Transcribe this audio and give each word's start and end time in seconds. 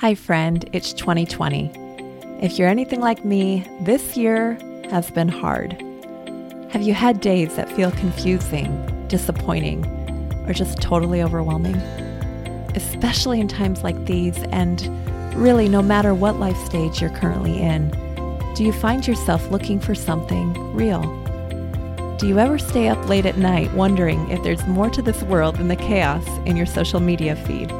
Hi, 0.00 0.14
friend, 0.14 0.64
it's 0.72 0.92
2020. 0.92 1.72
If 2.40 2.56
you're 2.56 2.68
anything 2.68 3.00
like 3.00 3.24
me, 3.24 3.66
this 3.80 4.16
year 4.16 4.56
has 4.90 5.10
been 5.10 5.26
hard. 5.26 5.72
Have 6.70 6.82
you 6.82 6.94
had 6.94 7.20
days 7.20 7.56
that 7.56 7.68
feel 7.72 7.90
confusing, 7.90 8.70
disappointing, 9.08 9.84
or 10.46 10.52
just 10.52 10.80
totally 10.80 11.20
overwhelming? 11.20 11.74
Especially 12.76 13.40
in 13.40 13.48
times 13.48 13.82
like 13.82 14.06
these, 14.06 14.40
and 14.52 14.86
really 15.34 15.68
no 15.68 15.82
matter 15.82 16.14
what 16.14 16.38
life 16.38 16.64
stage 16.64 17.00
you're 17.00 17.10
currently 17.10 17.60
in, 17.60 17.90
do 18.54 18.62
you 18.62 18.72
find 18.72 19.04
yourself 19.04 19.50
looking 19.50 19.80
for 19.80 19.96
something 19.96 20.76
real? 20.76 21.02
Do 22.18 22.28
you 22.28 22.38
ever 22.38 22.56
stay 22.60 22.86
up 22.86 23.08
late 23.08 23.26
at 23.26 23.36
night 23.36 23.74
wondering 23.74 24.30
if 24.30 24.44
there's 24.44 24.64
more 24.68 24.90
to 24.90 25.02
this 25.02 25.24
world 25.24 25.56
than 25.56 25.66
the 25.66 25.74
chaos 25.74 26.24
in 26.46 26.56
your 26.56 26.66
social 26.66 27.00
media 27.00 27.34
feed? 27.34 27.72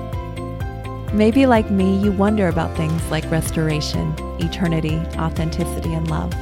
Maybe, 1.12 1.46
like 1.46 1.70
me, 1.70 1.96
you 1.98 2.12
wonder 2.12 2.48
about 2.48 2.77
things 2.77 3.02
like 3.11 3.28
restoration, 3.30 4.14
eternity, 4.41 4.96
authenticity, 5.16 5.95
and 5.95 6.09
love. 6.10 6.32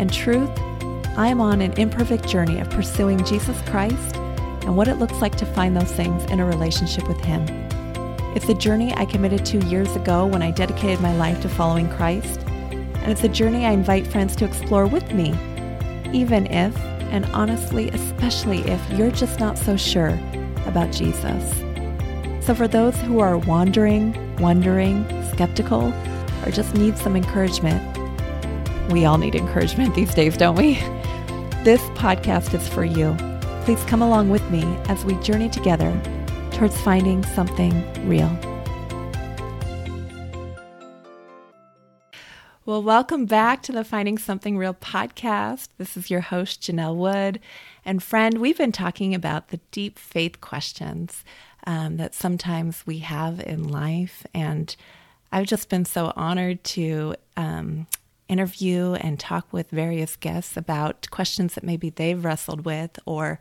In 0.00 0.08
truth, 0.08 0.50
I 1.16 1.26
am 1.26 1.40
on 1.40 1.60
an 1.60 1.72
imperfect 1.72 2.28
journey 2.28 2.60
of 2.60 2.70
pursuing 2.70 3.24
Jesus 3.24 3.60
Christ 3.68 4.16
and 4.62 4.76
what 4.76 4.86
it 4.86 4.94
looks 4.96 5.20
like 5.20 5.34
to 5.36 5.46
find 5.46 5.76
those 5.76 5.90
things 5.92 6.22
in 6.30 6.38
a 6.38 6.46
relationship 6.46 7.08
with 7.08 7.20
Him. 7.20 7.44
It's 8.36 8.48
a 8.48 8.54
journey 8.54 8.94
I 8.94 9.06
committed 9.06 9.44
to 9.46 9.58
years 9.66 9.94
ago 9.96 10.24
when 10.24 10.40
I 10.40 10.52
dedicated 10.52 11.00
my 11.00 11.16
life 11.16 11.42
to 11.42 11.48
following 11.48 11.88
Christ, 11.90 12.42
and 12.46 13.10
it's 13.10 13.24
a 13.24 13.28
journey 13.28 13.66
I 13.66 13.72
invite 13.72 14.06
friends 14.06 14.36
to 14.36 14.44
explore 14.44 14.86
with 14.86 15.12
me, 15.12 15.30
even 16.12 16.46
if 16.46 16.76
and 17.10 17.26
honestly, 17.26 17.90
especially 17.90 18.60
if 18.60 18.80
you're 18.92 19.10
just 19.10 19.40
not 19.40 19.58
so 19.58 19.76
sure 19.76 20.18
about 20.64 20.92
Jesus. 20.92 21.69
So, 22.42 22.54
for 22.54 22.66
those 22.66 22.96
who 23.02 23.20
are 23.20 23.36
wandering, 23.36 24.36
wondering, 24.36 25.04
skeptical, 25.30 25.92
or 26.44 26.50
just 26.50 26.74
need 26.74 26.96
some 26.96 27.14
encouragement, 27.14 27.82
we 28.90 29.04
all 29.04 29.18
need 29.18 29.34
encouragement 29.34 29.94
these 29.94 30.14
days, 30.14 30.36
don't 30.36 30.56
we? 30.56 30.78
This 31.60 31.82
podcast 31.90 32.54
is 32.54 32.66
for 32.66 32.86
you. 32.86 33.14
Please 33.66 33.84
come 33.84 34.00
along 34.00 34.30
with 34.30 34.50
me 34.50 34.62
as 34.88 35.04
we 35.04 35.14
journey 35.16 35.50
together 35.50 35.92
towards 36.52 36.80
finding 36.80 37.22
something 37.22 37.74
real. 38.08 38.34
Well, 42.64 42.82
welcome 42.82 43.26
back 43.26 43.62
to 43.64 43.72
the 43.72 43.84
Finding 43.84 44.16
Something 44.16 44.56
Real 44.56 44.72
podcast. 44.72 45.68
This 45.76 45.98
is 45.98 46.08
your 46.08 46.20
host, 46.20 46.62
Janell 46.62 46.96
Wood. 46.96 47.40
And 47.84 48.02
friend, 48.02 48.38
we've 48.38 48.56
been 48.56 48.72
talking 48.72 49.14
about 49.14 49.48
the 49.48 49.60
deep 49.70 49.98
faith 49.98 50.40
questions 50.40 51.24
um, 51.70 51.98
that 51.98 52.16
sometimes 52.16 52.84
we 52.84 52.98
have 52.98 53.38
in 53.38 53.68
life. 53.68 54.26
And 54.34 54.74
I've 55.30 55.46
just 55.46 55.68
been 55.68 55.84
so 55.84 56.12
honored 56.16 56.64
to 56.64 57.14
um, 57.36 57.86
interview 58.28 58.94
and 58.94 59.20
talk 59.20 59.52
with 59.52 59.70
various 59.70 60.16
guests 60.16 60.56
about 60.56 61.08
questions 61.12 61.54
that 61.54 61.62
maybe 61.62 61.90
they've 61.90 62.24
wrestled 62.24 62.64
with 62.64 62.98
or 63.06 63.38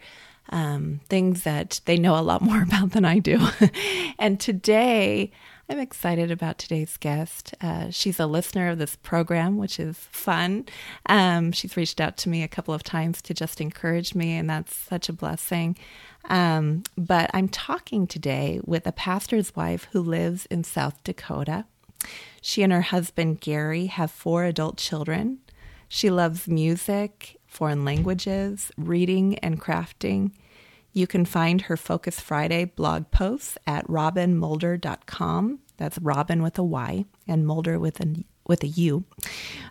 um, 0.52 1.02
things 1.10 1.42
that 1.42 1.82
they 1.86 1.98
know 1.98 2.20
a 2.20 2.22
lot 2.22 2.42
more 2.50 2.62
about 2.62 2.92
than 2.92 3.04
I 3.04 3.18
do. 3.18 3.40
and 4.20 4.40
today, 4.40 5.32
I'm 5.72 5.80
excited 5.80 6.32
about 6.32 6.58
today's 6.58 6.98
guest. 6.98 7.54
Uh, 7.62 7.92
she's 7.92 8.20
a 8.20 8.26
listener 8.26 8.70
of 8.70 8.80
this 8.80 8.96
program, 8.96 9.58
which 9.58 9.80
is 9.80 9.96
fun. 9.98 10.66
Um, 11.06 11.52
she's 11.52 11.78
reached 11.78 12.02
out 12.02 12.18
to 12.18 12.30
me 12.30 12.42
a 12.42 12.48
couple 12.48 12.74
of 12.74 12.82
times 12.82 13.22
to 13.22 13.36
just 13.36 13.62
encourage 13.62 14.16
me, 14.16 14.32
and 14.36 14.50
that's 14.50 14.76
such 14.76 15.10
a 15.10 15.14
blessing. 15.14 15.78
Um, 16.26 16.82
but 16.98 17.30
I'm 17.36 17.48
talking 17.48 18.08
today 18.08 18.60
with 18.66 18.88
a 18.88 18.92
pastor's 18.92 19.56
wife 19.56 19.88
who 19.92 20.02
lives 20.02 20.48
in 20.48 20.64
South 20.64 21.04
Dakota. 21.04 21.66
She 22.42 22.64
and 22.64 22.74
her 22.74 22.82
husband, 22.82 23.40
Gary, 23.40 23.86
have 23.86 24.10
four 24.10 24.46
adult 24.46 24.78
children. 24.78 25.38
She 25.88 26.10
loves 26.10 26.48
music, 26.48 27.38
foreign 27.46 27.86
languages, 27.86 28.72
reading, 28.76 29.38
and 29.40 29.62
crafting. 29.62 30.32
You 30.92 31.08
can 31.08 31.26
find 31.26 31.62
her 31.62 31.78
Focus 31.78 32.20
Friday 32.20 32.66
blog 32.66 33.12
posts 33.12 33.58
at 33.68 33.88
robynmulder.com. 33.88 35.60
That's 35.78 35.98
Robyn 36.00 36.42
with 36.42 36.58
a 36.58 36.64
Y 36.64 37.06
and 37.28 37.46
Mulder 37.46 37.80
with 37.80 38.00
a 38.00 38.24
with 38.48 38.64
a 38.64 38.68
U. 38.68 39.04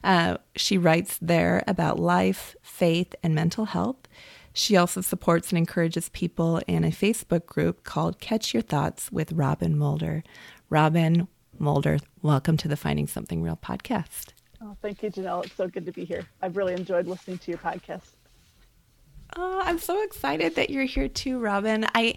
Uh, 0.04 0.36
she 0.54 0.78
writes 0.78 1.18
there 1.20 1.64
about 1.66 1.98
life, 1.98 2.54
faith, 2.62 3.14
and 3.22 3.34
mental 3.34 3.66
health. 3.66 3.96
She 4.52 4.76
also 4.76 5.00
supports 5.00 5.50
and 5.50 5.58
encourages 5.58 6.08
people 6.10 6.60
in 6.68 6.84
a 6.84 6.90
Facebook 6.90 7.46
group 7.46 7.82
called 7.82 8.20
Catch 8.20 8.54
Your 8.54 8.62
Thoughts 8.62 9.10
with 9.10 9.32
Robyn 9.32 9.76
Mulder. 9.76 10.22
Robyn 10.70 11.26
Mulder, 11.58 11.98
welcome 12.22 12.56
to 12.56 12.68
the 12.68 12.76
Finding 12.76 13.08
Something 13.08 13.42
Real 13.42 13.58
podcast. 13.60 14.28
Oh, 14.62 14.76
thank 14.80 15.02
you, 15.02 15.10
Janell. 15.10 15.44
It's 15.44 15.54
so 15.54 15.68
good 15.68 15.86
to 15.86 15.92
be 15.92 16.04
here. 16.04 16.26
I've 16.42 16.56
really 16.56 16.74
enjoyed 16.74 17.06
listening 17.06 17.38
to 17.38 17.50
your 17.50 17.58
podcast. 17.58 18.17
Oh, 19.37 19.62
I'm 19.65 19.78
so 19.78 20.03
excited 20.03 20.55
that 20.56 20.71
you're 20.71 20.84
here 20.84 21.09
too, 21.09 21.39
Robyn. 21.39 21.87
I 21.94 22.16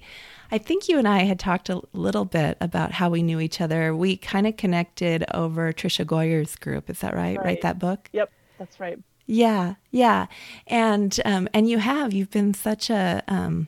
I 0.52 0.58
think 0.58 0.90
you 0.90 0.98
and 0.98 1.08
I 1.08 1.20
had 1.20 1.40
talked 1.40 1.70
a 1.70 1.82
little 1.94 2.26
bit 2.26 2.58
about 2.60 2.92
how 2.92 3.10
we 3.10 3.24
knew 3.24 3.40
each 3.40 3.62
other. 3.62 3.96
We 3.96 4.18
kind 4.18 4.46
of 4.46 4.58
connected 4.58 5.24
over 5.34 5.72
Tricia 5.72 6.06
Goyer's 6.06 6.56
group. 6.56 6.90
Is 6.90 7.00
that 7.00 7.14
right? 7.14 7.38
right? 7.38 7.46
Write 7.46 7.62
that 7.62 7.80
book? 7.80 8.10
Yep, 8.12 8.32
that's 8.58 8.80
right. 8.80 9.00
Yeah, 9.28 9.76
yeah. 9.92 10.28
And 10.68 11.18
um 11.26 11.48
and 11.54 11.70
you 11.70 11.78
have 11.78 12.14
you've 12.14 12.32
been 12.32 12.54
such 12.54 12.90
a 12.90 13.24
um 13.28 13.68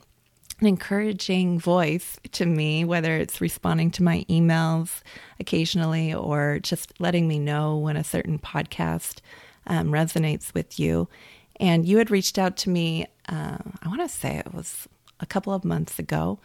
an 0.60 0.68
encouraging 0.68 1.60
voice 1.60 2.18
to 2.32 2.46
me, 2.46 2.86
whether 2.86 3.18
it's 3.18 3.42
responding 3.42 3.92
to 3.92 4.04
my 4.04 4.26
emails 4.30 5.02
occasionally 5.40 6.14
or 6.14 6.60
just 6.62 6.94
letting 7.00 7.28
me 7.28 7.38
know 7.38 7.78
when 7.78 7.98
a 7.98 8.04
certain 8.04 8.40
podcast 8.40 9.20
um, 9.68 9.90
resonates 9.90 10.54
with 10.54 10.80
you. 10.80 11.10
And 11.60 11.86
you 11.86 11.98
had 11.98 12.12
reached 12.12 12.38
out 12.38 12.58
to 12.58 12.70
me, 12.70 13.08
uh, 13.30 13.58
I 13.82 13.88
want 13.88 14.02
to 14.02 14.10
say 14.10 14.38
it 14.38 14.54
was 14.54 14.88
a 15.20 15.26
couple 15.26 15.54
of 15.54 15.64
months 15.64 16.00
ago. 16.00 16.40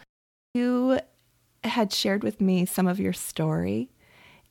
You 0.55 1.01
had 1.65 1.93
shared 1.93 2.23
with 2.23 2.41
me 2.41 2.67
some 2.67 2.87
of 2.87 3.01
your 3.01 3.13
story. 3.13 3.91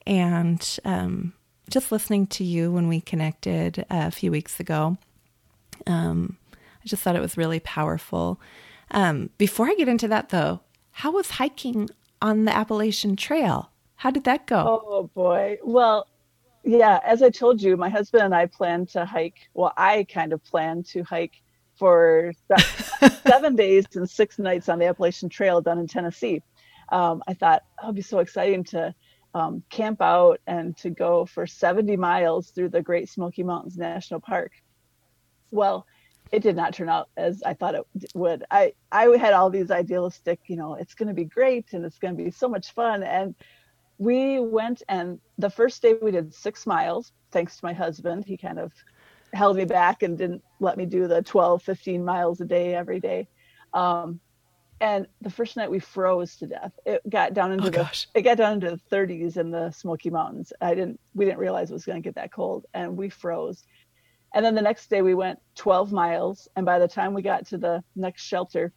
And 0.05 0.79
um, 0.85 1.33
just 1.69 1.91
listening 1.91 2.27
to 2.27 2.43
you 2.43 2.71
when 2.71 2.87
we 2.87 3.01
connected 3.01 3.85
a 3.89 4.11
few 4.11 4.31
weeks 4.31 4.59
ago, 4.59 4.97
um, 5.85 6.37
I 6.55 6.87
just 6.87 7.03
thought 7.03 7.15
it 7.15 7.21
was 7.21 7.37
really 7.37 7.59
powerful. 7.59 8.39
Um, 8.91 9.29
before 9.37 9.67
I 9.67 9.75
get 9.75 9.87
into 9.87 10.07
that, 10.07 10.29
though, 10.29 10.61
how 10.91 11.11
was 11.11 11.31
hiking 11.31 11.89
on 12.21 12.45
the 12.45 12.55
Appalachian 12.55 13.15
Trail? 13.15 13.69
How 13.95 14.11
did 14.11 14.23
that 14.23 14.47
go? 14.47 14.81
Oh, 14.85 15.09
boy. 15.13 15.57
Well, 15.63 16.07
yeah, 16.67 16.99
as 17.05 17.23
I 17.23 17.29
told 17.29 17.61
you, 17.61 17.77
my 17.77 17.87
husband 17.87 18.23
and 18.23 18.35
I 18.35 18.45
plan 18.45 18.85
to 18.87 19.05
hike. 19.05 19.49
Well, 19.53 19.71
I 19.77 20.05
kind 20.11 20.33
of 20.33 20.43
plan 20.43 20.83
to 20.91 21.01
hike 21.01 21.41
for 21.75 22.33
seven 23.25 23.55
days 23.55 23.85
and 23.95 24.09
six 24.09 24.37
nights 24.37 24.67
on 24.67 24.79
the 24.79 24.85
Appalachian 24.85 25.29
Trail 25.29 25.61
down 25.61 25.79
in 25.79 25.87
Tennessee. 25.87 26.43
Um, 26.91 27.23
I 27.25 27.35
thought 27.35 27.63
it 27.81 27.85
would 27.85 27.95
be 27.95 28.01
so 28.01 28.19
exciting 28.19 28.65
to 28.65 28.93
um, 29.33 29.63
camp 29.69 30.01
out 30.01 30.41
and 30.45 30.75
to 30.77 30.89
go 30.89 31.25
for 31.25 31.47
70 31.47 31.95
miles 31.95 32.49
through 32.49 32.69
the 32.69 32.81
Great 32.81 33.07
Smoky 33.07 33.43
Mountains 33.43 33.77
National 33.77 34.19
Park. 34.19 34.51
Well, 35.51 35.85
it 36.33 36.41
did 36.41 36.57
not 36.57 36.73
turn 36.73 36.89
out 36.89 37.07
as 37.15 37.43
I 37.43 37.53
thought 37.53 37.75
it 37.75 37.85
would. 38.13 38.43
I, 38.51 38.73
I 38.91 39.05
had 39.17 39.31
all 39.31 39.49
these 39.49 39.71
idealistic, 39.71 40.41
you 40.47 40.57
know, 40.57 40.73
it's 40.73 40.95
going 40.95 41.07
to 41.07 41.13
be 41.13 41.23
great 41.23 41.71
and 41.71 41.85
it's 41.85 41.97
going 41.97 42.17
to 42.17 42.21
be 42.21 42.31
so 42.31 42.49
much 42.49 42.73
fun. 42.73 43.03
And 43.03 43.35
we 43.97 44.39
went 44.39 44.83
and 44.89 45.19
the 45.37 45.49
first 45.49 45.81
day 45.81 45.95
we 46.01 46.11
did 46.11 46.33
six 46.33 46.67
miles 46.67 47.13
thanks 47.31 47.57
to 47.57 47.65
my 47.65 47.73
husband. 47.73 48.25
He 48.25 48.37
kind 48.37 48.59
of 48.59 48.71
held 49.33 49.57
me 49.57 49.65
back 49.65 50.03
and 50.03 50.17
didn't 50.17 50.43
let 50.59 50.77
me 50.77 50.85
do 50.85 51.07
the 51.07 51.21
12 51.21 51.61
15 51.61 52.03
miles 52.03 52.41
a 52.41 52.45
day 52.45 52.75
every 52.75 52.99
day. 52.99 53.27
Um, 53.73 54.19
and 54.79 55.07
the 55.21 55.29
first 55.29 55.57
night 55.57 55.71
we 55.71 55.79
froze 55.79 56.35
to 56.37 56.47
death. 56.47 56.71
It 56.85 57.01
got 57.09 57.33
down 57.33 57.51
into 57.51 57.63
oh, 57.63 57.69
the 57.69 57.77
gosh. 57.77 58.07
it 58.13 58.21
got 58.21 58.37
down 58.37 58.53
into 58.53 58.69
the 58.69 58.95
30s 58.95 59.37
in 59.37 59.49
the 59.49 59.71
smoky 59.71 60.09
mountains. 60.09 60.53
I 60.61 60.75
didn't 60.75 60.99
we 61.15 61.25
didn't 61.25 61.39
realize 61.39 61.71
it 61.71 61.73
was 61.73 61.85
going 61.85 62.01
to 62.01 62.07
get 62.07 62.15
that 62.15 62.31
cold 62.31 62.65
and 62.73 62.95
we 62.95 63.09
froze. 63.09 63.63
And 64.35 64.45
then 64.45 64.55
the 64.55 64.61
next 64.61 64.89
day 64.89 65.01
we 65.01 65.15
went 65.15 65.39
12 65.55 65.91
miles 65.91 66.47
and 66.55 66.65
by 66.65 66.77
the 66.79 66.87
time 66.87 67.13
we 67.13 67.23
got 67.23 67.47
to 67.47 67.57
the 67.57 67.83
next 67.95 68.23
shelter 68.23 68.71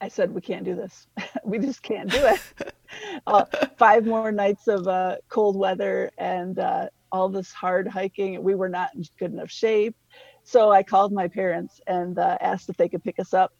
i 0.00 0.08
said 0.08 0.32
we 0.32 0.40
can't 0.40 0.64
do 0.64 0.74
this. 0.74 1.06
We 1.44 1.58
just 1.58 1.82
can't 1.82 2.10
do 2.10 2.18
it 2.18 2.74
uh, 3.26 3.44
five 3.76 4.06
more 4.06 4.32
nights 4.32 4.68
of 4.68 4.86
uh, 4.86 5.16
cold 5.28 5.56
weather 5.56 6.10
and 6.18 6.58
uh, 6.58 6.88
all 7.12 7.28
this 7.28 7.52
hard 7.52 7.88
hiking. 7.88 8.42
We 8.42 8.54
were 8.54 8.68
not 8.68 8.94
in 8.94 9.04
good 9.18 9.32
enough 9.32 9.50
shape. 9.50 9.96
So 10.42 10.72
I 10.72 10.82
called 10.82 11.12
my 11.12 11.28
parents 11.28 11.80
and 11.86 12.18
uh, 12.18 12.38
asked 12.40 12.68
if 12.68 12.76
they 12.76 12.88
could 12.88 13.04
pick 13.04 13.18
us 13.18 13.34
up. 13.34 13.52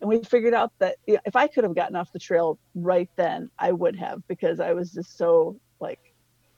And 0.00 0.08
we 0.08 0.22
figured 0.22 0.54
out 0.54 0.72
that 0.78 0.96
if 1.06 1.34
I 1.34 1.48
could 1.48 1.64
have 1.64 1.74
gotten 1.74 1.96
off 1.96 2.12
the 2.12 2.20
trail 2.20 2.58
right 2.74 3.10
then, 3.16 3.50
I 3.58 3.72
would 3.72 3.96
have 3.96 4.26
because 4.28 4.60
I 4.60 4.72
was 4.72 4.92
just 4.92 5.18
so 5.18 5.58
like 5.80 5.98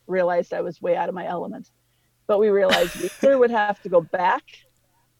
realized 0.07 0.53
I 0.53 0.61
was 0.61 0.83
way 0.83 0.97
out 0.97 1.09
of 1.09 1.15
my 1.15 1.27
element. 1.27 1.71
But 2.27 2.39
we 2.39 2.51
realized 2.51 3.01
we 3.01 3.11
either 3.23 3.39
would 3.39 3.51
have 3.51 3.81
to 3.83 3.89
go 3.89 4.03
back 4.03 4.43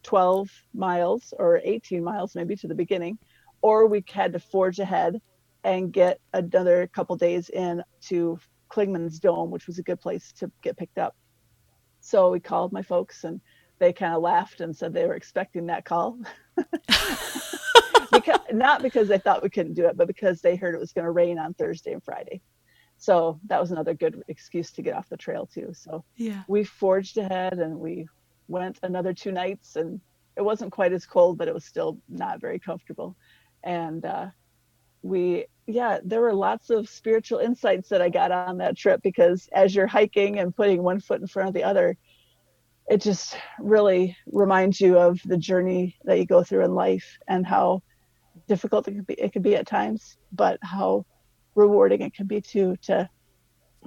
12 0.03 0.49
miles 0.73 1.33
or 1.37 1.59
18 1.63 2.03
miles 2.03 2.35
maybe 2.35 2.55
to 2.57 2.67
the 2.67 2.75
beginning, 2.75 3.17
or 3.61 3.87
we 3.87 4.03
had 4.11 4.33
to 4.33 4.39
forge 4.39 4.79
ahead 4.79 5.19
and 5.63 5.93
get 5.93 6.19
another 6.33 6.87
couple 6.87 7.15
days 7.15 7.49
in 7.49 7.83
to 8.01 8.39
Clingman's 8.69 9.19
Dome, 9.19 9.51
which 9.51 9.67
was 9.67 9.79
a 9.79 9.83
good 9.83 9.99
place 9.99 10.31
to 10.33 10.51
get 10.61 10.77
picked 10.77 10.97
up. 10.97 11.15
So 11.99 12.31
we 12.31 12.39
called 12.39 12.73
my 12.73 12.81
folks 12.81 13.23
and 13.23 13.39
they 13.79 13.93
kind 13.93 14.13
of 14.13 14.21
laughed 14.21 14.61
and 14.61 14.75
said 14.75 14.93
they 14.93 15.05
were 15.05 15.15
expecting 15.15 15.67
that 15.67 15.85
call. 15.85 16.19
because, 18.11 18.39
not 18.51 18.81
because 18.81 19.07
they 19.07 19.17
thought 19.17 19.43
we 19.43 19.49
couldn't 19.49 19.73
do 19.73 19.85
it, 19.85 19.97
but 19.97 20.07
because 20.07 20.41
they 20.41 20.55
heard 20.55 20.75
it 20.75 20.79
was 20.79 20.93
going 20.93 21.05
to 21.05 21.11
rain 21.11 21.37
on 21.37 21.53
Thursday 21.53 21.93
and 21.93 22.03
Friday. 22.03 22.41
So 22.97 23.39
that 23.47 23.59
was 23.59 23.71
another 23.71 23.95
good 23.95 24.21
excuse 24.27 24.71
to 24.73 24.83
get 24.83 24.95
off 24.95 25.09
the 25.09 25.17
trail 25.17 25.47
too. 25.51 25.71
So 25.73 26.03
yeah, 26.17 26.43
we 26.47 26.63
forged 26.63 27.17
ahead 27.17 27.53
and 27.53 27.79
we 27.79 28.07
went 28.47 28.77
another 28.83 29.13
two 29.13 29.31
nights 29.31 29.75
and 29.75 29.99
it 30.37 30.43
wasn't 30.43 30.71
quite 30.71 30.93
as 30.93 31.05
cold, 31.05 31.37
but 31.37 31.47
it 31.47 31.53
was 31.53 31.65
still 31.65 31.97
not 32.07 32.39
very 32.39 32.59
comfortable. 32.59 33.15
And 33.63 34.05
uh, 34.05 34.27
we, 35.01 35.45
yeah, 35.67 35.99
there 36.03 36.21
were 36.21 36.33
lots 36.33 36.69
of 36.69 36.89
spiritual 36.89 37.39
insights 37.39 37.89
that 37.89 38.01
I 38.01 38.09
got 38.09 38.31
on 38.31 38.57
that 38.57 38.77
trip 38.77 39.01
because 39.01 39.47
as 39.53 39.73
you're 39.75 39.87
hiking 39.87 40.39
and 40.39 40.55
putting 40.55 40.83
one 40.83 40.99
foot 40.99 41.21
in 41.21 41.27
front 41.27 41.49
of 41.49 41.53
the 41.53 41.63
other, 41.63 41.97
it 42.89 43.01
just 43.01 43.37
really 43.59 44.17
reminds 44.31 44.81
you 44.81 44.97
of 44.97 45.19
the 45.25 45.37
journey 45.37 45.95
that 46.03 46.17
you 46.17 46.25
go 46.25 46.43
through 46.43 46.65
in 46.65 46.73
life 46.73 47.17
and 47.27 47.45
how 47.45 47.81
difficult 48.47 48.87
it 48.87 48.91
can 48.91 49.03
be 49.03 49.13
it 49.13 49.31
can 49.31 49.41
be 49.41 49.55
at 49.55 49.67
times 49.67 50.17
but 50.31 50.57
how 50.61 51.05
rewarding 51.55 52.01
it 52.01 52.13
can 52.13 52.25
be 52.25 52.41
too 52.41 52.75
to 52.81 53.07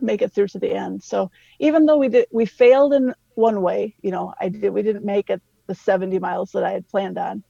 make 0.01 0.23
it 0.23 0.33
through 0.33 0.49
to 0.49 0.59
the 0.59 0.71
end. 0.71 1.03
So 1.03 1.31
even 1.61 1.87
though 1.87 1.97
we 1.97 2.09
did 2.09 2.27
we 2.33 2.47
failed 2.47 2.95
in 2.95 3.15
one 3.35 3.63
way 3.63 3.95
you 4.03 4.11
know 4.11 4.33
i 4.41 4.49
did 4.49 4.71
we 4.71 4.83
didn't 4.83 5.05
make 5.05 5.29
it 5.31 5.43
the 5.67 5.75
70 5.75 6.19
miles 6.19 6.53
that 6.53 6.63
i 6.63 6.71
had 6.71 6.89
planned 6.89 7.19
on 7.19 7.43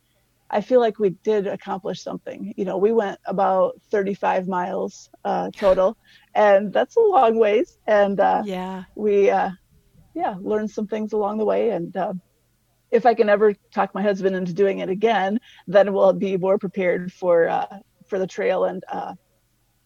i 0.54 0.60
feel 0.60 0.80
like 0.80 0.98
we 0.98 1.10
did 1.22 1.46
accomplish 1.46 2.02
something 2.02 2.54
you 2.56 2.64
know 2.64 2.78
we 2.78 2.92
went 2.92 3.18
about 3.26 3.74
35 3.90 4.48
miles 4.48 5.10
uh, 5.24 5.50
total 5.54 5.96
and 6.34 6.72
that's 6.72 6.96
a 6.96 7.00
long 7.00 7.36
ways 7.38 7.76
and 7.86 8.20
uh, 8.20 8.42
yeah 8.46 8.84
we 8.96 9.30
uh, 9.30 9.50
yeah, 10.14 10.36
learned 10.40 10.70
some 10.70 10.86
things 10.86 11.12
along 11.12 11.38
the 11.38 11.44
way. 11.44 11.70
And 11.70 11.94
uh, 11.96 12.14
if 12.90 13.04
I 13.04 13.14
can 13.14 13.28
ever 13.28 13.54
talk 13.74 13.94
my 13.94 14.02
husband 14.02 14.36
into 14.36 14.52
doing 14.52 14.78
it 14.78 14.88
again, 14.88 15.40
then 15.66 15.92
we'll 15.92 16.12
be 16.12 16.36
more 16.36 16.58
prepared 16.58 17.12
for 17.12 17.48
uh, 17.48 17.78
for 18.06 18.18
the 18.18 18.26
trail. 18.26 18.64
And 18.64 18.82
uh, 18.90 19.14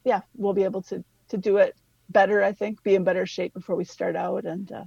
yeah, 0.04 0.20
we'll 0.36 0.54
be 0.54 0.64
able 0.64 0.82
to 0.82 1.02
to 1.30 1.38
do 1.38 1.56
it 1.56 1.74
better. 2.10 2.42
I 2.42 2.52
think 2.52 2.82
be 2.82 2.94
in 2.94 3.04
better 3.04 3.26
shape 3.26 3.54
before 3.54 3.76
we 3.76 3.84
start 3.84 4.16
out. 4.16 4.44
And 4.44 4.70
uh, 4.70 4.84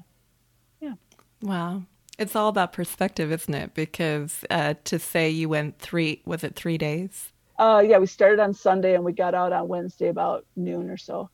yeah. 0.79 0.93
Wow. 1.41 1.83
It's 2.21 2.35
all 2.35 2.49
about 2.49 2.71
perspective, 2.71 3.31
isn't 3.31 3.53
it? 3.53 3.73
Because 3.73 4.45
uh, 4.51 4.75
to 4.83 4.99
say 4.99 5.27
you 5.27 5.49
went 5.49 5.79
three, 5.79 6.21
was 6.23 6.43
it 6.43 6.55
three 6.55 6.77
days? 6.77 7.33
Uh, 7.57 7.83
yeah, 7.83 7.97
we 7.97 8.05
started 8.05 8.39
on 8.39 8.53
Sunday 8.53 8.93
and 8.93 9.03
we 9.03 9.11
got 9.11 9.33
out 9.33 9.51
on 9.51 9.67
Wednesday 9.67 10.07
about 10.07 10.45
noon 10.55 10.91
or 10.91 10.97
so. 10.97 11.31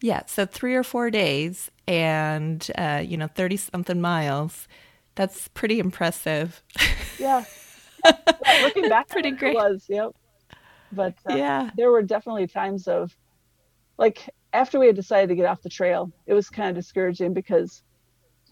Yeah, 0.00 0.22
so 0.24 0.46
three 0.46 0.74
or 0.74 0.82
four 0.82 1.10
days 1.10 1.70
and, 1.86 2.66
uh, 2.78 3.02
you 3.06 3.18
know, 3.18 3.26
30 3.26 3.58
something 3.58 4.00
miles. 4.00 4.66
That's 5.14 5.48
pretty 5.48 5.78
impressive. 5.78 6.62
Yeah. 7.18 7.44
Looking 8.62 8.88
back, 8.88 9.08
pretty 9.08 9.32
great. 9.32 9.56
It 9.56 9.56
was, 9.56 9.84
yep. 9.90 10.12
But 10.90 11.16
uh, 11.28 11.34
yeah, 11.34 11.70
there 11.76 11.90
were 11.90 12.02
definitely 12.02 12.46
times 12.46 12.88
of, 12.88 13.14
like, 13.98 14.26
after 14.54 14.78
we 14.78 14.86
had 14.86 14.96
decided 14.96 15.28
to 15.28 15.34
get 15.34 15.44
off 15.44 15.60
the 15.60 15.68
trail, 15.68 16.10
it 16.26 16.32
was 16.32 16.48
kind 16.48 16.70
of 16.70 16.76
discouraging 16.76 17.34
because 17.34 17.82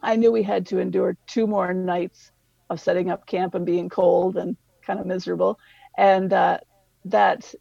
I 0.03 0.17
knew 0.17 0.33
we 0.33 0.43
had 0.43 0.67
to 0.67 0.79
endure 0.79 1.17
two 1.27 1.47
more 1.47 1.73
nights 1.73 2.31
of 2.71 2.81
setting 2.81 3.11
up 3.11 3.27
camp 3.27 3.55
and 3.55 3.65
being 3.65 3.89
cold 3.89 4.37
and 4.37 4.57
kind 4.83 5.01
of 5.01 5.07
miserable. 5.07 5.59
And 5.97 6.33
uh, 6.33 6.59
that 7.07 7.55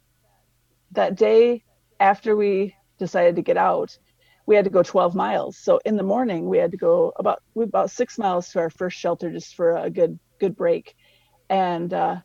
that 0.92 1.16
day 1.16 1.64
after 2.00 2.36
we 2.36 2.74
decided 2.98 3.36
to 3.36 3.42
get 3.42 3.56
out, 3.56 3.96
we 4.46 4.54
had 4.54 4.64
to 4.64 4.70
go 4.70 4.82
12 4.82 5.14
miles. 5.14 5.58
So 5.58 5.80
in 5.84 5.96
the 5.96 6.02
morning, 6.02 6.48
we 6.48 6.58
had 6.58 6.70
to 6.70 6.76
go 6.76 7.12
about 7.16 7.42
about 7.56 7.90
six 7.90 8.18
miles 8.18 8.50
to 8.50 8.60
our 8.60 8.70
first 8.70 8.96
shelter 8.98 9.30
just 9.30 9.54
for 9.54 9.76
a 9.76 9.90
good 9.90 10.18
good 10.38 10.56
break. 10.56 10.94
And 11.48 11.92
uh, 11.92 12.16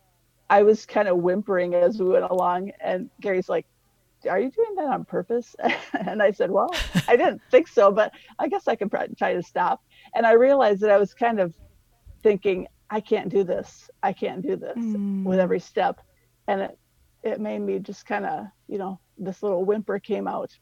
I 0.49 0.63
was 0.63 0.85
kind 0.85 1.07
of 1.07 1.17
whimpering 1.17 1.73
as 1.73 1.99
we 1.99 2.09
went 2.09 2.25
along, 2.25 2.71
and 2.81 3.09
Gary's 3.19 3.49
like, 3.49 3.65
"Are 4.29 4.39
you 4.39 4.51
doing 4.51 4.75
that 4.75 4.87
on 4.87 5.05
purpose?" 5.05 5.55
and 5.93 6.21
I 6.21 6.31
said, 6.31 6.51
"Well, 6.51 6.73
I 7.07 7.15
didn't 7.15 7.41
think 7.49 7.67
so, 7.67 7.91
but 7.91 8.13
I 8.37 8.47
guess 8.47 8.67
I 8.67 8.75
can 8.75 8.89
try 8.89 9.33
to 9.33 9.43
stop." 9.43 9.81
And 10.15 10.25
I 10.25 10.33
realized 10.33 10.81
that 10.81 10.91
I 10.91 10.97
was 10.97 11.13
kind 11.13 11.39
of 11.39 11.55
thinking, 12.21 12.67
"I 12.89 12.99
can't 13.01 13.29
do 13.29 13.43
this. 13.43 13.89
I 14.03 14.13
can't 14.13 14.41
do 14.41 14.55
this 14.55 14.77
mm. 14.77 15.23
with 15.23 15.39
every 15.39 15.59
step," 15.59 16.01
and 16.47 16.61
it 16.61 16.77
it 17.23 17.39
made 17.39 17.59
me 17.59 17.79
just 17.79 18.05
kind 18.05 18.25
of, 18.25 18.47
you 18.67 18.77
know, 18.77 18.99
this 19.17 19.43
little 19.43 19.63
whimper 19.63 19.99
came 19.99 20.27
out. 20.27 20.57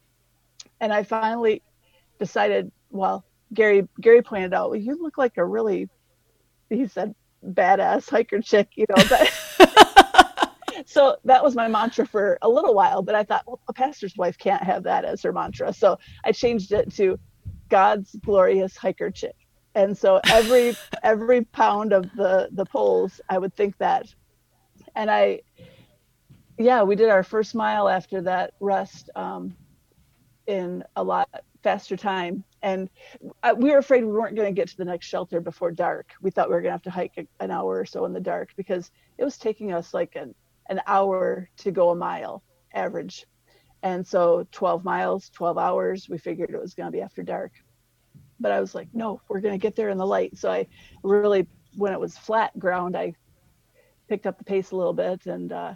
And 0.80 0.92
I 0.92 1.02
finally 1.02 1.62
decided, 2.18 2.70
well, 2.90 3.24
Gary 3.54 3.88
Gary 4.00 4.22
pointed 4.22 4.54
out, 4.54 4.70
well, 4.70 4.78
you 4.78 5.00
look 5.00 5.18
like 5.18 5.36
a 5.36 5.44
really 5.44 5.88
he 6.68 6.86
said 6.86 7.14
badass 7.44 8.08
hiker 8.08 8.40
chick, 8.40 8.68
you 8.76 8.86
know. 8.88 9.02
But 9.08 9.32
so 10.86 11.16
that 11.24 11.42
was 11.42 11.54
my 11.54 11.68
mantra 11.68 12.06
for 12.06 12.38
a 12.42 12.48
little 12.48 12.74
while, 12.74 13.02
but 13.02 13.14
I 13.14 13.24
thought, 13.24 13.44
well, 13.46 13.60
a 13.68 13.72
pastor's 13.72 14.16
wife 14.16 14.38
can't 14.38 14.62
have 14.62 14.84
that 14.84 15.04
as 15.04 15.22
her 15.22 15.32
mantra. 15.32 15.72
So 15.72 15.98
I 16.24 16.32
changed 16.32 16.72
it 16.72 16.92
to 16.94 17.18
God's 17.68 18.16
glorious 18.24 18.76
hiker 18.76 19.10
chick. 19.10 19.36
And 19.74 19.96
so 19.96 20.20
every 20.28 20.76
every 21.02 21.44
pound 21.44 21.92
of 21.92 22.04
the 22.16 22.48
the 22.52 22.64
poles, 22.64 23.20
I 23.28 23.38
would 23.38 23.54
think 23.56 23.78
that. 23.78 24.12
And 24.94 25.10
I 25.10 25.40
yeah, 26.58 26.82
we 26.82 26.94
did 26.94 27.08
our 27.08 27.22
first 27.22 27.54
mile 27.54 27.88
after 27.88 28.20
that 28.22 28.52
rest 28.60 29.08
um, 29.16 29.56
in 30.46 30.84
a 30.96 31.02
lot 31.02 31.28
faster 31.62 31.96
time. 31.96 32.44
And 32.62 32.90
uh, 33.42 33.54
we 33.56 33.70
were 33.70 33.78
afraid 33.78 34.04
we 34.04 34.12
weren't 34.12 34.36
going 34.36 34.54
to 34.54 34.60
get 34.60 34.68
to 34.68 34.76
the 34.76 34.84
next 34.84 35.06
shelter 35.06 35.40
before 35.40 35.70
dark. 35.70 36.12
We 36.20 36.30
thought 36.30 36.48
we 36.48 36.54
were 36.54 36.60
going 36.60 36.70
to 36.70 36.74
have 36.74 36.82
to 36.82 36.90
hike 36.90 37.12
a, 37.16 37.26
an 37.42 37.50
hour 37.50 37.78
or 37.78 37.86
so 37.86 38.04
in 38.04 38.12
the 38.12 38.20
dark 38.20 38.50
because 38.56 38.90
it 39.16 39.24
was 39.24 39.38
taking 39.38 39.72
us 39.72 39.94
like 39.94 40.16
an, 40.16 40.34
an 40.68 40.80
hour 40.86 41.48
to 41.58 41.70
go 41.70 41.90
a 41.90 41.96
mile 41.96 42.42
average. 42.74 43.26
And 43.82 44.06
so 44.06 44.46
12 44.52 44.84
miles, 44.84 45.30
12 45.30 45.56
hours, 45.56 46.08
we 46.08 46.18
figured 46.18 46.50
it 46.50 46.60
was 46.60 46.74
going 46.74 46.88
to 46.88 46.92
be 46.92 47.00
after 47.00 47.22
dark. 47.22 47.52
But 48.40 48.52
I 48.52 48.60
was 48.60 48.74
like, 48.74 48.88
no, 48.94 49.20
we're 49.28 49.40
going 49.40 49.54
to 49.54 49.58
get 49.58 49.76
there 49.76 49.90
in 49.90 49.98
the 49.98 50.06
light. 50.06 50.36
So 50.36 50.50
I 50.50 50.66
really, 51.02 51.46
when 51.76 51.92
it 51.92 52.00
was 52.00 52.16
flat 52.16 52.58
ground, 52.58 52.96
I 52.96 53.14
picked 54.08 54.26
up 54.26 54.38
the 54.38 54.44
pace 54.44 54.72
a 54.72 54.76
little 54.76 54.92
bit 54.92 55.26
and 55.26 55.52
uh, 55.52 55.74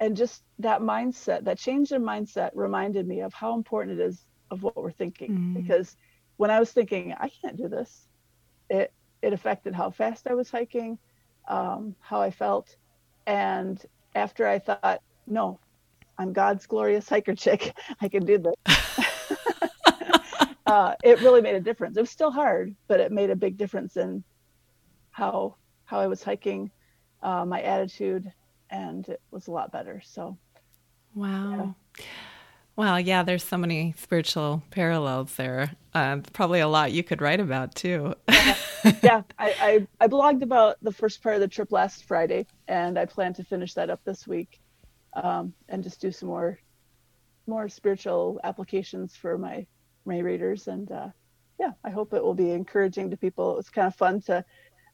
and 0.00 0.16
just 0.16 0.42
that 0.58 0.80
mindset 0.80 1.44
that 1.44 1.58
change 1.58 1.92
in 1.92 2.02
mindset 2.02 2.50
reminded 2.54 3.08
me 3.08 3.20
of 3.20 3.32
how 3.32 3.54
important 3.54 3.98
it 3.98 4.04
is 4.04 4.26
of 4.50 4.62
what 4.62 4.76
we're 4.76 4.90
thinking 4.90 5.30
mm. 5.30 5.54
because 5.54 5.96
when 6.36 6.50
i 6.50 6.60
was 6.60 6.70
thinking 6.72 7.14
i 7.18 7.28
can't 7.40 7.56
do 7.56 7.68
this 7.68 8.06
it 8.68 8.92
it 9.22 9.32
affected 9.32 9.74
how 9.74 9.90
fast 9.90 10.26
i 10.26 10.34
was 10.34 10.50
hiking 10.50 10.98
um, 11.48 11.94
how 12.00 12.20
i 12.20 12.30
felt 12.30 12.76
and 13.26 13.86
after 14.14 14.46
i 14.46 14.58
thought 14.58 15.00
no 15.26 15.58
i'm 16.18 16.32
god's 16.32 16.66
glorious 16.66 17.08
hiker 17.08 17.34
chick 17.34 17.74
i 18.00 18.08
can 18.08 18.24
do 18.24 18.38
this 18.38 18.54
uh, 20.66 20.94
it 21.02 21.20
really 21.20 21.42
made 21.42 21.54
a 21.54 21.60
difference 21.60 21.96
it 21.96 22.00
was 22.00 22.10
still 22.10 22.30
hard 22.30 22.74
but 22.86 23.00
it 23.00 23.12
made 23.12 23.30
a 23.30 23.36
big 23.36 23.56
difference 23.56 23.96
in 23.96 24.24
how 25.10 25.54
how 25.84 26.00
i 26.00 26.06
was 26.06 26.22
hiking 26.22 26.70
uh, 27.22 27.44
my 27.44 27.60
attitude 27.62 28.32
and 28.70 29.08
it 29.08 29.20
was 29.30 29.46
a 29.46 29.52
lot 29.52 29.72
better. 29.72 30.02
So, 30.04 30.36
wow. 31.14 31.74
Yeah. 31.98 32.04
Wow, 32.76 32.96
yeah, 32.96 33.22
there's 33.22 33.44
so 33.44 33.56
many 33.56 33.94
spiritual 33.96 34.64
parallels 34.72 35.36
there. 35.36 35.76
Uh, 35.94 36.18
probably 36.32 36.58
a 36.58 36.66
lot 36.66 36.90
you 36.90 37.04
could 37.04 37.22
write 37.22 37.38
about 37.38 37.76
too. 37.76 38.14
yeah, 38.28 38.56
yeah. 39.02 39.22
I, 39.38 39.54
I, 39.60 39.86
I, 40.00 40.08
blogged 40.08 40.42
about 40.42 40.78
the 40.82 40.90
first 40.90 41.22
part 41.22 41.36
of 41.36 41.40
the 41.40 41.46
trip 41.46 41.70
last 41.70 42.04
Friday, 42.04 42.46
and 42.66 42.98
I 42.98 43.04
plan 43.04 43.32
to 43.34 43.44
finish 43.44 43.74
that 43.74 43.90
up 43.90 44.00
this 44.04 44.26
week, 44.26 44.60
um, 45.12 45.54
and 45.68 45.84
just 45.84 46.00
do 46.00 46.10
some 46.10 46.28
more 46.28 46.58
more 47.46 47.68
spiritual 47.68 48.40
applications 48.42 49.14
for 49.14 49.38
my 49.38 49.66
my 50.04 50.18
readers. 50.18 50.68
And 50.68 50.90
uh, 50.90 51.08
yeah, 51.58 51.72
I 51.84 51.90
hope 51.90 52.12
it 52.12 52.22
will 52.22 52.34
be 52.34 52.50
encouraging 52.50 53.10
to 53.10 53.16
people. 53.16 53.52
It 53.52 53.56
was 53.56 53.70
kind 53.70 53.86
of 53.86 53.94
fun 53.94 54.20
to. 54.22 54.44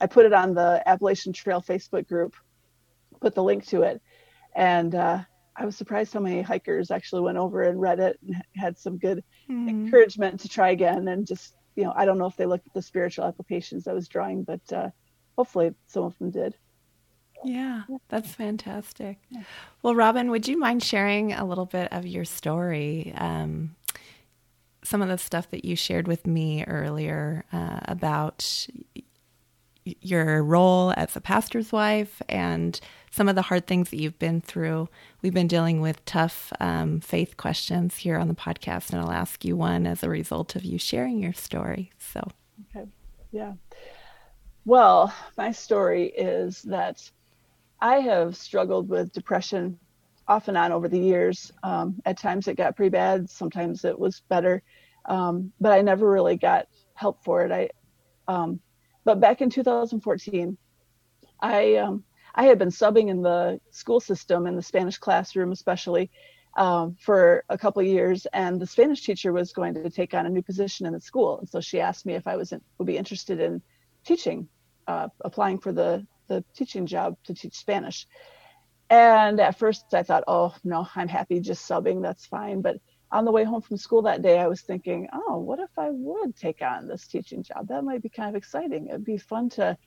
I 0.01 0.07
put 0.07 0.25
it 0.25 0.33
on 0.33 0.55
the 0.55 0.83
Appalachian 0.87 1.33
Trail 1.33 1.61
Facebook 1.61 2.09
group 2.09 2.35
put 3.21 3.35
the 3.35 3.43
link 3.43 3.67
to 3.67 3.83
it. 3.83 4.03
And 4.57 4.95
uh, 4.95 5.21
I 5.57 5.65
was 5.65 5.77
surprised 5.77 6.13
how 6.13 6.21
many 6.21 6.43
hikers 6.43 6.91
actually 6.91 7.23
went 7.23 7.39
over 7.39 7.63
and 7.63 7.81
read 7.81 8.01
it 8.01 8.19
and 8.27 8.43
had 8.57 8.79
some 8.79 8.99
good 8.99 9.23
mm. 9.49 9.69
encouragement 9.69 10.41
to 10.41 10.49
try 10.49 10.71
again. 10.71 11.09
And 11.09 11.27
just, 11.27 11.55
you 11.77 11.85
know, 11.85 11.93
I 11.95 12.05
don't 12.05 12.19
know 12.19 12.27
if 12.27 12.37
they 12.37 12.47
looked 12.47 12.67
at 12.67 12.75
the 12.75 12.83
spiritual 12.83 13.27
applications 13.27 13.87
I 13.87 13.93
was 13.93 14.09
drawing, 14.09 14.43
but 14.43 14.61
uh, 14.73 14.91
hopefully 15.37 15.75
some 15.87 16.05
of 16.05 16.19
them 16.19 16.31
did. 16.31 16.57
Yeah, 17.43 17.85
that's 18.09 18.35
fantastic. 18.35 19.19
Well, 19.83 19.95
Robyn, 19.95 20.31
would 20.31 20.47
you 20.47 20.59
mind 20.59 20.83
sharing 20.83 21.33
a 21.33 21.47
little 21.47 21.65
bit 21.65 21.91
of 21.91 22.07
your 22.07 22.27
story? 22.27 23.15
Um, 23.17 23.77
some 24.83 25.03
of 25.03 25.09
the 25.09 25.19
stuff 25.19 25.51
that 25.51 25.65
you 25.65 25.77
shared 25.77 26.09
with 26.09 26.27
me 26.27 26.65
earlier 26.65 27.45
uh, 27.53 27.81
about 27.85 28.67
your 29.85 30.43
role 30.43 30.93
as 30.97 31.17
a 31.17 31.21
pastor's 31.21 31.73
wife 31.73 32.21
and 32.29 32.81
some 33.11 33.29
of 33.29 33.35
the 33.35 33.43
hard 33.43 33.67
things 33.67 33.91
that 33.91 34.01
you've 34.01 34.19
been 34.19 34.41
through. 34.41 34.89
We've 35.23 35.35
been 35.35 35.49
dealing 35.49 35.81
with 35.81 36.05
tough 36.05 36.53
um, 36.61 37.01
faith 37.01 37.37
questions 37.37 37.97
here 37.97 38.17
on 38.17 38.29
the 38.29 38.35
podcast, 38.35 38.93
and 38.93 39.01
I'll 39.01 39.11
ask 39.11 39.45
you 39.45 39.57
one 39.57 39.87
as 39.87 40.03
a 40.03 40.09
result 40.09 40.55
of 40.57 40.65
you 40.65 40.79
sharing 40.79 41.23
your 41.23 41.33
story. 41.33 41.91
So, 41.99 42.27
okay, 42.77 42.87
yeah. 43.33 43.55
Well, 44.65 45.13
my 45.37 45.53
story 45.53 46.09
is 46.09 46.63
that 46.63 47.11
I 47.81 47.97
have 47.97 48.37
struggled 48.37 48.89
with 48.89 49.13
depression 49.13 49.79
off 50.31 50.47
and 50.47 50.57
on 50.57 50.71
over 50.71 50.89
the 50.89 50.99
years. 50.99 51.51
Um, 51.65 52.01
at 52.07 52.17
times 52.17 52.47
it 52.47 52.57
got 52.57 52.77
pretty 52.77 52.91
bad, 52.91 53.29
sometimes 53.29 53.85
it 53.85 53.99
was 53.99 54.23
better, 54.29 54.63
um, 55.07 55.53
but 55.61 55.73
I 55.73 55.83
never 55.83 56.09
really 56.09 56.37
got 56.37 56.69
help 56.95 57.25
for 57.25 57.45
it. 57.45 57.51
I, 57.51 57.69
um, 58.33 58.61
but 59.05 59.19
back 59.19 59.41
in 59.41 59.51
2014, 59.51 60.57
I 61.41 61.75
um, 61.77 62.05
I 62.35 62.45
had 62.45 62.61
been 62.61 62.69
subbing 62.69 63.09
in 63.09 63.23
the 63.23 63.61
school 63.73 63.99
system 63.99 64.47
in 64.47 64.55
the 64.55 64.63
Spanish 64.63 64.99
classroom, 64.99 65.51
especially 65.51 66.11
um, 66.57 66.97
for 67.01 67.43
a 67.49 67.59
couple 67.59 67.81
of 67.81 67.89
years, 67.89 68.27
and 68.33 68.61
the 68.61 68.67
Spanish 68.67 69.05
teacher 69.05 69.33
was 69.33 69.53
going 69.53 69.75
to 69.75 69.91
take 69.91 70.15
on 70.15 70.27
a 70.27 70.31
new 70.31 70.43
position 70.43 70.87
in 70.87 70.93
the 70.93 71.01
school, 71.01 71.41
and 71.41 71.49
so 71.49 71.61
she 71.61 71.81
asked 71.81 72.07
me 72.07 72.15
if 72.15 72.29
I 72.29 72.37
was 72.37 72.53
in, 72.53 72.61
would 72.79 72.87
be 72.87 72.97
interested 72.97 73.41
in 73.41 73.63
teaching, 74.05 74.49
uh, 74.87 75.09
applying 75.23 75.59
for 75.59 75.73
the 75.73 76.07
the 76.29 76.45
teaching 76.55 76.87
job 76.87 77.17
to 77.25 77.35
teach 77.35 77.57
Spanish. 77.57 78.07
And 78.91 79.39
at 79.39 79.57
first 79.57 79.95
I 79.95 80.03
thought, 80.03 80.25
oh, 80.27 80.55
no, 80.65 80.87
I'm 80.97 81.09
happy 81.09 81.41
just 81.41 81.69
subbing. 81.69 82.03
That's 82.03 82.27
fine. 82.27 82.61
But 82.61 82.77
on 83.13 83.25
the 83.25 83.31
way 83.31 83.45
home 83.45 83.63
from 83.63 83.77
school 83.77 84.03
that 84.03 84.23
day, 84.23 84.39
I 84.39 84.49
was 84.49 84.63
thinking, 84.63 85.09
oh, 85.13 85.39
what 85.39 85.61
if 85.61 85.71
I 85.79 85.91
would 85.91 86.37
take 86.37 86.61
on 86.61 86.89
this 86.89 87.07
teaching 87.07 87.45
job? 87.45 87.69
That 87.69 87.85
might 87.85 88.03
be 88.03 88.09
kind 88.09 88.29
of 88.29 88.35
exciting. 88.35 88.89
It'd 88.89 89.05
be 89.05 89.17
fun 89.17 89.49
to 89.51 89.79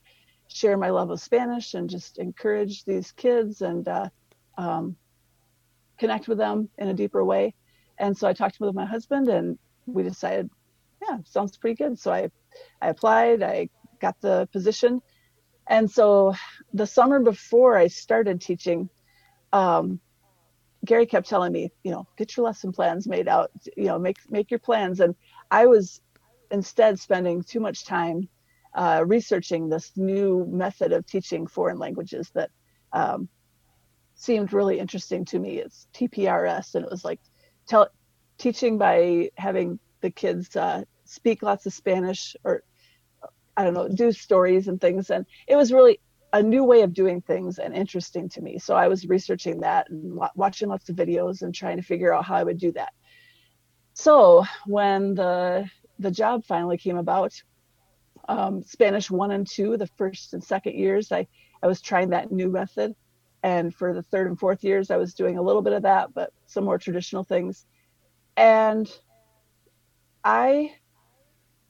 share 0.48 0.78
my 0.78 0.88
love 0.90 1.10
of 1.10 1.20
Spanish 1.20 1.74
and 1.74 1.88
just 1.88 2.18
encourage 2.18 2.84
these 2.84 3.12
kids 3.12 3.60
and 3.60 3.86
uh, 3.86 4.08
um, 4.56 4.96
connect 5.98 6.26
with 6.26 6.38
them 6.38 6.70
in 6.78 6.88
a 6.88 6.94
deeper 6.94 7.24
way. 7.24 7.54
And 7.98 8.16
so 8.16 8.26
I 8.26 8.32
talked 8.32 8.58
with 8.58 8.74
my 8.74 8.86
husband 8.86 9.28
and 9.28 9.58
we 9.86 10.02
decided, 10.02 10.50
yeah, 11.02 11.18
sounds 11.24 11.56
pretty 11.58 11.76
good. 11.76 11.98
So 11.98 12.10
I, 12.10 12.30
I 12.80 12.88
applied, 12.88 13.42
I 13.42 13.68
got 14.00 14.18
the 14.22 14.48
position 14.50 15.02
and 15.66 15.90
so 15.90 16.34
the 16.72 16.86
summer 16.86 17.20
before 17.20 17.76
I 17.76 17.86
started 17.86 18.40
teaching, 18.40 18.90
um, 19.54 20.00
Gary 20.84 21.06
kept 21.06 21.28
telling 21.28 21.52
me, 21.52 21.70
you 21.82 21.92
know, 21.92 22.06
get 22.18 22.36
your 22.36 22.44
lesson 22.44 22.72
plans 22.72 23.06
made 23.06 23.28
out, 23.28 23.50
you 23.76 23.86
know, 23.86 23.98
make 23.98 24.18
make 24.28 24.50
your 24.50 24.58
plans. 24.58 25.00
And 25.00 25.14
I 25.50 25.66
was 25.66 26.02
instead 26.50 26.98
spending 26.98 27.42
too 27.42 27.60
much 27.60 27.86
time 27.86 28.28
uh, 28.74 29.04
researching 29.06 29.68
this 29.68 29.92
new 29.96 30.44
method 30.46 30.92
of 30.92 31.06
teaching 31.06 31.46
foreign 31.46 31.78
languages 31.78 32.30
that 32.34 32.50
um, 32.92 33.28
seemed 34.16 34.52
really 34.52 34.78
interesting 34.78 35.24
to 35.26 35.38
me. 35.38 35.58
It's 35.58 35.86
TPRS, 35.94 36.74
and 36.74 36.84
it 36.84 36.90
was 36.90 37.04
like 37.04 37.20
tell, 37.66 37.88
teaching 38.36 38.76
by 38.76 39.30
having 39.36 39.78
the 40.00 40.10
kids 40.10 40.54
uh, 40.56 40.82
speak 41.04 41.42
lots 41.42 41.64
of 41.64 41.72
Spanish 41.72 42.36
or 42.44 42.62
I 43.56 43.62
don't 43.62 43.74
know, 43.74 43.88
do 43.88 44.10
stories 44.10 44.66
and 44.66 44.80
things. 44.80 45.10
And 45.10 45.24
it 45.46 45.54
was 45.54 45.72
really 45.72 46.00
a 46.34 46.42
new 46.42 46.64
way 46.64 46.82
of 46.82 46.92
doing 46.92 47.20
things 47.20 47.58
and 47.60 47.72
interesting 47.72 48.28
to 48.28 48.40
me. 48.42 48.58
So 48.58 48.74
I 48.74 48.88
was 48.88 49.06
researching 49.06 49.60
that 49.60 49.88
and 49.88 50.18
watching 50.34 50.68
lots 50.68 50.88
of 50.88 50.96
videos 50.96 51.42
and 51.42 51.54
trying 51.54 51.76
to 51.76 51.82
figure 51.82 52.12
out 52.12 52.24
how 52.24 52.34
I 52.34 52.42
would 52.42 52.58
do 52.58 52.72
that. 52.72 52.92
So 53.94 54.44
when 54.66 55.14
the 55.14 55.70
the 56.00 56.10
job 56.10 56.44
finally 56.44 56.76
came 56.76 56.96
about, 56.96 57.32
um, 58.28 58.64
Spanish 58.64 59.12
one 59.12 59.30
and 59.30 59.46
two, 59.46 59.76
the 59.76 59.86
first 59.96 60.34
and 60.34 60.42
second 60.42 60.74
years, 60.74 61.12
I 61.12 61.28
I 61.62 61.68
was 61.68 61.80
trying 61.80 62.10
that 62.10 62.32
new 62.32 62.50
method, 62.50 62.96
and 63.44 63.72
for 63.72 63.94
the 63.94 64.02
third 64.02 64.26
and 64.26 64.36
fourth 64.36 64.64
years, 64.64 64.90
I 64.90 64.96
was 64.96 65.14
doing 65.14 65.38
a 65.38 65.42
little 65.42 65.62
bit 65.62 65.72
of 65.72 65.82
that, 65.82 66.12
but 66.14 66.32
some 66.46 66.64
more 66.64 66.78
traditional 66.78 67.22
things, 67.22 67.64
and 68.36 68.90
I 70.24 70.74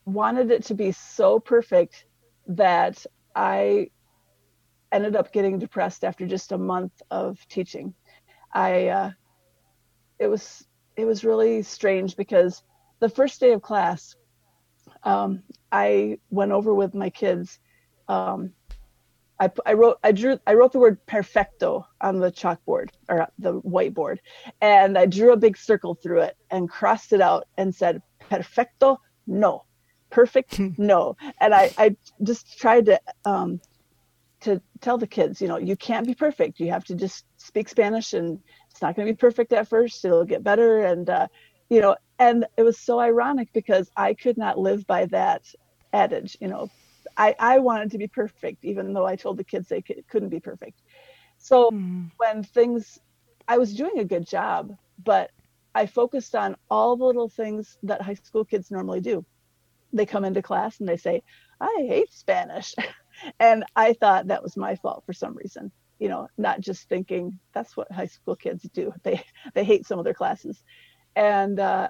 wanted 0.07 0.51
it 0.51 0.65
to 0.65 0.75
be 0.75 0.93
so 0.93 1.39
perfect 1.39 2.07
that 2.47 3.05
I 3.35 3.91
ended 4.95 5.17
up 5.17 5.33
getting 5.33 5.59
depressed 5.59 6.05
after 6.05 6.27
just 6.27 6.53
a 6.53 6.59
month 6.59 7.03
of 7.11 7.39
teaching. 7.49 7.95
I 8.53 8.89
uh, 8.89 9.11
it 10.19 10.27
was 10.27 10.67
it 10.97 11.05
was 11.05 11.25
really 11.25 11.63
strange 11.63 12.17
because 12.17 12.63
the 13.01 13.09
first 13.09 13.41
day 13.41 13.53
of 13.53 13.63
class, 13.63 14.15
um, 15.03 15.43
I 15.73 16.19
went 16.31 16.53
over 16.53 16.75
with 16.75 16.95
my 16.95 17.11
kids. 17.11 17.59
Um, 18.09 18.53
I, 19.41 19.51
I 19.67 19.73
wrote 19.73 19.99
I 20.05 20.13
drew 20.13 20.39
I 20.47 20.55
wrote 20.55 20.73
the 20.73 20.79
word 20.79 21.05
perfecto 21.07 21.87
on 22.01 22.21
the 22.21 22.31
chalkboard 22.31 22.91
or 23.09 23.27
the 23.39 23.61
whiteboard, 23.63 24.19
and 24.61 24.97
I 24.97 25.07
drew 25.07 25.33
a 25.33 25.37
big 25.37 25.57
circle 25.57 25.95
through 25.95 26.21
it 26.21 26.37
and 26.51 26.71
crossed 26.71 27.13
it 27.13 27.21
out 27.21 27.49
and 27.59 27.75
said 27.75 28.01
perfecto 28.21 29.01
no 29.27 29.65
perfect 30.11 30.61
no 30.79 31.17
and 31.41 31.55
i 31.55 31.71
i 31.77 31.97
just 32.23 32.59
tried 32.59 32.87
to 32.87 33.01
um 33.25 33.61
to 34.45 34.61
tell 34.81 34.99
the 34.99 35.07
kids 35.07 35.41
you 35.41 35.49
know 35.49 35.59
you 35.59 35.77
can't 35.77 36.07
be 36.07 36.15
perfect. 36.15 36.61
You 36.61 36.71
have 36.71 36.85
to 36.85 36.95
just 36.95 37.25
speak 37.37 37.69
spanish 37.69 38.13
and 38.13 38.39
it's 38.71 38.83
not 38.83 38.97
going 38.97 39.07
to 39.07 39.13
be 39.13 39.17
perfect 39.17 39.53
at 39.53 39.69
first. 39.69 40.05
It'll 40.05 40.25
get 40.25 40.43
better. 40.43 40.85
And 40.85 41.09
uh 41.09 41.29
you 41.69 41.81
know 41.81 41.97
and 42.19 42.47
it 42.57 42.63
was 42.63 42.79
so 42.79 43.01
ironic 43.01 43.49
because 43.53 43.91
i 43.97 44.15
could 44.15 44.37
not 44.37 44.59
live 44.59 44.87
by 44.87 45.07
that 45.07 45.43
adage 45.93 46.37
you 46.41 46.49
know. 46.49 46.71
I 47.17 47.35
i 47.39 47.59
wanted 47.59 47.91
to 47.93 47.99
be 47.99 48.07
perfect 48.07 48.65
even 48.65 48.93
though 48.93 49.07
i 49.07 49.17
told 49.17 49.37
the 49.39 49.45
kids 49.45 49.69
they 49.69 49.83
could, 49.83 50.05
couldn't 50.09 50.31
be 50.31 50.41
perfect. 50.41 50.83
So 51.39 51.71
mm. 51.71 52.11
when 52.17 52.43
things 52.43 52.99
i 53.49 53.59
was 53.59 53.75
doing 53.75 53.99
a 53.99 54.05
good 54.05 54.27
job 54.27 54.77
but 55.03 55.31
i 55.75 55.87
focused 55.87 56.35
on 56.35 56.57
all 56.71 56.97
the 56.97 57.05
little 57.05 57.29
things 57.29 57.77
that 57.83 58.03
high 58.03 58.15
school 58.15 58.45
kids 58.45 58.71
normally 58.71 59.01
do. 59.01 59.25
They 59.93 60.07
come 60.07 60.25
into 60.25 60.43
class 60.43 60.81
and 60.81 60.89
they 60.89 60.97
say, 60.97 61.23
I 61.61 61.85
hate 61.89 62.13
Spanish. 62.13 62.75
and 63.41 63.65
I 63.77 63.93
thought 63.95 64.29
that 64.29 64.43
was 64.43 64.57
my 64.57 64.77
fault 64.77 65.05
for 65.07 65.13
some 65.13 65.37
reason, 65.37 65.71
you 65.99 66.09
know, 66.09 66.29
not 66.39 66.61
just 66.61 66.89
thinking 66.89 67.39
that's 67.53 67.77
what 67.77 67.91
high 67.93 68.07
school 68.07 68.37
kids 68.37 68.63
do. 68.73 68.93
They, 69.03 69.23
they 69.55 69.65
hate 69.65 69.87
some 69.87 69.99
of 69.99 70.05
their 70.05 70.15
classes. 70.15 70.63
And, 71.17 71.59
uh, 71.61 71.89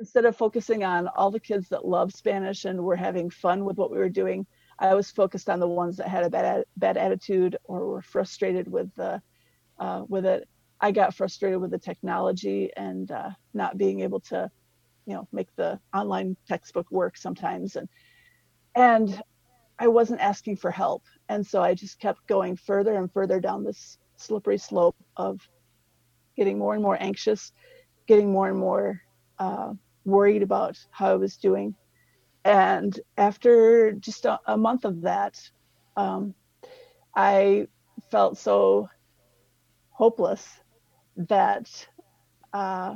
instead 0.00 0.24
of 0.24 0.34
focusing 0.34 0.82
on 0.82 1.08
all 1.08 1.30
the 1.30 1.38
kids 1.38 1.68
that 1.68 1.86
love 1.86 2.10
Spanish 2.12 2.64
and 2.64 2.82
were 2.82 2.96
having 2.96 3.28
fun 3.28 3.64
with 3.64 3.76
what 3.76 3.90
we 3.90 3.98
were 3.98 4.08
doing, 4.08 4.46
I 4.78 4.94
was 4.94 5.10
focused 5.10 5.50
on 5.50 5.60
the 5.60 5.68
ones 5.68 5.98
that 5.98 6.08
had 6.08 6.24
a 6.24 6.30
bad 6.30 6.64
bad 6.78 6.96
attitude 6.96 7.56
or 7.64 7.86
were 7.86 8.02
frustrated 8.02 8.66
with 8.66 8.92
the 8.96 9.20
uh, 9.78 10.04
with 10.08 10.24
it. 10.24 10.48
I 10.80 10.90
got 10.92 11.14
frustrated 11.14 11.60
with 11.60 11.70
the 11.70 11.78
technology 11.78 12.70
and 12.76 13.10
uh, 13.10 13.30
not 13.52 13.76
being 13.76 14.00
able 14.00 14.20
to 14.20 14.50
you 15.06 15.14
know 15.14 15.28
make 15.32 15.54
the 15.56 15.78
online 15.94 16.36
textbook 16.48 16.90
work 16.90 17.16
sometimes 17.18 17.76
and 17.76 17.88
and 18.74 19.22
i 19.80 19.88
wasn't 19.88 20.20
asking 20.20 20.56
for 20.56 20.70
help 20.70 21.02
and 21.28 21.46
so 21.46 21.62
i 21.62 21.74
just 21.74 21.98
kept 21.98 22.26
going 22.26 22.56
further 22.56 22.96
and 22.96 23.12
further 23.12 23.40
down 23.40 23.64
this 23.64 23.98
slippery 24.16 24.58
slope 24.58 24.96
of 25.16 25.40
getting 26.36 26.58
more 26.58 26.74
and 26.74 26.82
more 26.82 26.96
anxious 27.00 27.52
getting 28.06 28.30
more 28.30 28.48
and 28.48 28.58
more 28.58 29.00
uh, 29.38 29.72
worried 30.04 30.42
about 30.42 30.78
how 30.90 31.10
i 31.10 31.16
was 31.16 31.36
doing 31.36 31.74
and 32.44 33.00
after 33.16 33.92
just 33.92 34.24
a, 34.24 34.38
a 34.46 34.56
month 34.56 34.84
of 34.84 35.02
that 35.02 35.38
um, 35.96 36.34
i 37.16 37.66
felt 38.10 38.38
so 38.38 38.88
hopeless 39.90 40.48
that 41.28 41.68
uh, 42.52 42.94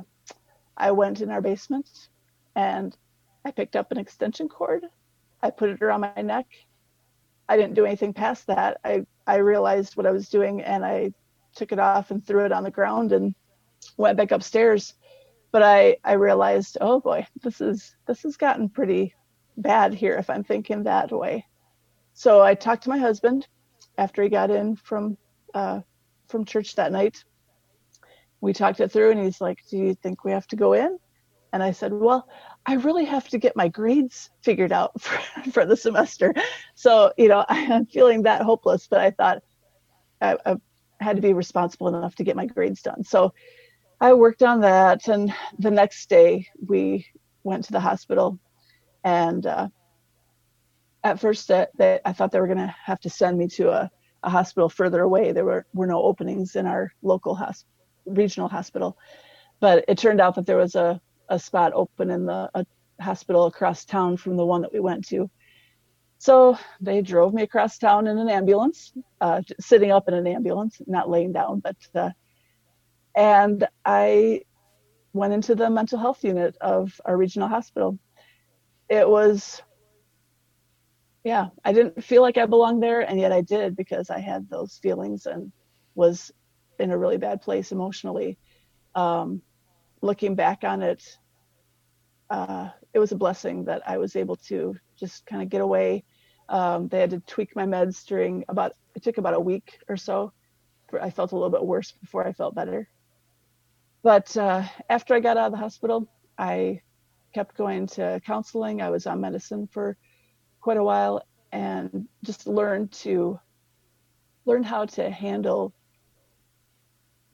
I 0.77 0.91
went 0.91 1.21
in 1.21 1.31
our 1.31 1.41
basement 1.41 1.89
and 2.57 2.97
I 3.45 3.51
picked 3.51 3.77
up 3.77 3.93
an 3.93 3.99
extension 3.99 4.49
cord. 4.49 4.85
I 5.43 5.51
put 5.51 5.71
it 5.71 5.83
around 5.83 6.01
my 6.01 6.23
neck. 6.23 6.47
I 7.49 7.57
didn't 7.57 7.75
do 7.75 7.85
anything 7.85 8.13
past 8.13 8.47
that. 8.47 8.79
I, 8.85 9.07
I 9.27 9.37
realized 9.37 9.97
what 9.97 10.07
I 10.07 10.11
was 10.11 10.29
doing 10.29 10.63
and 10.63 10.85
I 10.85 11.13
took 11.55 11.73
it 11.73 11.79
off 11.79 12.11
and 12.11 12.25
threw 12.25 12.45
it 12.45 12.53
on 12.53 12.65
the 12.65 12.71
ground 12.71 13.13
and 13.13 13.35
went 13.97 14.17
back 14.17 14.33
upstairs. 14.33 14.95
But 15.53 15.63
I, 15.63 15.97
I 16.05 16.15
realized, 16.15 16.79
oh 16.81 17.01
boy, 17.01 17.27
this 17.43 17.61
is 17.61 17.95
this 18.07 18.23
has 18.23 18.37
gotten 18.37 18.69
pretty 18.69 19.15
bad 19.57 19.95
here 19.95 20.15
if 20.15 20.31
I'm 20.31 20.43
thinking 20.43 20.83
that 20.83 21.13
way. 21.13 21.47
So 22.13 22.43
I 22.43 22.55
talked 22.55 22.85
to 22.85 22.91
my 22.91 22.99
husband 22.99 23.47
after 23.99 24.23
he 24.23 24.29
got 24.29 24.51
in 24.51 24.77
from 24.77 25.17
uh, 25.55 25.81
from 26.29 26.45
church 26.45 26.75
that 26.75 26.93
night 26.93 27.23
we 28.45 28.53
talked 28.53 28.81
it 28.81 28.93
through 28.93 29.11
and 29.11 29.21
he's 29.21 29.41
like 29.41 29.59
do 29.71 29.79
you 29.79 29.95
think 29.95 30.23
we 30.23 30.31
have 30.31 30.47
to 30.47 30.57
go 30.57 30.75
in 30.75 30.99
and 31.53 31.63
i 31.63 31.71
said 31.71 31.93
well 31.93 32.29
i 32.67 32.75
really 32.75 33.05
have 33.05 33.29
to 33.29 33.39
get 33.39 33.57
my 33.57 33.69
grades 33.69 34.31
figured 34.43 34.73
out 34.73 35.01
for, 35.01 35.51
for 35.51 35.67
the 35.67 35.77
semester. 35.77 36.35
So 36.75 37.13
you 37.17 37.29
know 37.29 37.45
i'm 37.49 37.87
feeling 37.87 38.23
that 38.23 38.43
hopeless 38.43 38.87
but 38.89 39.01
i 39.01 39.11
thought 39.11 39.43
I, 40.21 40.37
I 40.47 40.57
had 41.01 41.17
to 41.17 41.23
be 41.23 41.33
responsible 41.33 41.89
enough 41.89 42.15
to 42.17 42.25
get 42.25 42.37
my 42.37 42.47
grades 42.47 42.83
done. 42.83 43.05
So 43.05 43.33
i 44.01 44.13
worked 44.13 44.43
on 44.43 44.61
that 44.61 45.09
and 45.09 45.33
the 45.59 45.71
next 45.71 46.09
day 46.09 46.47
we 46.67 47.07
went 47.43 47.65
to 47.65 47.73
the 47.73 47.81
hospital 47.81 48.39
and 49.05 49.47
uh, 49.47 49.69
at 51.05 51.21
first 51.21 51.51
uh, 51.51 51.67
they, 51.77 52.01
I 52.05 52.13
thought 52.13 52.33
they 52.33 52.41
were 52.41 52.47
going 52.47 52.59
to 52.59 52.75
have 52.85 52.99
to 53.01 53.11
send 53.11 53.39
me 53.39 53.47
to 53.49 53.71
a, 53.71 53.91
a 54.23 54.31
hospital 54.31 54.69
further 54.71 55.03
away. 55.03 55.33
There 55.33 55.45
were, 55.45 55.67
were 55.75 55.87
no 55.87 56.03
openings 56.03 56.57
in 56.57 56.67
our 56.67 56.93
local 57.03 57.37
hosp- 57.37 57.67
regional 58.07 58.49
hospital, 58.49 58.97
but 59.61 59.85
it 59.87 59.99
turned 59.99 60.21
out 60.21 60.35
that 60.35 60.47
there 60.47 60.57
was 60.57 60.75
a, 60.75 61.01
a 61.29 61.39
spot 61.39 61.73
open 61.75 62.11
in 62.11 62.27
the 62.27 62.67
hospital 63.01 63.47
across 63.47 63.85
town 63.85 64.17
from 64.17 64.37
the 64.37 64.47
one 64.47 64.63
that 64.63 64.73
we 64.73 64.81
went 64.81 65.07
to. 65.09 65.31
So 66.19 66.57
they 66.81 67.03
drove 67.03 67.35
me 67.35 67.43
across 67.43 67.79
town 67.79 68.07
in 68.07 68.19
an 68.19 68.31
ambulance, 68.31 68.93
uh, 69.21 69.43
sitting 69.61 69.91
up 69.91 70.09
in 70.09 70.15
an 70.15 70.27
ambulance, 70.27 70.81
not 70.87 71.11
laying 71.11 71.33
down, 71.33 71.61
but 71.61 71.77
uh, 71.95 72.11
and 73.15 73.67
I 73.85 74.43
went 75.13 75.33
into 75.33 75.55
the 75.55 75.71
mental 75.71 75.99
health 75.99 76.25
unit 76.25 76.57
of 76.61 77.01
our 77.05 77.17
regional 77.17 77.49
hospital. 77.49 77.99
It 78.89 79.09
was, 79.09 79.63
yeah, 81.23 81.49
I 81.65 81.73
didn't 81.73 82.03
feel 82.03 82.23
like 82.23 82.37
I 82.37 82.47
belonged 82.47 82.83
there, 82.83 83.01
and 83.01 83.21
yet 83.21 83.33
I 83.33 83.41
did 83.41 83.77
because 83.77 84.11
I 84.11 84.19
had 84.19 84.49
those 84.51 84.79
feelings 84.83 85.27
and 85.27 85.53
was 85.95 86.33
in 86.79 86.91
a 86.91 86.99
really 86.99 87.19
bad 87.19 87.41
place 87.41 87.71
emotionally. 87.71 88.39
Um, 88.95 89.43
looking 90.05 90.35
back 90.35 90.65
on 90.65 90.83
it, 90.83 91.03
uh, 92.31 92.69
it 92.93 92.99
was 92.99 93.13
a 93.13 93.17
blessing 93.17 93.65
that 93.65 93.83
I 93.89 93.97
was 93.97 94.17
able 94.17 94.37
to 94.49 94.77
just 94.97 95.27
kind 95.27 95.43
of 95.43 95.49
get 95.49 95.61
away. 95.61 96.05
Um, 96.49 96.89
they 96.89 97.01
had 97.01 97.11
to 97.11 97.21
tweak 97.21 97.57
my 97.57 97.65
meds 97.65 98.05
during 98.05 98.45
about 98.49 98.73
it 98.95 99.03
took 99.03 99.19
about 99.19 99.35
a 99.35 99.41
week 99.41 99.79
or 99.89 99.97
so. 99.97 100.33
I 101.01 101.11
felt 101.11 101.33
a 101.33 101.35
little 101.35 101.51
bit 101.51 101.65
worse 101.65 101.93
before 101.93 102.27
I 102.27 102.33
felt 102.33 102.55
better. 102.55 102.89
But 104.03 104.37
uh, 104.37 104.63
after 104.91 105.15
I 105.15 105.21
got 105.21 105.39
out 105.39 105.47
of 105.47 105.53
the 105.53 105.59
hospital, 105.59 106.07
I 106.39 106.83
kept 107.33 107.57
going 107.57 107.87
to 107.89 108.21
counseling. 108.25 108.83
I 108.83 108.91
was 108.91 109.07
on 109.07 109.21
medicine 109.21 109.67
for 109.67 109.97
quite 110.61 110.77
a 110.77 110.85
while 110.85 111.23
and 111.51 112.07
just 112.23 112.47
learned 112.47 112.93
to 112.93 113.41
learn 114.45 114.63
how 114.63 114.85
to 114.85 115.11
handle 115.11 115.73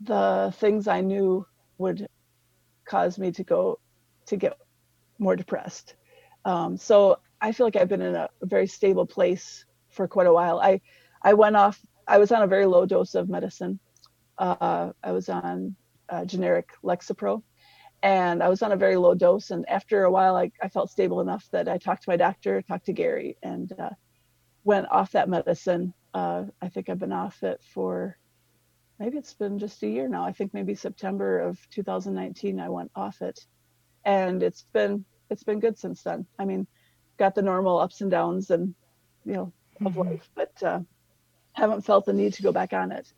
the 0.00 0.54
things 0.58 0.86
I 0.86 1.00
knew 1.00 1.44
would 1.78 2.08
cause 2.94 3.18
me 3.23 3.30
to 3.32 3.44
go 3.44 3.61
to 4.26 4.37
get 4.37 4.54
more 5.18 5.37
depressed. 5.37 5.94
Um, 6.44 6.76
so 6.76 6.94
I 7.40 7.52
feel 7.52 7.66
like 7.66 7.76
I've 7.76 7.92
been 7.94 8.02
in 8.11 8.14
a, 8.14 8.28
a 8.42 8.47
very 8.47 8.66
stable 8.66 9.06
place 9.06 9.64
for 9.88 10.09
quite 10.09 10.26
a 10.26 10.32
while. 10.32 10.59
I 10.70 10.80
I 11.23 11.32
went 11.35 11.56
off. 11.56 11.78
I 12.14 12.18
was 12.18 12.32
on 12.32 12.42
a 12.42 12.52
very 12.54 12.66
low 12.66 12.85
dose 12.87 13.14
of 13.14 13.28
medicine. 13.28 13.78
Uh, 14.38 14.90
I 15.09 15.12
was 15.12 15.28
on 15.28 15.76
uh, 16.09 16.25
generic 16.25 16.68
Lexapro. 16.82 17.42
And 18.02 18.42
I 18.42 18.49
was 18.49 18.62
on 18.62 18.73
a 18.73 18.76
very 18.76 18.97
low 18.97 19.14
dose. 19.14 19.50
And 19.50 19.68
after 19.68 20.04
a 20.04 20.11
while, 20.11 20.35
I, 20.35 20.50
I 20.62 20.68
felt 20.68 20.90
stable 20.90 21.20
enough 21.20 21.47
that 21.52 21.68
I 21.68 21.76
talked 21.76 22.02
to 22.04 22.11
my 22.11 22.16
doctor, 22.16 22.62
talked 22.62 22.87
to 22.87 22.94
Gary, 22.94 23.37
and 23.42 23.70
uh, 23.78 23.90
went 24.64 24.87
off 24.90 25.12
that 25.12 25.28
medicine. 25.28 25.92
Uh, 26.14 26.44
I 26.62 26.68
think 26.70 26.88
I've 26.88 26.99
been 26.99 27.12
off 27.12 27.42
it 27.42 27.61
for 27.75 28.16
maybe 29.00 29.16
it's 29.16 29.35
been 29.35 29.59
just 29.59 29.83
a 29.83 29.88
year 29.88 30.07
now. 30.07 30.25
I 30.25 30.30
think 30.30 30.52
maybe 30.54 30.75
September 30.75 31.40
of 31.40 31.59
2019 31.71 32.61
I 32.61 32.69
went 32.69 32.90
off 32.95 33.23
it, 33.23 33.40
and 34.04 34.42
it's 34.42 34.66
been 34.73 35.04
it's 35.30 35.42
been 35.42 35.59
good 35.59 35.78
since 35.78 36.02
then. 36.02 36.26
I 36.38 36.45
mean, 36.45 36.66
got 37.19 37.35
the 37.35 37.42
normal 37.42 37.80
ups 37.80 38.02
and 38.02 38.11
downs 38.11 38.50
and 38.50 38.75
you 39.25 39.33
know 39.33 39.52
of 39.85 39.95
mm-hmm. 39.95 40.11
life, 40.11 40.30
but 40.37 40.62
uh, 40.62 40.80
haven't 41.52 41.85
felt 41.85 42.04
the 42.04 42.12
need 42.12 42.35
to 42.35 42.42
go 42.42 42.52
back 42.52 42.73
on 42.75 42.92
it. 42.92 43.12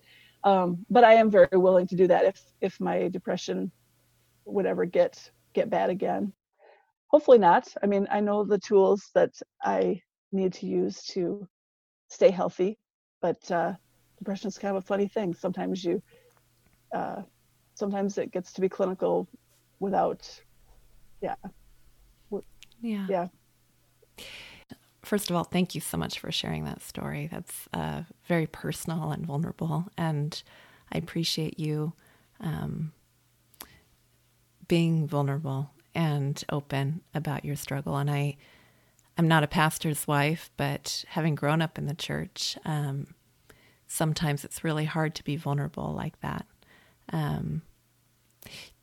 Um, 0.45 0.87
but 0.89 1.05
I 1.05 1.15
am 1.15 1.31
very 1.31 1.49
willing 1.53 1.89
to 1.89 1.97
do 1.97 2.07
that 2.07 2.25
if 2.25 2.41
if 2.61 2.81
my 2.81 3.09
depression 3.09 3.73
would 4.45 4.67
ever 4.67 4.85
get 4.85 5.31
get 5.53 5.69
bad 5.69 5.91
again. 5.91 6.33
Hopefully 7.09 7.39
not. 7.39 7.69
I 7.83 7.87
mean, 7.87 8.07
I 8.11 8.21
know 8.21 8.45
the 8.45 8.59
tools 8.59 9.11
that 9.15 9.35
I 9.63 10.01
need 10.31 10.55
to 10.55 10.67
use 10.67 11.03
to 11.09 11.47
stay 12.09 12.31
healthy, 12.31 12.79
but 13.21 13.51
uh, 13.51 13.75
depression 14.23 14.49
is 14.49 14.59
kind 14.59 14.77
of 14.77 14.83
a 14.83 14.87
funny 14.87 15.09
thing. 15.09 15.35
Sometimes 15.35 15.85
you, 15.85 16.03
uh, 16.95 17.23
sometimes 17.75 18.19
it 18.19 18.33
gets 18.33 18.53
to 18.55 18.61
be 18.61 18.69
clinical 18.69 19.29
without, 19.81 20.29
yeah, 21.21 21.35
yeah, 22.81 23.07
yeah 23.09 23.27
first 25.05 25.31
of 25.31 25.37
all, 25.37 25.45
thank 25.45 25.75
you 25.75 25.81
so 25.81 25.97
much 25.97 26.19
for 26.19 26.33
sharing 26.33 26.65
that 26.65 26.83
story. 26.83 27.29
That's 27.31 27.69
uh, 27.73 28.03
very 28.27 28.47
personal 28.47 29.11
and 29.11 29.27
vulnerable, 29.27 29.87
and 29.97 30.43
I 30.93 30.99
appreciate 30.99 31.59
you 31.59 31.93
um, 32.41 32.93
being 34.69 35.07
vulnerable 35.07 35.71
and 35.95 36.43
open 36.51 37.03
about 37.15 37.45
your 37.45 37.57
struggle. 37.57 37.97
And 37.97 38.11
I, 38.11 38.37
I'm 39.19 39.29
not 39.29 39.43
a 39.43 39.49
pastor's 39.49 40.07
wife, 40.07 40.51
but 40.57 41.05
having 41.09 41.35
grown 41.35 41.61
up 41.61 41.79
in 41.79 41.87
the 41.87 41.95
church, 41.95 42.57
um, 42.65 43.09
sometimes 43.93 44.43
it's 44.45 44.65
really 44.65 44.87
hard 44.87 45.15
to 45.15 45.23
be 45.23 45.37
vulnerable 45.37 45.93
like 45.93 46.19
that. 46.21 46.47
Um, 47.13 47.61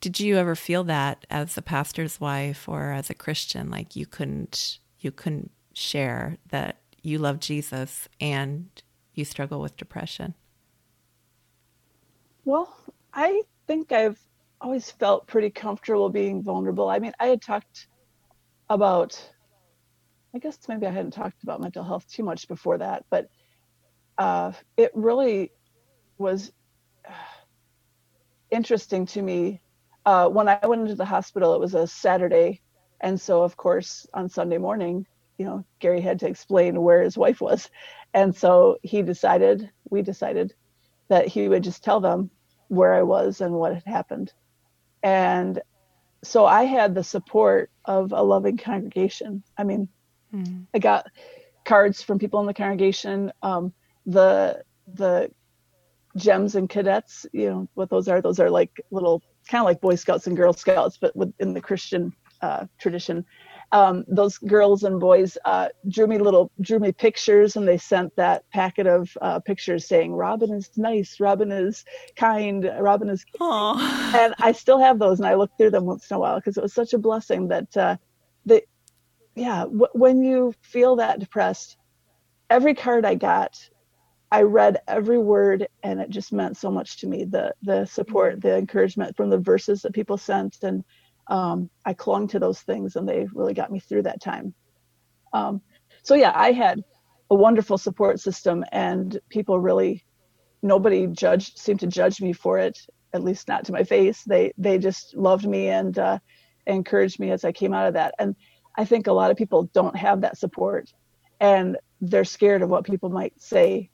did 0.00 0.20
you 0.20 0.36
ever 0.36 0.54
feel 0.54 0.84
that 0.84 1.26
as 1.28 1.58
a 1.58 1.62
pastor's 1.62 2.20
wife 2.20 2.68
or 2.68 2.92
as 2.92 3.10
a 3.10 3.14
Christian, 3.14 3.70
like 3.70 3.96
you 3.96 4.06
couldn't 4.06 4.78
you 5.00 5.10
couldn't 5.10 5.50
share 5.72 6.36
that 6.50 6.76
you 7.02 7.18
love 7.18 7.40
Jesus 7.40 8.08
and 8.20 8.68
you 9.14 9.24
struggle 9.24 9.60
with 9.60 9.76
depression? 9.76 10.34
Well, 12.44 12.74
I 13.12 13.42
think 13.66 13.92
I've 13.92 14.20
always 14.60 14.90
felt 14.90 15.26
pretty 15.26 15.50
comfortable 15.50 16.08
being 16.08 16.42
vulnerable. 16.42 16.88
I 16.88 16.98
mean, 16.98 17.12
I 17.18 17.26
had 17.26 17.42
talked 17.42 17.88
about, 18.68 19.20
I 20.34 20.38
guess 20.38 20.58
maybe 20.68 20.86
I 20.86 20.90
hadn't 20.90 21.12
talked 21.12 21.42
about 21.42 21.60
mental 21.60 21.82
health 21.82 22.06
too 22.08 22.22
much 22.22 22.46
before 22.46 22.78
that, 22.78 23.04
but 23.10 23.28
uh, 24.20 24.52
it 24.76 24.90
really 24.94 25.50
was 26.18 26.52
uh, 27.08 27.12
interesting 28.50 29.06
to 29.06 29.22
me. 29.22 29.62
Uh, 30.04 30.28
when 30.28 30.46
I 30.46 30.58
went 30.62 30.82
into 30.82 30.94
the 30.94 31.06
hospital, 31.06 31.54
it 31.54 31.60
was 31.60 31.74
a 31.74 31.86
Saturday. 31.86 32.60
And 33.00 33.18
so, 33.18 33.42
of 33.42 33.56
course, 33.56 34.06
on 34.12 34.28
Sunday 34.28 34.58
morning, 34.58 35.06
you 35.38 35.46
know, 35.46 35.64
Gary 35.78 36.02
had 36.02 36.20
to 36.20 36.28
explain 36.28 36.82
where 36.82 37.02
his 37.02 37.16
wife 37.16 37.40
was. 37.40 37.70
And 38.12 38.36
so 38.36 38.76
he 38.82 39.00
decided, 39.00 39.70
we 39.88 40.02
decided 40.02 40.52
that 41.08 41.26
he 41.26 41.48
would 41.48 41.64
just 41.64 41.82
tell 41.82 42.00
them 42.00 42.30
where 42.68 42.92
I 42.92 43.02
was 43.02 43.40
and 43.40 43.54
what 43.54 43.72
had 43.72 43.84
happened. 43.86 44.34
And 45.02 45.62
so 46.22 46.44
I 46.44 46.64
had 46.64 46.94
the 46.94 47.04
support 47.04 47.70
of 47.86 48.12
a 48.12 48.22
loving 48.22 48.58
congregation. 48.58 49.42
I 49.56 49.64
mean, 49.64 49.88
mm. 50.34 50.66
I 50.74 50.78
got 50.78 51.06
cards 51.64 52.02
from 52.02 52.18
people 52.18 52.40
in 52.40 52.46
the 52.46 52.52
congregation. 52.52 53.32
Um, 53.42 53.72
the 54.10 54.62
the 54.94 55.30
gems 56.16 56.54
and 56.56 56.68
cadets, 56.68 57.26
you 57.32 57.50
know 57.50 57.68
what 57.74 57.90
those 57.90 58.08
are? 58.08 58.20
Those 58.20 58.40
are 58.40 58.50
like 58.50 58.72
little 58.90 59.22
kind 59.48 59.62
of 59.62 59.66
like 59.66 59.80
Boy 59.80 59.94
Scouts 59.94 60.26
and 60.26 60.36
Girl 60.36 60.52
Scouts, 60.52 60.98
but 61.00 61.14
within 61.16 61.54
the 61.54 61.60
Christian 61.60 62.12
uh, 62.42 62.66
tradition 62.78 63.24
um, 63.72 64.04
those 64.08 64.36
girls 64.38 64.82
and 64.82 64.98
boys 64.98 65.38
uh, 65.44 65.68
drew 65.88 66.06
me 66.06 66.18
little 66.18 66.50
drew 66.60 66.78
me 66.78 66.92
pictures 66.92 67.56
and 67.56 67.66
they 67.66 67.78
sent 67.78 68.14
that 68.16 68.42
packet 68.52 68.86
of 68.86 69.08
uh, 69.20 69.38
pictures 69.40 69.86
saying 69.86 70.12
robyn 70.12 70.52
is 70.52 70.70
nice 70.76 71.20
robyn 71.20 71.52
is 71.52 71.84
kind 72.16 72.64
robyn 72.80 73.10
is 73.10 73.24
and 74.14 74.34
i 74.40 74.52
still 74.52 74.78
have 74.78 74.98
those 74.98 75.20
and 75.20 75.28
i 75.28 75.34
look 75.34 75.50
through 75.56 75.70
them 75.70 75.84
once 75.84 76.10
in 76.10 76.16
a 76.16 76.20
while 76.20 76.36
because 76.36 76.56
it 76.56 76.62
was 76.62 76.74
such 76.74 76.92
a 76.92 76.98
blessing 76.98 77.48
that 77.48 77.76
uh, 77.76 77.96
the 78.44 78.62
yeah 79.36 79.60
w- 79.60 79.86
when 79.92 80.22
you 80.22 80.52
feel 80.62 80.96
that 80.96 81.20
depressed 81.20 81.76
every 82.48 82.74
card 82.74 83.04
i 83.04 83.14
got 83.14 83.56
I 84.32 84.42
read 84.42 84.78
every 84.86 85.18
word 85.18 85.66
and 85.82 86.00
it 86.00 86.10
just 86.10 86.32
meant 86.32 86.56
so 86.56 86.70
much 86.70 86.98
to 86.98 87.08
me. 87.08 87.24
The 87.24 87.54
the 87.62 87.84
support, 87.86 88.40
the 88.40 88.56
encouragement 88.56 89.16
from 89.16 89.30
the 89.30 89.38
verses 89.38 89.82
that 89.82 89.92
people 89.92 90.16
sent 90.16 90.58
and 90.62 90.84
um, 91.26 91.70
I 91.84 91.94
clung 91.94 92.28
to 92.28 92.38
those 92.38 92.60
things 92.60 92.96
and 92.96 93.08
they 93.08 93.26
really 93.34 93.54
got 93.54 93.72
me 93.72 93.80
through 93.80 94.02
that 94.02 94.20
time. 94.20 94.54
Um, 95.32 95.62
so 96.02 96.14
yeah, 96.14 96.32
I 96.34 96.52
had 96.52 96.82
a 97.30 97.34
wonderful 97.34 97.78
support 97.78 98.20
system 98.20 98.64
and 98.72 99.18
people 99.28 99.60
really, 99.60 100.04
nobody 100.62 101.06
judged, 101.06 101.58
seemed 101.58 101.80
to 101.80 101.86
judge 101.86 102.20
me 102.20 102.32
for 102.32 102.58
it, 102.58 102.78
at 103.12 103.22
least 103.22 103.46
not 103.46 103.64
to 103.66 103.72
my 103.72 103.84
face. 103.84 104.24
They, 104.24 104.52
they 104.58 104.78
just 104.78 105.16
loved 105.16 105.46
me 105.46 105.68
and 105.68 105.96
uh, 105.98 106.18
encouraged 106.66 107.20
me 107.20 107.30
as 107.30 107.44
I 107.44 107.52
came 107.52 107.72
out 107.72 107.86
of 107.86 107.94
that. 107.94 108.14
And 108.18 108.34
I 108.76 108.84
think 108.84 109.06
a 109.06 109.12
lot 109.12 109.30
of 109.30 109.36
people 109.36 109.70
don't 109.72 109.96
have 109.96 110.22
that 110.22 110.38
support 110.38 110.90
and 111.38 111.76
they're 112.00 112.24
scared 112.24 112.62
of 112.62 112.70
what 112.70 112.84
people 112.84 113.08
might 113.08 113.40
say 113.40 113.90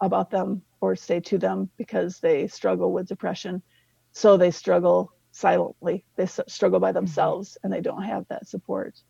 about 0.00 0.30
them 0.30 0.62
or 0.80 0.96
say 0.96 1.20
to 1.20 1.38
them 1.38 1.70
because 1.76 2.20
they 2.20 2.46
struggle 2.46 2.92
with 2.92 3.08
depression. 3.08 3.62
So 4.12 4.36
they 4.36 4.50
struggle 4.50 5.12
silently. 5.32 6.04
They 6.16 6.26
struggle 6.26 6.80
by 6.80 6.88
mm-hmm. 6.88 6.96
themselves 6.96 7.58
and 7.62 7.72
they 7.72 7.80
don't 7.80 8.02
have 8.02 8.26
that 8.28 8.48
support. 8.48 9.00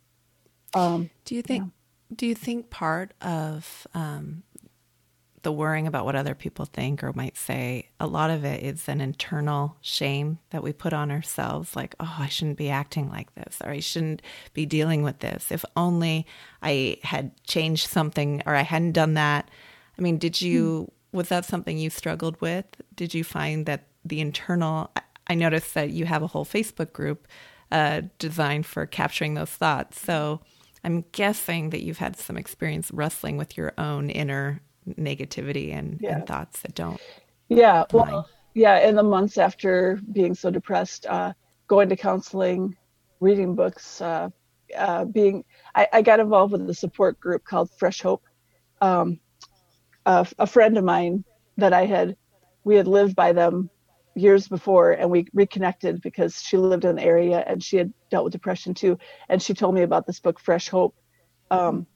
Um, 0.75 1.11
do 1.25 1.35
you 1.35 1.43
think? 1.43 1.65
Yeah. 1.65 2.17
Do 2.17 2.27
you 2.27 2.35
think 2.35 2.71
part 2.71 3.15
of 3.21 3.87
um, 3.95 4.43
the 5.43 5.53
worrying 5.53 5.87
about 5.87 6.05
what 6.05 6.17
other 6.17 6.35
people 6.35 6.65
think 6.67 7.03
or 7.03 7.13
might 7.13 7.37
say, 7.37 7.89
a 7.99 8.07
lot 8.07 8.31
of 8.31 8.45
it 8.45 8.63
is 8.63 8.89
an 8.89 9.01
internal 9.01 9.77
shame 9.81 10.39
that 10.51 10.63
we 10.63 10.73
put 10.73 10.93
on 10.93 11.11
ourselves 11.11 11.75
like, 11.75 11.95
oh, 11.99 12.17
I 12.19 12.29
shouldn't 12.29 12.59
be 12.59 12.69
acting 12.69 13.09
like 13.09 13.35
this 13.35 13.59
or 13.65 13.71
I 13.71 13.81
shouldn't 13.81 14.23
be 14.53 14.67
dealing 14.67 15.03
with 15.03 15.21
this. 15.21 15.51
If 15.51 15.65
only 15.77 16.27
I 16.63 16.99
had 17.03 17.33
changed 17.45 17.89
something 17.89 18.43
or 18.45 18.55
I 18.55 18.63
hadn't 18.63 18.93
done 18.93 19.15
that. 19.15 19.49
I 20.01 20.03
mean, 20.03 20.17
did 20.19 20.41
you, 20.41 20.91
was 21.13 21.29
that 21.29 21.45
something 21.45 21.79
you 21.79 21.91
struggled 21.91 22.41
with? 22.41 22.65
Did 22.97 23.13
you 23.13 23.23
find 23.23 23.67
that 23.67 23.85
the 24.05 24.21
internal, 24.21 24.91
I 25.27 25.35
noticed 25.35 25.75
that 25.75 25.91
you 25.91 26.07
have 26.07 26.23
a 26.23 26.27
whole 26.27 26.47
Facebook 26.47 26.93
group 26.93 27.29
uh, 27.71 28.03
designed 28.19 28.67
for 28.67 28.87
capturing 28.87 29.35
those 29.35 29.51
thoughts. 29.51 30.01
So 30.01 30.41
I'm 30.83 31.05
guessing 31.13 31.71
that 31.71 31.83
you've 31.83 31.99
had 31.99 32.17
some 32.17 32.37
experience 32.37 32.91
wrestling 32.91 33.37
with 33.37 33.57
your 33.57 33.73
own 33.79 34.11
inner 34.11 34.61
negativity 34.89 35.73
and, 35.73 36.01
yeah. 36.01 36.17
and 36.17 36.27
thoughts 36.27 36.63
that 36.63 36.75
don't. 36.75 37.01
Yeah. 37.49 37.85
Well, 37.93 38.29
yeah. 38.55 38.89
In 38.89 38.97
the 38.97 39.03
months 39.03 39.39
after 39.39 40.01
being 40.13 40.35
so 40.35 40.51
depressed, 40.51 41.07
uh, 41.07 41.33
going 41.69 41.89
to 41.91 41.97
counseling, 41.97 42.77
reading 43.21 43.55
books, 43.55 44.01
uh, 44.01 44.31
uh, 44.77 45.05
being, 45.05 45.45
I, 45.75 45.87
I, 45.93 46.03
got 46.03 46.21
involved 46.21 46.53
with 46.53 46.69
a 46.71 46.75
support 46.75 47.19
group 47.21 47.45
called 47.45 47.71
Fresh 47.77 48.03
Hope. 48.03 48.23
Um, 48.81 49.19
a, 50.11 50.27
a 50.41 50.47
friend 50.47 50.77
of 50.77 50.85
mine 50.85 51.25
that 51.57 51.73
I 51.73 51.87
had, 51.87 52.17
we 52.65 52.77
had 52.77 52.87
lived 52.89 53.15
by 53.15 53.33
them 53.33 53.71
years 54.15 54.49
before 54.49 54.93
and 54.93 55.11
we 55.11 55.27
reconnected 55.33 56.01
because 56.03 56.43
she 56.43 56.57
lived 56.57 56.85
in 56.85 56.97
the 56.97 57.03
area 57.03 57.45
and 57.47 57.63
she 57.63 57.77
had 57.77 57.93
dealt 58.11 58.25
with 58.25 58.33
depression 58.33 58.75
too 58.75 58.99
and 59.29 59.41
she 59.41 59.55
told 59.55 59.73
me 59.75 59.83
about 59.83 60.05
this 60.07 60.19
book 60.19 60.41
fresh 60.41 60.69
hope 60.69 60.97
um, 61.53 61.87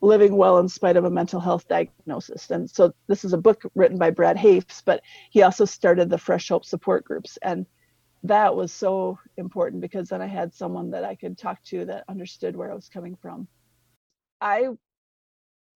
living 0.00 0.36
well 0.36 0.58
in 0.58 0.68
spite 0.68 0.96
of 0.96 1.04
a 1.04 1.10
mental 1.10 1.40
health 1.40 1.66
diagnosis. 1.68 2.50
And 2.50 2.70
so 2.70 2.92
this 3.08 3.24
is 3.24 3.32
a 3.32 3.38
book 3.38 3.62
written 3.74 3.98
by 3.98 4.10
Brad 4.10 4.36
Hoefs, 4.36 4.82
but 4.84 5.00
he 5.30 5.42
also 5.42 5.64
started 5.64 6.08
the 6.08 6.18
Fresh 6.18 6.48
Hope 6.48 6.64
support 6.64 7.04
groups. 7.04 7.38
And 7.42 7.66
that 8.22 8.54
was 8.54 8.72
so 8.72 9.18
important 9.36 9.80
because 9.80 10.10
then 10.10 10.22
I 10.22 10.26
had 10.26 10.54
someone 10.54 10.90
that 10.90 11.04
I 11.04 11.14
could 11.14 11.38
talk 11.38 11.62
to 11.64 11.84
that 11.86 12.04
understood 12.08 12.56
where 12.56 12.70
I 12.70 12.74
was 12.74 12.88
coming 12.88 13.16
from. 13.20 13.48
I 14.40 14.68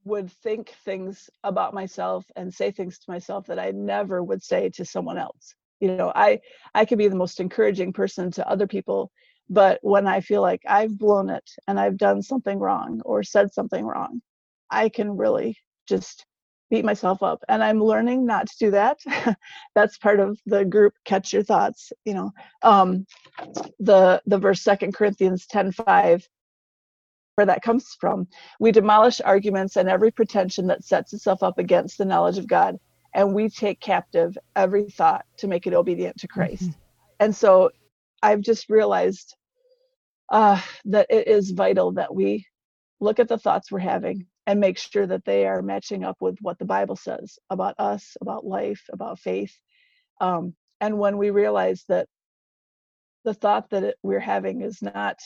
would 0.04 0.32
think 0.32 0.74
things 0.84 1.28
about 1.44 1.74
myself 1.74 2.24
and 2.36 2.52
say 2.52 2.70
things 2.70 2.98
to 2.98 3.10
myself 3.10 3.46
that 3.46 3.58
I 3.58 3.70
never 3.72 4.22
would 4.22 4.42
say 4.42 4.70
to 4.70 4.84
someone 4.84 5.18
else. 5.18 5.54
You 5.80 5.96
know, 5.96 6.12
I 6.14 6.40
I 6.74 6.84
could 6.84 6.98
be 6.98 7.08
the 7.08 7.16
most 7.16 7.40
encouraging 7.40 7.92
person 7.92 8.30
to 8.32 8.48
other 8.48 8.66
people 8.66 9.10
but 9.50 9.80
when 9.82 10.06
I 10.06 10.20
feel 10.20 10.42
like 10.42 10.62
I've 10.66 10.96
blown 10.96 11.28
it 11.28 11.50
and 11.66 11.78
I've 11.78 11.98
done 11.98 12.22
something 12.22 12.58
wrong 12.58 13.02
or 13.04 13.24
said 13.24 13.52
something 13.52 13.84
wrong, 13.84 14.22
I 14.70 14.88
can 14.88 15.16
really 15.16 15.58
just 15.88 16.24
beat 16.70 16.84
myself 16.84 17.20
up. 17.20 17.42
And 17.48 17.62
I'm 17.62 17.82
learning 17.82 18.24
not 18.24 18.46
to 18.46 18.58
do 18.60 18.70
that. 18.70 19.00
That's 19.74 19.98
part 19.98 20.20
of 20.20 20.38
the 20.46 20.64
group 20.64 20.94
catch 21.04 21.32
your 21.32 21.42
thoughts, 21.42 21.92
you 22.04 22.14
know. 22.14 22.30
Um 22.62 23.06
the 23.80 24.22
the 24.26 24.38
verse 24.38 24.62
second 24.62 24.94
Corinthians 24.94 25.46
10 25.48 25.72
5 25.72 26.28
where 27.34 27.46
that 27.46 27.62
comes 27.62 27.96
from. 28.00 28.26
We 28.58 28.72
demolish 28.72 29.20
arguments 29.20 29.76
and 29.76 29.88
every 29.88 30.10
pretension 30.10 30.66
that 30.68 30.84
sets 30.84 31.12
itself 31.12 31.42
up 31.42 31.58
against 31.58 31.98
the 31.98 32.04
knowledge 32.04 32.38
of 32.38 32.46
God, 32.46 32.78
and 33.14 33.34
we 33.34 33.48
take 33.48 33.80
captive 33.80 34.36
every 34.56 34.90
thought 34.90 35.24
to 35.38 35.48
make 35.48 35.66
it 35.66 35.74
obedient 35.74 36.18
to 36.18 36.28
Christ. 36.28 36.62
Mm-hmm. 36.62 36.80
And 37.20 37.36
so 37.36 37.70
I've 38.22 38.40
just 38.40 38.68
realized 38.68 39.36
uh, 40.30 40.60
that 40.86 41.06
it 41.10 41.28
is 41.28 41.50
vital 41.50 41.92
that 41.92 42.14
we 42.14 42.46
look 43.00 43.18
at 43.18 43.28
the 43.28 43.38
thoughts 43.38 43.72
we're 43.72 43.78
having 43.80 44.26
and 44.46 44.60
make 44.60 44.78
sure 44.78 45.06
that 45.06 45.24
they 45.24 45.46
are 45.46 45.62
matching 45.62 46.04
up 46.04 46.16
with 46.20 46.36
what 46.40 46.58
the 46.58 46.64
Bible 46.64 46.96
says 46.96 47.38
about 47.50 47.74
us, 47.78 48.16
about 48.20 48.46
life, 48.46 48.82
about 48.92 49.18
faith. 49.18 49.54
Um, 50.20 50.54
and 50.80 50.98
when 50.98 51.18
we 51.18 51.30
realize 51.30 51.84
that 51.88 52.08
the 53.24 53.34
thought 53.34 53.70
that 53.70 53.84
it, 53.84 53.96
we're 54.02 54.18
having 54.18 54.62
is 54.62 54.80
not 54.82 55.18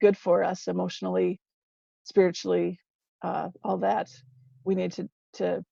good 0.00 0.16
for 0.16 0.42
us 0.44 0.68
emotionally, 0.68 1.40
spiritually, 2.04 2.78
uh, 3.22 3.48
all 3.62 3.78
that, 3.78 4.10
we 4.64 4.74
need 4.74 4.92
to 4.92 5.08
to 5.34 5.64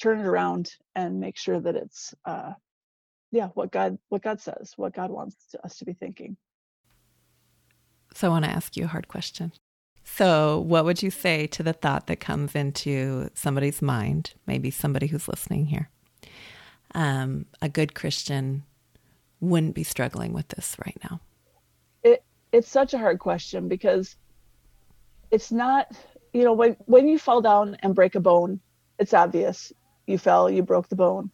turn 0.00 0.20
it 0.20 0.26
around 0.26 0.72
and 0.94 1.20
make 1.20 1.36
sure 1.36 1.60
that 1.60 1.76
it's 1.76 2.14
uh, 2.24 2.52
yeah 3.32 3.48
what 3.54 3.70
God 3.70 3.98
what 4.08 4.22
God 4.22 4.40
says, 4.40 4.72
what 4.76 4.94
God 4.94 5.10
wants 5.10 5.36
us 5.64 5.76
to 5.78 5.84
be 5.84 5.92
thinking. 5.92 6.36
So 8.14 8.28
I 8.28 8.30
want 8.30 8.44
to 8.44 8.50
ask 8.50 8.76
you 8.76 8.84
a 8.84 8.88
hard 8.88 9.08
question. 9.08 9.52
So, 10.04 10.58
what 10.60 10.84
would 10.84 11.02
you 11.02 11.10
say 11.10 11.46
to 11.48 11.62
the 11.62 11.72
thought 11.72 12.08
that 12.08 12.18
comes 12.18 12.54
into 12.54 13.30
somebody's 13.34 13.80
mind, 13.80 14.34
maybe 14.46 14.70
somebody 14.70 15.06
who's 15.06 15.28
listening 15.28 15.66
here? 15.66 15.88
Um, 16.94 17.46
a 17.62 17.68
good 17.68 17.94
Christian 17.94 18.64
wouldn't 19.40 19.74
be 19.74 19.84
struggling 19.84 20.32
with 20.32 20.48
this 20.48 20.76
right 20.84 20.98
now. 21.08 21.20
It 22.52 22.58
it's 22.58 22.70
such 22.70 22.94
a 22.94 22.98
hard 22.98 23.18
question 23.18 23.68
because 23.68 24.16
it's 25.30 25.52
not, 25.52 25.86
you 26.32 26.44
know, 26.44 26.52
when 26.52 26.76
when 26.86 27.08
you 27.08 27.18
fall 27.18 27.40
down 27.40 27.76
and 27.82 27.94
break 27.94 28.14
a 28.14 28.20
bone, 28.20 28.60
it's 28.98 29.14
obvious. 29.14 29.72
You 30.06 30.18
fell, 30.18 30.50
you 30.50 30.62
broke 30.62 30.88
the 30.88 30.96
bone. 30.96 31.30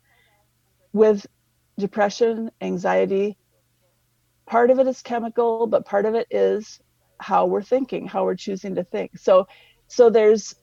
With 0.92 1.26
depression, 1.79 2.50
anxiety, 2.61 3.37
part 4.46 4.70
of 4.70 4.79
it 4.79 4.87
is 4.87 5.02
chemical, 5.02 5.66
but 5.66 5.85
part 5.85 6.07
of 6.07 6.14
it 6.14 6.26
is 6.31 6.81
how 7.18 7.46
we're 7.46 7.62
thinking, 7.62 8.07
how 8.07 8.24
we're 8.24 8.37
choosing 8.37 8.74
to 8.74 8.85
think. 8.85 9.18
So, 9.18 9.46
so 9.88 10.11
there's, 10.11 10.55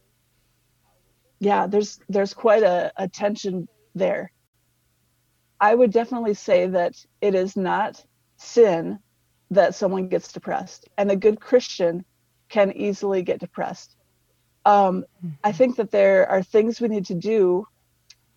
yeah, 1.40 1.68
there's 1.68 2.00
there's 2.10 2.34
quite 2.34 2.64
a, 2.64 2.92
a 2.98 3.08
tension 3.08 3.68
there. 3.96 4.32
I 5.60 5.74
would 5.76 5.92
definitely 5.92 6.34
say 6.34 6.68
that 6.68 6.94
it 7.22 7.36
is 7.36 7.56
not 7.56 8.04
sin 8.38 9.00
that 9.52 9.76
someone 9.76 10.08
gets 10.08 10.32
depressed, 10.32 10.90
and 10.98 11.12
a 11.12 11.16
good 11.16 11.40
Christian 11.40 12.06
can 12.50 12.72
easily 12.72 13.24
get 13.24 13.40
depressed. 13.40 13.96
Um, 14.66 15.06
I 15.44 15.50
mm-hmm. 15.50 15.58
think 15.58 15.76
that 15.78 15.92
there 15.92 16.30
are 16.30 16.42
things 16.42 16.80
we 16.80 16.88
need 16.88 17.06
to 17.08 17.16
do 17.16 17.68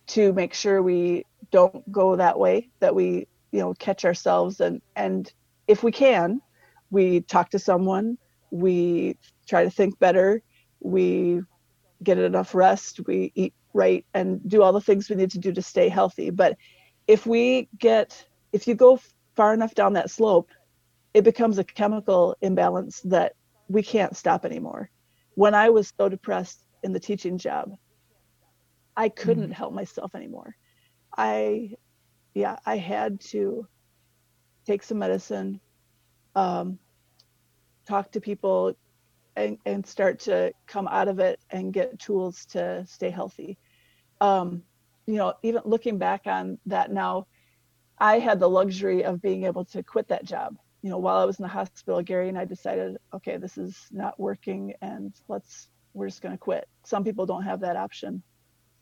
to 0.08 0.32
make 0.32 0.54
sure 0.54 0.82
we 0.82 1.24
don't 1.50 1.90
go 1.92 2.16
that 2.16 2.38
way, 2.38 2.70
that 2.80 2.94
we 2.94 3.26
you 3.56 3.62
know 3.62 3.72
catch 3.74 4.04
ourselves 4.04 4.60
and 4.60 4.82
and 4.96 5.32
if 5.66 5.82
we 5.82 5.90
can 5.90 6.42
we 6.90 7.20
talk 7.22 7.48
to 7.50 7.58
someone 7.58 8.18
we 8.50 9.16
try 9.48 9.64
to 9.64 9.70
think 9.70 9.98
better 9.98 10.42
we 10.80 11.40
get 12.02 12.18
enough 12.18 12.54
rest 12.54 13.00
we 13.06 13.32
eat 13.34 13.54
right 13.72 14.04
and 14.12 14.46
do 14.48 14.62
all 14.62 14.74
the 14.74 14.80
things 14.80 15.08
we 15.08 15.16
need 15.16 15.30
to 15.30 15.38
do 15.38 15.52
to 15.52 15.62
stay 15.62 15.88
healthy 15.88 16.28
but 16.28 16.56
if 17.06 17.26
we 17.26 17.66
get 17.78 18.26
if 18.52 18.68
you 18.68 18.74
go 18.74 19.00
far 19.34 19.54
enough 19.54 19.74
down 19.74 19.94
that 19.94 20.10
slope 20.10 20.50
it 21.16 21.24
becomes 21.24 21.58
a 21.58 21.64
chemical 21.64 22.36
imbalance 22.42 23.00
that 23.00 23.32
we 23.68 23.82
can't 23.82 24.16
stop 24.16 24.44
anymore 24.44 24.90
when 25.34 25.54
i 25.54 25.68
was 25.68 25.92
so 25.98 26.08
depressed 26.08 26.60
in 26.82 26.92
the 26.92 27.00
teaching 27.00 27.36
job 27.38 27.72
i 28.96 29.08
couldn't 29.08 29.44
mm-hmm. 29.44 29.52
help 29.52 29.72
myself 29.72 30.14
anymore 30.14 30.54
i 31.16 31.70
yeah, 32.36 32.58
I 32.66 32.76
had 32.76 33.18
to 33.32 33.66
take 34.66 34.82
some 34.82 34.98
medicine, 34.98 35.58
um, 36.34 36.78
talk 37.88 38.12
to 38.12 38.20
people, 38.20 38.74
and, 39.36 39.56
and 39.64 39.86
start 39.86 40.20
to 40.20 40.52
come 40.66 40.86
out 40.86 41.08
of 41.08 41.18
it 41.18 41.40
and 41.48 41.72
get 41.72 41.98
tools 41.98 42.44
to 42.50 42.84
stay 42.86 43.08
healthy. 43.08 43.56
Um, 44.20 44.62
you 45.06 45.14
know, 45.14 45.32
even 45.42 45.62
looking 45.64 45.96
back 45.96 46.26
on 46.26 46.58
that 46.66 46.92
now, 46.92 47.26
I 47.98 48.18
had 48.18 48.38
the 48.38 48.50
luxury 48.50 49.02
of 49.02 49.22
being 49.22 49.44
able 49.44 49.64
to 49.66 49.82
quit 49.82 50.08
that 50.08 50.26
job. 50.26 50.58
You 50.86 50.92
know, 50.92 50.98
while 50.98 51.16
I 51.16 51.24
was 51.24 51.40
in 51.40 51.42
the 51.42 51.48
hospital, 51.48 52.00
Gary 52.00 52.28
and 52.28 52.38
I 52.38 52.44
decided, 52.44 52.96
okay, 53.12 53.38
this 53.38 53.58
is 53.58 53.76
not 53.90 54.20
working, 54.20 54.72
and 54.80 55.12
let's 55.26 55.68
we're 55.94 56.06
just 56.06 56.22
going 56.22 56.32
to 56.32 56.38
quit. 56.38 56.68
Some 56.84 57.02
people 57.02 57.26
don't 57.26 57.42
have 57.42 57.58
that 57.62 57.74
option. 57.74 58.22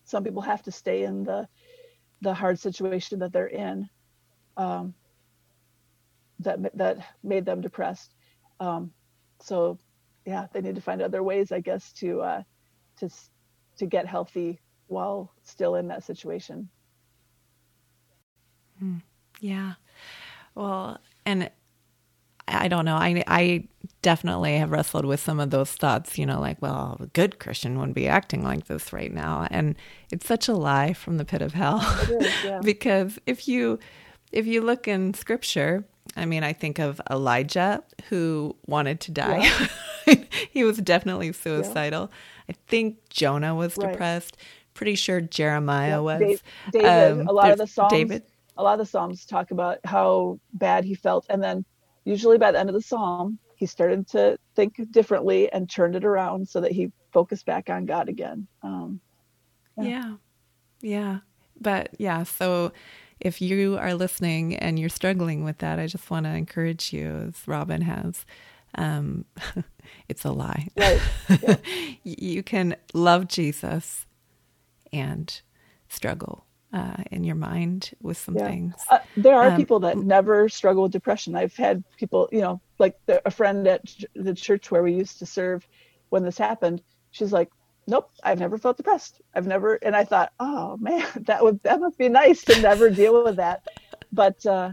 Some 0.04 0.22
people 0.22 0.42
have 0.42 0.62
to 0.64 0.70
stay 0.70 1.04
in 1.04 1.24
the 1.24 1.48
the 2.20 2.34
hard 2.34 2.58
situation 2.58 3.20
that 3.20 3.32
they're 3.32 3.46
in 3.46 3.88
um, 4.58 4.92
that 6.40 6.76
that 6.76 6.98
made 7.22 7.46
them 7.46 7.62
depressed. 7.62 8.12
Um, 8.60 8.92
so 9.40 9.78
yeah, 10.26 10.48
they 10.52 10.60
need 10.60 10.74
to 10.74 10.82
find 10.82 11.00
other 11.00 11.22
ways, 11.22 11.52
I 11.52 11.60
guess, 11.60 11.90
to 12.00 12.20
uh, 12.20 12.42
to 12.98 13.08
to 13.78 13.86
get 13.86 14.06
healthy 14.06 14.60
while 14.88 15.32
still 15.42 15.76
in 15.76 15.88
that 15.88 16.04
situation. 16.04 16.68
Hmm. 18.78 18.98
Yeah. 19.40 19.72
Well, 20.54 21.00
and 21.24 21.50
I 22.46 22.68
don't 22.68 22.84
know. 22.84 22.96
I 22.96 23.22
I 23.26 23.68
definitely 24.02 24.58
have 24.58 24.70
wrestled 24.70 25.06
with 25.06 25.18
some 25.18 25.40
of 25.40 25.50
those 25.50 25.70
thoughts, 25.72 26.18
you 26.18 26.26
know, 26.26 26.38
like, 26.38 26.60
well, 26.60 26.98
a 27.00 27.06
good 27.06 27.38
Christian 27.38 27.78
wouldn't 27.78 27.94
be 27.94 28.06
acting 28.06 28.44
like 28.44 28.66
this 28.66 28.92
right 28.92 29.12
now. 29.12 29.48
And 29.50 29.76
it's 30.12 30.26
such 30.26 30.46
a 30.46 30.52
lie 30.52 30.92
from 30.92 31.16
the 31.16 31.24
pit 31.24 31.40
of 31.40 31.54
hell. 31.54 31.80
Is, 32.10 32.28
yeah. 32.44 32.60
because 32.62 33.18
if 33.26 33.48
you 33.48 33.78
if 34.30 34.46
you 34.46 34.60
look 34.60 34.86
in 34.86 35.14
scripture, 35.14 35.84
I 36.16 36.26
mean, 36.26 36.42
I 36.42 36.52
think 36.52 36.78
of 36.78 37.00
Elijah 37.10 37.82
who 38.08 38.56
wanted 38.66 39.00
to 39.00 39.10
die. 39.10 39.50
Yeah. 40.06 40.14
he 40.50 40.64
was 40.64 40.78
definitely 40.78 41.32
suicidal. 41.32 42.10
Yeah. 42.10 42.54
I 42.54 42.58
think 42.66 42.98
Jonah 43.08 43.54
was 43.54 43.76
right. 43.76 43.92
depressed. 43.92 44.36
pretty 44.74 44.96
sure 44.96 45.20
Jeremiah 45.20 46.02
was. 46.02 46.40
David, 46.72 47.20
um, 47.20 47.26
a 47.26 47.32
lot 47.32 47.50
of 47.52 47.58
the 47.58 47.66
Psalms. 47.66 47.92
David. 47.92 48.22
A 48.56 48.62
lot 48.62 48.74
of 48.74 48.80
the 48.80 48.86
Psalms 48.86 49.24
talk 49.24 49.50
about 49.50 49.78
how 49.84 50.38
bad 50.52 50.84
he 50.84 50.94
felt. 50.94 51.26
And 51.30 51.42
then 51.42 51.64
usually 52.04 52.38
by 52.38 52.52
the 52.52 52.58
end 52.58 52.68
of 52.68 52.74
the 52.74 52.82
Psalm, 52.82 53.38
he 53.56 53.66
started 53.66 54.06
to 54.08 54.38
think 54.54 54.80
differently 54.90 55.50
and 55.52 55.68
turned 55.68 55.96
it 55.96 56.04
around 56.04 56.48
so 56.48 56.60
that 56.60 56.72
he 56.72 56.92
focused 57.12 57.46
back 57.46 57.70
on 57.70 57.86
God 57.86 58.08
again. 58.08 58.46
Um, 58.62 59.00
yeah. 59.78 59.84
yeah. 59.84 60.14
Yeah. 60.80 61.18
But 61.60 61.90
yeah, 61.98 62.24
so 62.24 62.72
if 63.20 63.40
you 63.40 63.78
are 63.78 63.94
listening 63.94 64.56
and 64.56 64.78
you're 64.78 64.88
struggling 64.88 65.44
with 65.44 65.58
that, 65.58 65.78
I 65.78 65.86
just 65.86 66.10
want 66.10 66.26
to 66.26 66.34
encourage 66.34 66.92
you, 66.92 67.28
as 67.28 67.46
Robyn 67.46 67.82
has. 67.82 68.26
Um, 68.74 69.24
it's 70.08 70.24
a 70.24 70.32
lie. 70.32 70.68
Right. 70.76 71.00
Yeah. 71.42 71.56
you 72.02 72.42
can 72.42 72.76
love 72.92 73.28
Jesus 73.28 74.04
and 74.92 75.40
struggle 75.88 76.44
uh, 76.74 76.96
in 77.12 77.22
your 77.22 77.36
mind 77.36 77.92
with 78.02 78.18
some 78.18 78.36
yeah. 78.36 78.48
things. 78.48 78.74
Uh, 78.90 78.98
there 79.16 79.36
are 79.36 79.50
um, 79.50 79.56
people 79.56 79.78
that 79.80 79.96
never 79.96 80.48
struggle 80.48 80.82
with 80.82 80.92
depression. 80.92 81.36
I've 81.36 81.54
had 81.54 81.84
people, 81.96 82.28
you 82.32 82.40
know, 82.40 82.60
like 82.80 82.98
the, 83.06 83.22
a 83.24 83.30
friend 83.30 83.66
at 83.68 83.82
the 84.14 84.34
church 84.34 84.72
where 84.72 84.82
we 84.82 84.92
used 84.92 85.20
to 85.20 85.26
serve 85.26 85.66
when 86.08 86.24
this 86.24 86.36
happened. 86.36 86.82
She's 87.12 87.32
like, 87.32 87.50
nope, 87.86 88.10
I've 88.24 88.40
never 88.40 88.58
felt 88.58 88.76
depressed. 88.76 89.22
I've 89.34 89.46
never, 89.46 89.76
and 89.76 89.94
I 89.94 90.04
thought, 90.04 90.32
oh 90.40 90.76
man, 90.78 91.06
that 91.20 91.44
would 91.44 91.62
that 91.62 91.80
must 91.80 91.96
be 91.96 92.08
nice 92.08 92.44
to 92.46 92.60
never 92.60 92.90
deal 92.90 93.22
with 93.22 93.36
that. 93.36 93.62
But 94.12 94.44
uh, 94.44 94.72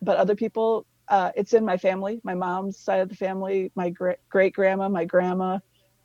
but 0.00 0.18
other 0.18 0.36
people, 0.36 0.86
uh, 1.08 1.32
it's 1.34 1.52
in 1.52 1.64
my 1.64 1.76
family, 1.76 2.20
my 2.22 2.34
mom's 2.34 2.78
side 2.78 3.00
of 3.00 3.08
the 3.08 3.16
family, 3.16 3.72
my 3.74 3.90
great 3.90 4.54
grandma, 4.54 4.88
my 4.88 5.04
grandma, 5.04 5.58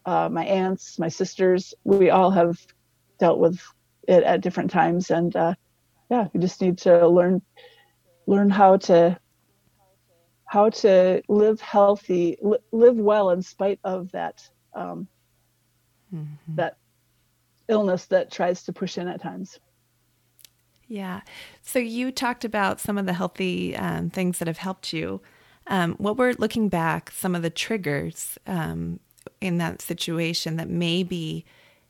uh, 0.08 0.28
my 0.28 0.46
aunts, 0.46 0.98
my 0.98 1.08
sisters. 1.08 1.76
We 1.84 2.10
all 2.10 2.32
have 2.32 2.66
dealt 3.20 3.38
with 3.38 3.62
it 4.08 4.24
at 4.24 4.42
different 4.42 4.72
times, 4.72 5.12
and 5.12 5.36
uh, 5.36 5.54
yeah, 6.10 6.28
we 6.34 6.40
just 6.40 6.62
need 6.62 6.78
to 6.80 7.08
learn 7.08 7.42
learn 8.28 8.50
how 8.50 8.78
to 8.78 9.18
how 10.46 10.70
to 10.70 11.22
live 11.28 11.60
healthy, 11.60 12.38
li- 12.42 12.58
live 12.72 12.96
well 12.96 13.32
in 13.32 13.42
spite 13.42 13.80
of 13.84 14.12
that. 14.12 14.48
Um, 14.74 15.08
mm-hmm. 16.14 16.56
that 16.56 16.78
illness 17.68 18.06
that 18.08 18.32
tries 18.32 18.64
to 18.64 18.74
push 18.74 18.98
in 18.98 19.08
at 19.08 19.22
times. 19.22 19.60
Yeah. 20.88 21.22
So 21.62 21.80
you 21.80 22.12
talked 22.12 22.46
about 22.46 22.80
some 22.80 22.98
of 22.98 23.06
the 23.06 23.14
healthy 23.14 23.76
um, 23.76 24.10
things 24.10 24.38
that 24.40 24.48
have 24.48 24.60
helped 24.60 24.94
you. 24.94 25.22
Um, 25.68 25.96
what 25.96 26.18
were 26.18 26.34
looking 26.38 26.70
back, 26.70 27.10
some 27.10 27.34
of 27.34 27.42
the 27.42 27.50
triggers 27.50 28.38
um, 28.46 29.00
in 29.42 29.58
that 29.58 29.82
situation 29.82 30.58
that 30.58 30.70
maybe 30.70 31.44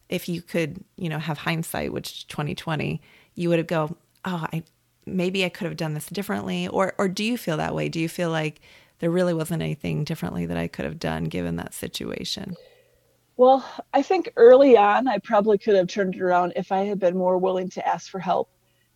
if 0.10 0.30
you 0.30 0.42
could, 0.42 0.84
you 0.98 1.10
know, 1.10 1.20
have 1.20 1.40
hindsight, 1.40 1.94
which 1.94 2.28
2020, 2.28 3.02
you 3.36 3.50
would 3.50 3.58
have 3.58 3.68
go, 3.68 3.96
oh, 4.24 4.46
I 4.52 4.64
maybe 5.06 5.46
I 5.46 5.50
could 5.50 5.66
have 5.66 5.78
done 5.78 5.94
this 5.94 6.08
differently, 6.08 6.68
or 6.68 6.94
or 6.98 7.08
do 7.08 7.24
you 7.24 7.38
feel 7.38 7.58
that 7.58 7.76
way? 7.76 7.90
Do 7.90 8.00
you 8.00 8.10
feel 8.10 8.30
like 8.30 8.62
there 9.00 9.12
really 9.12 9.34
wasn't 9.34 9.62
anything 9.62 10.04
differently 10.04 10.46
that 10.46 10.58
I 10.58 10.68
could 10.68 10.86
have 10.86 11.00
done 11.00 11.26
given 11.26 11.58
that 11.58 11.74
situation? 11.74 12.56
Well, 13.38 13.70
I 13.94 14.02
think 14.02 14.32
early 14.38 14.78
on, 14.78 15.08
I 15.08 15.18
probably 15.18 15.58
could 15.58 15.76
have 15.76 15.88
turned 15.88 16.16
it 16.16 16.22
around 16.22 16.54
if 16.56 16.72
I 16.72 16.86
had 16.86 17.00
been 17.00 17.18
more 17.18 17.38
willing 17.38 17.70
to 17.72 17.86
ask 17.86 18.10
for 18.10 18.20
help. 18.20 18.50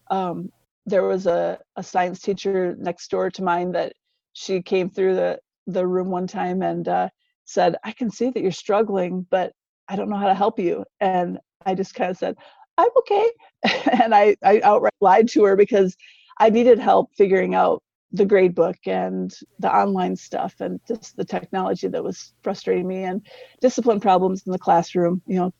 Um, 0.09 0.51
there 0.85 1.03
was 1.03 1.27
a, 1.27 1.59
a 1.75 1.83
science 1.83 2.21
teacher 2.21 2.75
next 2.79 3.11
door 3.11 3.29
to 3.31 3.43
mine 3.43 3.73
that 3.73 3.93
she 4.31 4.61
came 4.61 4.89
through 4.89 5.15
the, 5.15 5.39
the 5.67 5.85
room 5.85 6.09
one 6.09 6.25
time 6.25 6.61
and 6.61 6.87
uh, 6.87 7.09
said, 7.43 7.75
I 7.83 7.91
can 7.91 8.09
see 8.09 8.29
that 8.29 8.41
you're 8.41 8.51
struggling, 8.51 9.27
but 9.29 9.51
I 9.89 9.95
don't 9.95 10.09
know 10.09 10.17
how 10.17 10.27
to 10.27 10.35
help 10.35 10.59
you. 10.59 10.85
And 11.01 11.39
I 11.65 11.75
just 11.75 11.95
kind 11.95 12.11
of 12.11 12.17
said, 12.17 12.35
I'm 12.77 12.89
okay. 12.99 13.29
and 14.03 14.15
I, 14.15 14.37
I 14.43 14.61
outright 14.63 14.93
lied 15.01 15.27
to 15.29 15.43
her 15.43 15.55
because 15.55 15.97
I 16.39 16.49
needed 16.49 16.79
help 16.79 17.09
figuring 17.17 17.55
out 17.55 17.83
the 18.11 18.25
grade 18.25 18.55
book 18.55 18.77
and 18.85 19.33
the 19.59 19.73
online 19.73 20.15
stuff 20.15 20.55
and 20.59 20.79
just 20.87 21.15
the 21.15 21.25
technology 21.25 21.87
that 21.87 22.03
was 22.03 22.33
frustrating 22.41 22.87
me 22.87 23.03
and 23.03 23.25
discipline 23.61 23.99
problems 23.99 24.43
in 24.45 24.51
the 24.51 24.57
classroom 24.57 25.21
you 25.27 25.35
know 25.35 25.53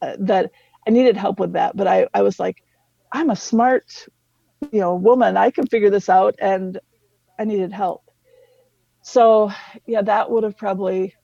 uh, 0.00 0.16
that 0.18 0.50
i 0.86 0.90
needed 0.90 1.16
help 1.16 1.38
with 1.38 1.52
that 1.52 1.76
but 1.76 1.86
i 1.86 2.06
i 2.14 2.22
was 2.22 2.40
like 2.40 2.62
i'm 3.12 3.28
a 3.28 3.36
smart 3.36 4.06
you 4.72 4.80
know 4.80 4.94
woman 4.94 5.36
i 5.36 5.50
can 5.50 5.66
figure 5.66 5.90
this 5.90 6.08
out 6.08 6.34
and 6.38 6.78
i 7.38 7.44
needed 7.44 7.72
help 7.72 8.04
so 9.02 9.50
yeah 9.86 10.00
that 10.00 10.30
would 10.30 10.44
have 10.44 10.56
probably 10.56 11.14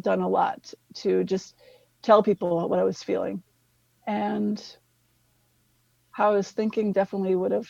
done 0.00 0.20
a 0.20 0.28
lot 0.28 0.72
to 0.94 1.24
just 1.24 1.54
tell 2.02 2.22
people 2.22 2.68
what 2.68 2.78
i 2.78 2.84
was 2.84 3.02
feeling. 3.02 3.42
And 4.06 4.62
how 6.12 6.32
i 6.32 6.34
was 6.34 6.50
thinking 6.50 6.92
definitely 6.92 7.34
would 7.34 7.52
have 7.52 7.68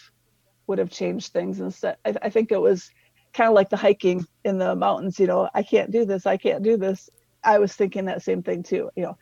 would 0.66 0.78
have 0.78 0.90
changed 0.90 1.32
things. 1.32 1.60
Instead 1.60 1.96
I, 2.04 2.14
I 2.22 2.30
think 2.30 2.52
it 2.52 2.60
was 2.60 2.90
kind 3.32 3.48
of 3.48 3.54
like 3.54 3.68
the 3.68 3.76
hiking 3.76 4.24
in 4.44 4.56
the 4.56 4.74
mountains 4.74 5.20
you 5.20 5.26
know 5.26 5.46
i 5.54 5.62
can't 5.62 5.90
do 5.90 6.06
this 6.06 6.26
i 6.26 6.36
can't 6.36 6.62
do 6.62 6.76
this. 6.76 7.10
I 7.44 7.58
was 7.58 7.74
thinking 7.74 8.06
that 8.06 8.22
same 8.22 8.42
thing 8.42 8.62
too 8.62 8.90
you 8.96 9.02
know 9.04 9.18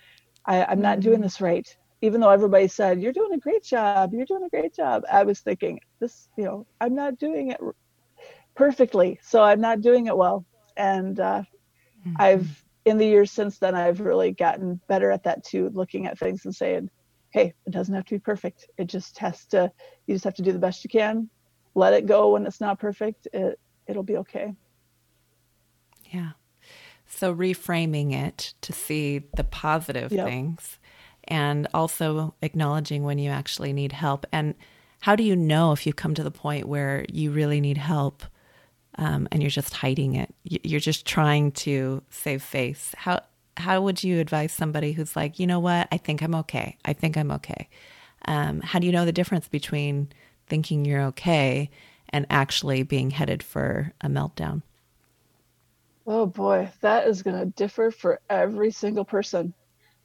I, 0.46 0.64
i'm 0.64 0.80
not 0.80 1.00
doing 1.00 1.16
mm-hmm. 1.16 1.24
this 1.24 1.40
right. 1.40 1.68
Even 2.00 2.20
though 2.20 2.30
everybody 2.30 2.68
said 2.68 3.00
you're 3.00 3.12
doing 3.12 3.32
a 3.32 3.38
great 3.38 3.64
job 3.64 4.12
you're 4.12 4.26
doing 4.26 4.44
a 4.44 4.48
great 4.48 4.74
job 4.74 5.02
i 5.10 5.22
was 5.24 5.40
thinking 5.40 5.80
this 6.00 6.28
you 6.36 6.44
know 6.44 6.66
i'm 6.80 6.94
not 6.94 7.18
doing 7.18 7.50
it 7.50 7.60
perfectly 8.54 9.18
so 9.22 9.42
i'm 9.42 9.60
not 9.60 9.80
doing 9.80 10.06
it 10.06 10.16
well. 10.16 10.44
And 10.76 11.18
uh, 11.18 11.42
mm-hmm. 12.06 12.16
i've 12.18 12.63
in 12.84 12.98
the 12.98 13.06
years 13.06 13.30
since 13.30 13.58
then 13.58 13.74
i've 13.74 14.00
really 14.00 14.30
gotten 14.30 14.80
better 14.88 15.10
at 15.10 15.24
that 15.24 15.42
too 15.44 15.70
looking 15.74 16.06
at 16.06 16.18
things 16.18 16.44
and 16.44 16.54
saying 16.54 16.88
hey 17.34 17.52
it 17.66 17.70
doesn't 17.70 17.94
have 17.94 18.04
to 18.06 18.14
be 18.14 18.20
perfect. 18.20 18.70
It 18.78 18.86
just 18.86 19.18
has 19.18 19.44
to 19.46 19.70
you 20.06 20.14
just 20.14 20.24
have 20.24 20.34
to 20.34 20.42
do 20.42 20.52
the 20.52 20.58
best 20.58 20.84
you 20.84 20.88
can. 20.88 21.28
Let 21.74 21.92
it 21.92 22.06
go 22.06 22.30
when 22.30 22.46
it's 22.46 22.60
not 22.60 22.78
perfect. 22.78 23.26
It 23.32 23.58
it'll 23.86 24.04
be 24.04 24.16
okay. 24.18 24.54
Yeah. 26.10 26.30
So 27.06 27.34
reframing 27.34 28.14
it 28.14 28.54
to 28.62 28.72
see 28.72 29.24
the 29.36 29.44
positive 29.44 30.12
yep. 30.12 30.26
things 30.26 30.78
and 31.24 31.66
also 31.74 32.34
acknowledging 32.40 33.02
when 33.02 33.18
you 33.18 33.30
actually 33.30 33.72
need 33.72 33.92
help. 33.92 34.26
And 34.32 34.54
how 35.00 35.16
do 35.16 35.22
you 35.22 35.36
know 35.36 35.72
if 35.72 35.86
you 35.86 35.92
come 35.92 36.14
to 36.14 36.22
the 36.22 36.30
point 36.30 36.68
where 36.68 37.04
you 37.12 37.30
really 37.30 37.60
need 37.60 37.78
help 37.78 38.22
um, 38.96 39.28
and 39.32 39.42
you're 39.42 39.50
just 39.50 39.74
hiding 39.74 40.14
it. 40.14 40.34
You're 40.44 40.80
just 40.80 41.06
trying 41.06 41.52
to 41.52 42.02
save 42.10 42.42
face. 42.42 42.94
How 42.96 43.20
how 43.56 43.80
would 43.82 44.02
you 44.02 44.18
advise 44.18 44.52
somebody 44.52 44.92
who's 44.92 45.14
like 45.16 45.38
you 45.38 45.46
know 45.46 45.60
what? 45.60 45.88
I 45.92 45.96
think 45.96 46.22
i'm 46.22 46.34
okay. 46.34 46.76
I 46.84 46.92
think 46.92 47.16
i'm 47.16 47.30
okay. 47.32 47.68
Um, 48.26 48.60
how 48.60 48.78
do 48.78 48.86
you 48.86 48.92
know 48.92 49.04
the 49.04 49.12
difference 49.12 49.48
between 49.48 50.08
thinking 50.46 50.84
you're 50.84 51.02
okay 51.02 51.70
and 52.10 52.26
actually 52.30 52.82
being 52.82 53.10
headed 53.10 53.42
for 53.42 53.92
a 54.00 54.08
meltdown? 54.08 54.62
Oh 56.06 56.26
boy, 56.26 56.70
that 56.80 57.06
is 57.06 57.22
going 57.22 57.38
to 57.38 57.46
differ 57.46 57.90
for 57.90 58.20
every 58.28 58.70
single 58.70 59.04
person 59.04 59.54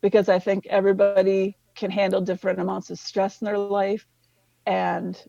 because 0.01 0.29
I 0.29 0.39
think 0.39 0.65
everybody 0.67 1.57
can 1.75 1.91
handle 1.91 2.21
different 2.21 2.59
amounts 2.59 2.89
of 2.89 2.99
stress 2.99 3.41
in 3.41 3.45
their 3.45 3.57
life 3.57 4.05
and 4.65 5.21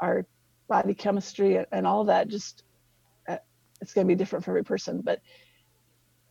our 0.00 0.26
body 0.70 0.94
chemistry 0.94 1.62
and 1.72 1.86
all 1.86 2.04
that 2.04 2.28
just 2.28 2.64
uh, 3.28 3.36
it's 3.82 3.92
going 3.92 4.06
to 4.06 4.12
be 4.12 4.16
different 4.16 4.44
for 4.44 4.52
every 4.52 4.64
person 4.64 5.02
but 5.02 5.20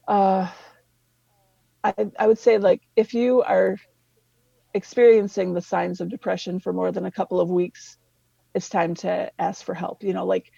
uh, 0.08 0.49
I, 1.84 1.93
I 2.17 2.28
would 2.28 2.39
say 2.39 2.58
like 2.58 2.82
if 2.95 3.13
you 3.13 3.43
are 3.43 3.78
experiencing 4.73 5.54
the 5.54 5.62
signs 5.62 6.02
of 6.02 6.10
depression 6.10 6.60
for 6.60 6.73
more 6.73 6.91
than 6.91 7.06
a 7.06 7.12
couple 7.12 7.39
of 7.39 7.49
weeks, 7.49 7.97
it's 8.54 8.69
time 8.69 8.95
to 8.95 9.32
ask 9.39 9.63
for 9.63 9.73
help. 9.73 10.04
You 10.04 10.13
know, 10.13 10.25
like 10.25 10.52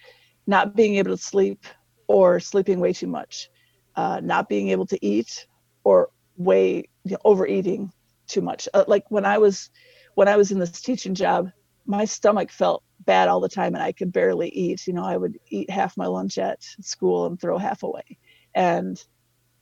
not 0.46 0.74
being 0.74 0.96
able 0.96 1.16
to 1.16 1.22
sleep 1.22 1.64
or 2.08 2.40
sleeping 2.40 2.80
way 2.80 2.92
too 2.92 3.06
much, 3.06 3.48
uh, 3.96 4.20
not 4.22 4.48
being 4.48 4.68
able 4.70 4.86
to 4.86 5.06
eat 5.06 5.46
or 5.84 6.08
way 6.36 6.88
you 7.04 7.12
know, 7.12 7.18
overeating 7.24 7.92
too 8.26 8.40
much. 8.40 8.68
Uh, 8.74 8.84
like 8.88 9.04
when 9.10 9.24
I 9.24 9.38
was 9.38 9.70
when 10.14 10.28
I 10.28 10.36
was 10.36 10.50
in 10.50 10.58
this 10.58 10.80
teaching 10.80 11.14
job, 11.14 11.50
my 11.86 12.04
stomach 12.04 12.50
felt 12.50 12.82
bad 13.04 13.28
all 13.28 13.40
the 13.40 13.48
time 13.48 13.74
and 13.74 13.82
I 13.82 13.92
could 13.92 14.12
barely 14.12 14.48
eat. 14.48 14.86
You 14.86 14.92
know, 14.92 15.04
I 15.04 15.16
would 15.16 15.38
eat 15.48 15.70
half 15.70 15.96
my 15.96 16.06
lunch 16.06 16.38
at 16.38 16.62
school 16.80 17.26
and 17.26 17.40
throw 17.40 17.58
half 17.58 17.82
away. 17.82 18.18
And 18.54 19.02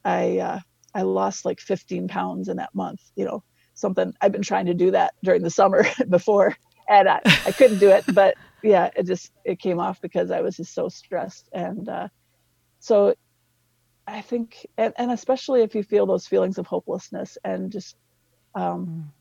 I 0.04 0.38
uh, 0.38 0.60
I 0.94 1.02
lost 1.02 1.44
like 1.44 1.60
15 1.60 2.08
pounds 2.08 2.48
in 2.48 2.56
that 2.56 2.74
month. 2.74 3.00
You 3.16 3.24
know, 3.24 3.42
something 3.74 4.14
I've 4.20 4.32
been 4.32 4.42
trying 4.42 4.66
to 4.66 4.74
do 4.74 4.90
that 4.92 5.14
during 5.22 5.42
the 5.42 5.50
summer 5.50 5.84
before, 6.08 6.56
and 6.88 7.08
I, 7.08 7.20
I 7.24 7.52
couldn't 7.52 7.78
do 7.78 7.90
it. 7.90 8.04
But 8.12 8.34
yeah, 8.62 8.90
it 8.96 9.06
just 9.06 9.32
it 9.44 9.58
came 9.58 9.78
off 9.78 10.00
because 10.00 10.30
I 10.30 10.40
was 10.40 10.56
just 10.56 10.74
so 10.74 10.88
stressed, 10.88 11.48
and 11.52 11.88
uh, 11.88 12.08
so 12.80 13.14
I 14.06 14.20
think, 14.22 14.66
and, 14.76 14.92
and 14.96 15.12
especially 15.12 15.62
if 15.62 15.74
you 15.74 15.82
feel 15.82 16.06
those 16.06 16.26
feelings 16.26 16.58
of 16.58 16.66
hopelessness, 16.66 17.38
and 17.44 17.70
just 17.70 17.96
um, 18.54 19.12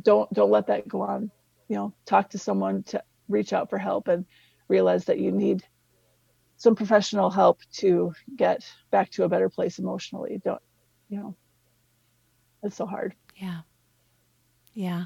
don't 0.00 0.32
don't 0.32 0.50
let 0.50 0.68
that 0.68 0.86
go 0.88 1.02
on. 1.02 1.30
You 1.68 1.76
know, 1.76 1.94
talk 2.06 2.30
to 2.30 2.38
someone 2.38 2.82
to 2.84 3.02
reach 3.28 3.52
out 3.52 3.70
for 3.70 3.78
help 3.78 4.08
and 4.08 4.26
realize 4.68 5.06
that 5.06 5.18
you 5.18 5.32
need 5.32 5.62
some 6.56 6.74
professional 6.74 7.30
help 7.30 7.60
to 7.72 8.12
get 8.36 8.64
back 8.90 9.10
to 9.10 9.24
a 9.24 9.28
better 9.28 9.48
place 9.48 9.78
emotionally. 9.78 10.40
Don't, 10.44 10.62
you 11.08 11.18
know, 11.18 11.36
it's 12.62 12.76
so 12.76 12.86
hard. 12.86 13.14
Yeah. 13.36 13.60
Yeah. 14.72 15.04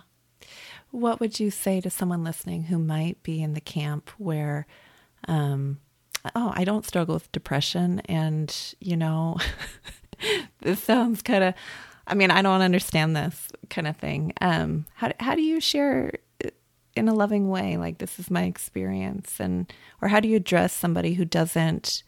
What 0.90 1.20
would 1.20 1.38
you 1.38 1.50
say 1.50 1.80
to 1.80 1.90
someone 1.90 2.24
listening 2.24 2.64
who 2.64 2.78
might 2.78 3.22
be 3.22 3.42
in 3.42 3.54
the 3.54 3.60
camp 3.60 4.10
where, 4.18 4.66
um, 5.26 5.78
oh, 6.34 6.52
I 6.54 6.64
don't 6.64 6.86
struggle 6.86 7.14
with 7.14 7.30
depression, 7.32 8.00
and 8.06 8.54
you 8.80 8.96
know, 8.96 9.36
this 10.62 10.82
sounds 10.82 11.22
kind 11.22 11.44
of, 11.44 11.54
I 12.06 12.14
mean, 12.14 12.30
I 12.30 12.40
don't 12.40 12.62
understand 12.62 13.14
this 13.14 13.48
kind 13.68 13.86
of 13.86 13.96
thing. 13.96 14.32
Um, 14.40 14.86
how 14.94 15.12
how 15.20 15.34
do 15.34 15.42
you 15.42 15.60
share 15.60 16.12
in 16.98 17.08
a 17.08 17.14
loving 17.14 17.48
way, 17.48 17.76
like 17.76 17.98
this 17.98 18.18
is 18.18 18.30
my 18.30 18.44
experience, 18.44 19.40
and 19.40 19.72
or 20.02 20.08
how 20.08 20.20
do 20.20 20.28
you 20.28 20.36
address 20.36 20.72
somebody 20.72 21.14
who 21.14 21.24
doesn't 21.24 22.02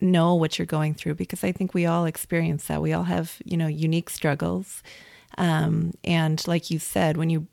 know 0.00 0.34
what 0.34 0.58
you're 0.58 0.66
going 0.66 0.94
through? 0.94 1.14
Because 1.14 1.44
I 1.44 1.52
think 1.52 1.74
we 1.74 1.86
all 1.86 2.04
experience 2.04 2.66
that. 2.66 2.82
We 2.82 2.92
all 2.92 3.04
have 3.04 3.36
you 3.44 3.56
know 3.56 3.66
unique 3.66 4.10
struggles, 4.10 4.82
um, 5.38 5.92
and 6.04 6.46
like 6.46 6.70
you 6.70 6.78
said, 6.78 7.16
when 7.16 7.30
you 7.30 7.46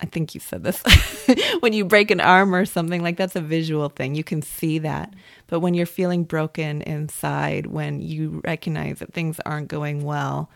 I 0.00 0.06
think 0.06 0.34
you 0.34 0.40
said 0.40 0.64
this. 0.64 0.82
when 1.60 1.72
you 1.72 1.84
break 1.84 2.10
an 2.10 2.20
arm 2.20 2.54
or 2.54 2.64
something, 2.64 3.02
like 3.02 3.16
that's 3.16 3.36
a 3.36 3.40
visual 3.40 3.88
thing. 3.88 4.14
You 4.14 4.24
can 4.24 4.42
see 4.42 4.78
that. 4.80 5.14
But 5.46 5.60
when 5.60 5.74
you're 5.74 5.86
feeling 5.86 6.24
broken 6.24 6.82
inside, 6.82 7.66
when 7.66 8.00
you 8.00 8.42
recognize 8.44 8.98
that 8.98 9.14
things 9.14 9.40
aren't 9.46 9.68
going 9.68 10.02
well, 10.04 10.50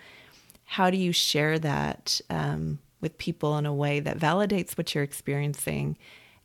how 0.65 0.91
do 0.91 0.99
you 0.99 1.13
share 1.13 1.59
that 1.61 2.21
um, 2.29 2.79
with 3.01 3.19
people 3.19 3.57
in 3.59 3.67
a 3.67 3.75
way 3.75 4.01
that 4.01 4.19
validates 4.19 4.77
what 4.77 4.95
you're 4.95 5.05
experiencing 5.05 5.97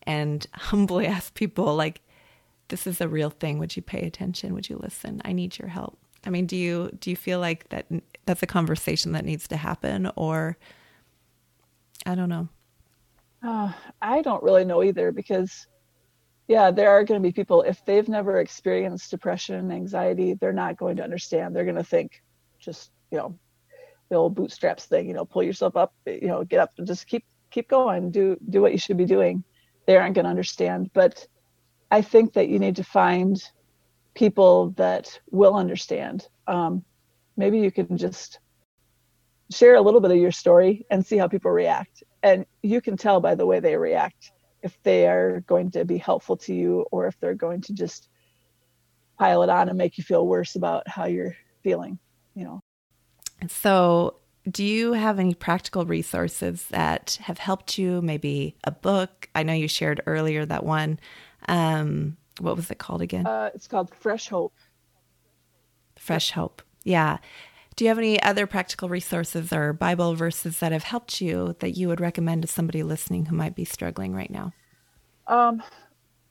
and 0.02 0.46
humbly 0.54 1.06
ask 1.06 1.34
people, 1.34 1.74
like, 1.74 2.00
this 2.68 2.86
is 2.86 3.00
a 3.00 3.08
real 3.08 3.30
thing. 3.30 3.58
Would 3.58 3.76
you 3.76 3.82
pay 3.82 4.02
attention? 4.02 4.54
Would 4.54 4.68
you 4.68 4.76
listen? 4.76 5.20
I 5.24 5.32
need 5.32 5.58
your 5.58 5.68
help. 5.68 5.98
I 6.26 6.30
mean, 6.30 6.46
do 6.46 6.56
you 6.56 6.90
do 6.98 7.10
you 7.10 7.16
feel 7.16 7.38
like 7.38 7.68
that 7.68 7.86
that's 8.24 8.42
a 8.42 8.46
conversation 8.46 9.12
that 9.12 9.26
needs 9.26 9.46
to 9.48 9.58
happen 9.58 10.10
or 10.16 10.56
I 12.06 12.14
don't 12.14 12.28
know. 12.28 12.48
Uh, 13.42 13.72
I 14.00 14.22
don't 14.22 14.42
really 14.42 14.64
know 14.64 14.82
either 14.82 15.12
because, 15.12 15.66
yeah, 16.48 16.70
there 16.70 16.90
are 16.90 17.04
going 17.04 17.20
to 17.20 17.26
be 17.26 17.32
people, 17.32 17.62
if 17.62 17.84
they've 17.84 18.08
never 18.08 18.40
experienced 18.40 19.10
depression, 19.10 19.70
anxiety, 19.70 20.34
they're 20.34 20.52
not 20.52 20.76
going 20.76 20.96
to 20.96 21.02
understand. 21.02 21.54
They're 21.54 21.64
going 21.64 21.76
to 21.76 21.84
think 21.84 22.22
just, 22.58 22.90
you 23.10 23.18
know, 23.18 23.38
the 24.14 24.20
old 24.20 24.34
bootstraps 24.34 24.86
thing, 24.86 25.08
you 25.08 25.14
know, 25.14 25.24
pull 25.24 25.42
yourself 25.42 25.76
up, 25.76 25.92
you 26.06 26.28
know, 26.28 26.44
get 26.44 26.60
up 26.60 26.70
and 26.78 26.86
just 26.86 27.06
keep, 27.06 27.24
keep 27.50 27.68
going, 27.68 28.10
do, 28.10 28.36
do 28.48 28.62
what 28.62 28.72
you 28.72 28.78
should 28.78 28.96
be 28.96 29.04
doing. 29.04 29.42
They 29.86 29.96
aren't 29.96 30.14
going 30.14 30.24
to 30.24 30.30
understand. 30.30 30.90
But 30.94 31.26
I 31.90 32.00
think 32.00 32.32
that 32.34 32.48
you 32.48 32.58
need 32.58 32.76
to 32.76 32.84
find 32.84 33.42
people 34.14 34.70
that 34.76 35.20
will 35.30 35.54
understand. 35.54 36.28
Um, 36.46 36.84
maybe 37.36 37.58
you 37.58 37.72
can 37.72 37.96
just 37.96 38.38
share 39.50 39.74
a 39.74 39.82
little 39.82 40.00
bit 40.00 40.12
of 40.12 40.16
your 40.16 40.32
story 40.32 40.86
and 40.90 41.04
see 41.04 41.18
how 41.18 41.28
people 41.28 41.50
react 41.50 42.02
and 42.22 42.46
you 42.62 42.80
can 42.80 42.96
tell 42.96 43.20
by 43.20 43.34
the 43.34 43.44
way 43.44 43.60
they 43.60 43.76
react 43.76 44.32
if 44.62 44.82
they 44.82 45.06
are 45.06 45.40
going 45.40 45.70
to 45.70 45.84
be 45.84 45.98
helpful 45.98 46.36
to 46.36 46.54
you 46.54 46.86
or 46.90 47.06
if 47.06 47.20
they're 47.20 47.34
going 47.34 47.60
to 47.60 47.74
just 47.74 48.08
pile 49.18 49.42
it 49.42 49.50
on 49.50 49.68
and 49.68 49.76
make 49.76 49.98
you 49.98 50.02
feel 50.02 50.26
worse 50.26 50.56
about 50.56 50.88
how 50.88 51.04
you're 51.04 51.36
feeling 51.62 51.98
you 52.34 52.44
know 52.44 52.62
so 53.50 54.16
do 54.48 54.64
you 54.64 54.92
have 54.92 55.18
any 55.18 55.34
practical 55.34 55.86
resources 55.86 56.66
that 56.66 57.18
have 57.22 57.38
helped 57.38 57.78
you? 57.78 58.02
Maybe 58.02 58.56
a 58.64 58.70
book? 58.70 59.28
I 59.34 59.42
know 59.42 59.52
you 59.52 59.68
shared 59.68 60.02
earlier 60.06 60.44
that 60.44 60.64
one. 60.64 60.98
Um, 61.48 62.16
what 62.40 62.56
was 62.56 62.70
it 62.70 62.78
called 62.78 63.02
again? 63.02 63.26
Uh, 63.26 63.50
it's 63.54 63.66
called 63.66 63.94
fresh 63.94 64.28
hope. 64.28 64.52
Fresh 65.96 66.32
hope. 66.32 66.62
Yeah. 66.84 67.18
Do 67.76 67.84
you 67.84 67.88
have 67.88 67.98
any 67.98 68.22
other 68.22 68.46
practical 68.46 68.88
resources 68.88 69.52
or 69.52 69.72
Bible 69.72 70.14
verses 70.14 70.60
that 70.60 70.72
have 70.72 70.84
helped 70.84 71.20
you 71.20 71.56
that 71.58 71.70
you 71.70 71.88
would 71.88 72.00
recommend 72.00 72.42
to 72.42 72.48
somebody 72.48 72.82
listening 72.82 73.26
who 73.26 73.34
might 73.34 73.56
be 73.56 73.64
struggling 73.64 74.14
right 74.14 74.30
now? 74.30 74.52
Um, 75.26 75.62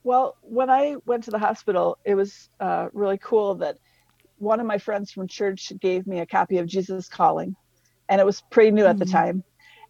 well, 0.04 0.36
when 0.42 0.70
I 0.70 0.96
went 1.04 1.24
to 1.24 1.30
the 1.30 1.38
hospital, 1.38 1.98
it 2.04 2.14
was 2.14 2.48
uh, 2.60 2.88
really 2.92 3.18
cool 3.18 3.56
that 3.56 3.78
one 4.44 4.60
of 4.60 4.66
my 4.66 4.78
friends 4.78 5.10
from 5.10 5.26
church 5.26 5.72
gave 5.80 6.06
me 6.06 6.20
a 6.20 6.26
copy 6.26 6.58
of 6.58 6.66
Jesus 6.66 7.08
Calling, 7.08 7.56
and 8.08 8.20
it 8.20 8.24
was 8.24 8.42
pretty 8.50 8.70
new 8.70 8.82
mm-hmm. 8.82 8.90
at 8.90 8.98
the 8.98 9.04
mm-hmm. 9.06 9.12
time. 9.12 9.44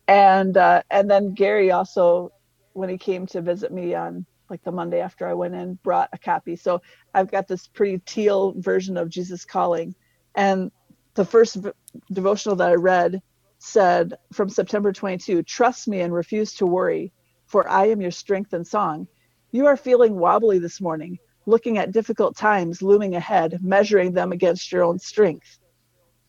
And 0.06 0.56
uh, 0.56 0.82
and 0.90 1.10
then 1.10 1.34
Gary 1.34 1.70
also, 1.70 2.32
when 2.72 2.88
he 2.88 2.98
came 2.98 3.26
to 3.28 3.42
visit 3.42 3.72
me 3.72 3.94
on 3.94 4.24
like 4.48 4.62
the 4.62 4.72
Monday 4.72 5.00
after 5.00 5.26
I 5.26 5.34
went 5.34 5.54
in, 5.54 5.78
brought 5.82 6.10
a 6.12 6.18
copy. 6.18 6.56
So 6.56 6.80
I've 7.14 7.30
got 7.30 7.48
this 7.48 7.66
pretty 7.66 7.98
teal 8.06 8.54
version 8.56 8.96
of 8.96 9.08
Jesus 9.08 9.44
Calling, 9.44 9.94
and 10.34 10.70
the 11.14 11.24
first 11.24 11.56
v- 11.56 11.70
devotional 12.12 12.56
that 12.56 12.70
I 12.70 12.74
read 12.74 13.22
said 13.58 14.14
from 14.32 14.48
September 14.48 14.92
22 14.92 15.42
Trust 15.42 15.88
me 15.88 16.00
and 16.00 16.12
refuse 16.12 16.54
to 16.54 16.66
worry, 16.66 17.12
for 17.46 17.68
I 17.68 17.86
am 17.86 18.00
your 18.00 18.10
strength 18.10 18.52
and 18.52 18.66
song. 18.66 19.08
You 19.50 19.66
are 19.66 19.76
feeling 19.76 20.16
wobbly 20.16 20.58
this 20.58 20.80
morning, 20.80 21.18
looking 21.46 21.78
at 21.78 21.92
difficult 21.92 22.36
times 22.36 22.82
looming 22.82 23.14
ahead, 23.14 23.58
measuring 23.62 24.12
them 24.12 24.32
against 24.32 24.72
your 24.72 24.82
own 24.84 24.98
strength. 24.98 25.58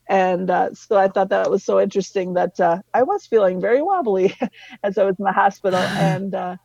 And 0.08 0.50
uh, 0.50 0.74
so 0.74 0.98
I 0.98 1.08
thought 1.08 1.30
that 1.30 1.50
was 1.50 1.64
so 1.64 1.80
interesting 1.80 2.34
that 2.34 2.60
uh, 2.60 2.80
I 2.94 3.04
was 3.04 3.26
feeling 3.26 3.60
very 3.60 3.82
wobbly 3.82 4.36
as 4.84 4.98
I 4.98 5.04
was 5.04 5.16
in 5.18 5.26
the 5.26 5.32
hospital. 5.32 5.80
and 5.80 6.34
uh, 6.36 6.58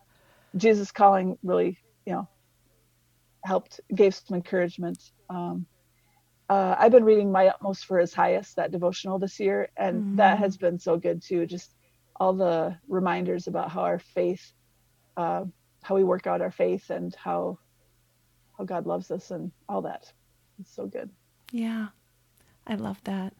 Jesus 0.55 0.91
Calling 0.91 1.37
really, 1.43 1.77
you 2.05 2.13
know, 2.13 2.27
helped, 3.43 3.79
gave 3.93 4.13
some 4.13 4.35
encouragement. 4.35 4.99
Um, 5.29 5.65
uh, 6.49 6.75
I've 6.77 6.91
been 6.91 7.05
reading 7.05 7.31
My 7.31 7.47
Utmost 7.47 7.85
for 7.85 7.97
His 7.97 8.13
Highest, 8.13 8.57
that 8.57 8.71
devotional 8.71 9.17
this 9.17 9.39
year, 9.39 9.69
and 9.77 10.01
mm-hmm. 10.01 10.15
that 10.17 10.37
has 10.37 10.57
been 10.57 10.77
so 10.77 10.97
good 10.97 11.23
too. 11.23 11.45
Just 11.45 11.73
all 12.17 12.33
the 12.33 12.77
reminders 12.87 13.47
about 13.47 13.71
how 13.71 13.81
our 13.81 13.99
faith, 13.99 14.51
uh, 15.15 15.45
how 15.81 15.95
we 15.95 16.03
work 16.03 16.27
out 16.27 16.41
our 16.41 16.51
faith, 16.51 16.89
and 16.89 17.15
how 17.15 17.57
how 18.61 18.65
God 18.65 18.85
loves 18.85 19.09
us, 19.09 19.31
and 19.31 19.51
all 19.67 19.81
that. 19.81 20.11
It's 20.59 20.71
so 20.71 20.85
good. 20.85 21.09
Yeah, 21.51 21.87
I 22.67 22.75
love 22.75 23.01
that. 23.05 23.33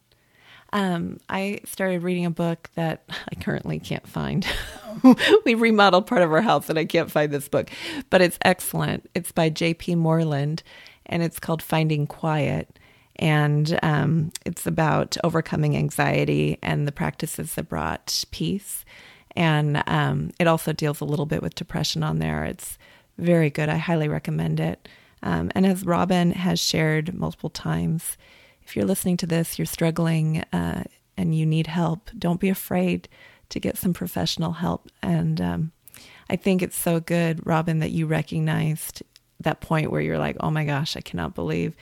Um, 0.73 1.19
I 1.29 1.60
started 1.65 2.01
reading 2.01 2.25
a 2.25 2.31
book 2.31 2.69
that 2.73 3.03
I 3.31 3.36
currently 3.36 3.77
can't 3.77 4.07
find. 4.07 4.47
we 5.45 5.53
remodeled 5.53 6.07
part 6.07 6.23
of 6.23 6.31
our 6.31 6.41
house 6.41 6.69
and 6.69 6.79
I 6.79 6.86
can't 6.86 7.12
find 7.12 7.31
this 7.31 7.49
book, 7.49 7.69
but 8.10 8.21
it's 8.21 8.39
excellent. 8.43 9.10
It's 9.13 9.31
by 9.31 9.49
J.P. 9.49 9.95
Moreland 9.95 10.63
and 11.05 11.21
it's 11.21 11.39
called 11.39 11.62
Finding 11.62 12.07
Quiet 12.07 12.79
and 13.17 13.77
um, 13.84 14.31
it's 14.45 14.65
about 14.65 15.17
overcoming 15.25 15.75
anxiety 15.75 16.57
and 16.63 16.88
the 16.88 16.93
practices 16.93 17.55
that 17.55 17.67
brought 17.67 18.23
peace. 18.31 18.86
And 19.36 19.84
um, 19.88 20.31
it 20.39 20.47
also 20.47 20.71
deals 20.71 21.01
a 21.01 21.05
little 21.05 21.25
bit 21.25 21.41
with 21.41 21.53
depression 21.53 22.01
on 22.01 22.19
there. 22.19 22.45
It's 22.45 22.77
very 23.17 23.49
good. 23.49 23.67
I 23.67 23.75
highly 23.75 24.07
recommend 24.07 24.62
it. 24.62 24.88
Um, 25.23 25.51
and 25.53 25.65
as 25.65 25.86
Robyn 25.86 26.31
has 26.31 26.60
shared 26.60 27.13
multiple 27.13 27.49
times, 27.49 28.17
if 28.63 28.75
you're 28.75 28.86
listening 28.86 29.17
to 29.17 29.27
this, 29.27 29.60
you're 29.60 29.65
struggling 29.65 30.43
uh, 30.53 30.84
and 31.17 31.36
you 31.36 31.45
need 31.45 31.67
help, 31.67 32.10
don't 32.17 32.39
be 32.39 32.49
afraid 32.49 33.07
to 33.49 33.60
get 33.60 33.77
some 33.77 33.93
professional 33.93 34.53
help. 34.53 34.89
And 35.03 35.39
um, 35.41 35.71
I 36.29 36.36
think 36.36 36.62
it's 36.62 36.77
so 36.77 36.99
good, 36.99 37.45
Robyn, 37.45 37.79
that 37.79 37.91
you 37.91 38.07
recognized 38.07 39.03
that 39.39 39.62
point 39.62 39.91
where 39.91 40.01
you're 40.01 40.19
like, 40.19 40.38
oh 40.39 40.51
my 40.51 40.63
gosh, 40.65 40.95
I 40.95 41.01
cannot 41.01 41.36
believe 41.36 41.75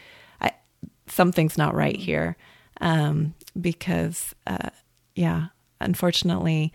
something's 1.12 1.58
not 1.58 1.76
right 1.76 1.96
here. 1.96 2.38
Um, 2.82 3.34
because, 3.60 4.34
uh, 4.48 4.70
yeah, 5.16 5.48
unfortunately, 5.82 6.72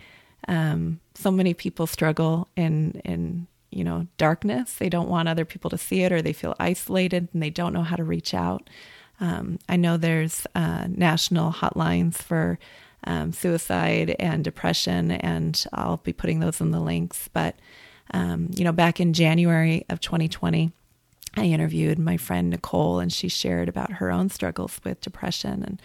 um, 0.47 0.99
so 1.15 1.31
many 1.31 1.53
people 1.53 1.87
struggle 1.87 2.47
in, 2.55 3.01
in, 3.03 3.47
you 3.75 3.83
know, 3.83 4.07
darkness. 4.17 4.75
They 4.75 4.89
don't 4.89 5.09
want 5.09 5.27
other 5.27 5.45
people 5.45 5.69
to 5.69 5.77
see 5.77 6.03
it 6.03 6.11
or 6.11 6.21
they 6.21 6.33
feel 6.33 6.55
isolated 6.59 7.27
and 7.33 7.43
they 7.43 7.49
don't 7.49 7.73
know 7.73 7.83
how 7.83 7.97
to 7.97 8.03
reach 8.03 8.33
out. 8.33 8.69
Um, 9.19 9.59
I 9.67 9.75
know 9.75 9.97
there's 9.97 10.47
uh, 10.55 10.87
national 10.89 11.51
hotlines 11.51 12.15
for 12.15 12.57
um, 13.03 13.33
suicide 13.33 14.15
and 14.17 14.43
depression, 14.43 15.11
and 15.11 15.63
I'll 15.73 15.97
be 15.97 16.13
putting 16.13 16.39
those 16.39 16.59
in 16.59 16.71
the 16.71 16.79
links. 16.79 17.29
But, 17.31 17.55
um, 18.13 18.49
you 18.55 18.63
know, 18.63 18.71
back 18.71 18.99
in 18.99 19.13
January 19.13 19.85
of 19.89 19.99
2020, 19.99 20.71
I 21.37 21.43
interviewed 21.43 21.99
my 21.99 22.17
friend 22.17 22.49
Nicole, 22.49 22.99
and 22.99 23.11
she 23.11 23.27
shared 23.27 23.69
about 23.69 23.93
her 23.93 24.09
own 24.09 24.29
struggles 24.29 24.79
with 24.83 25.01
depression. 25.01 25.63
And 25.63 25.81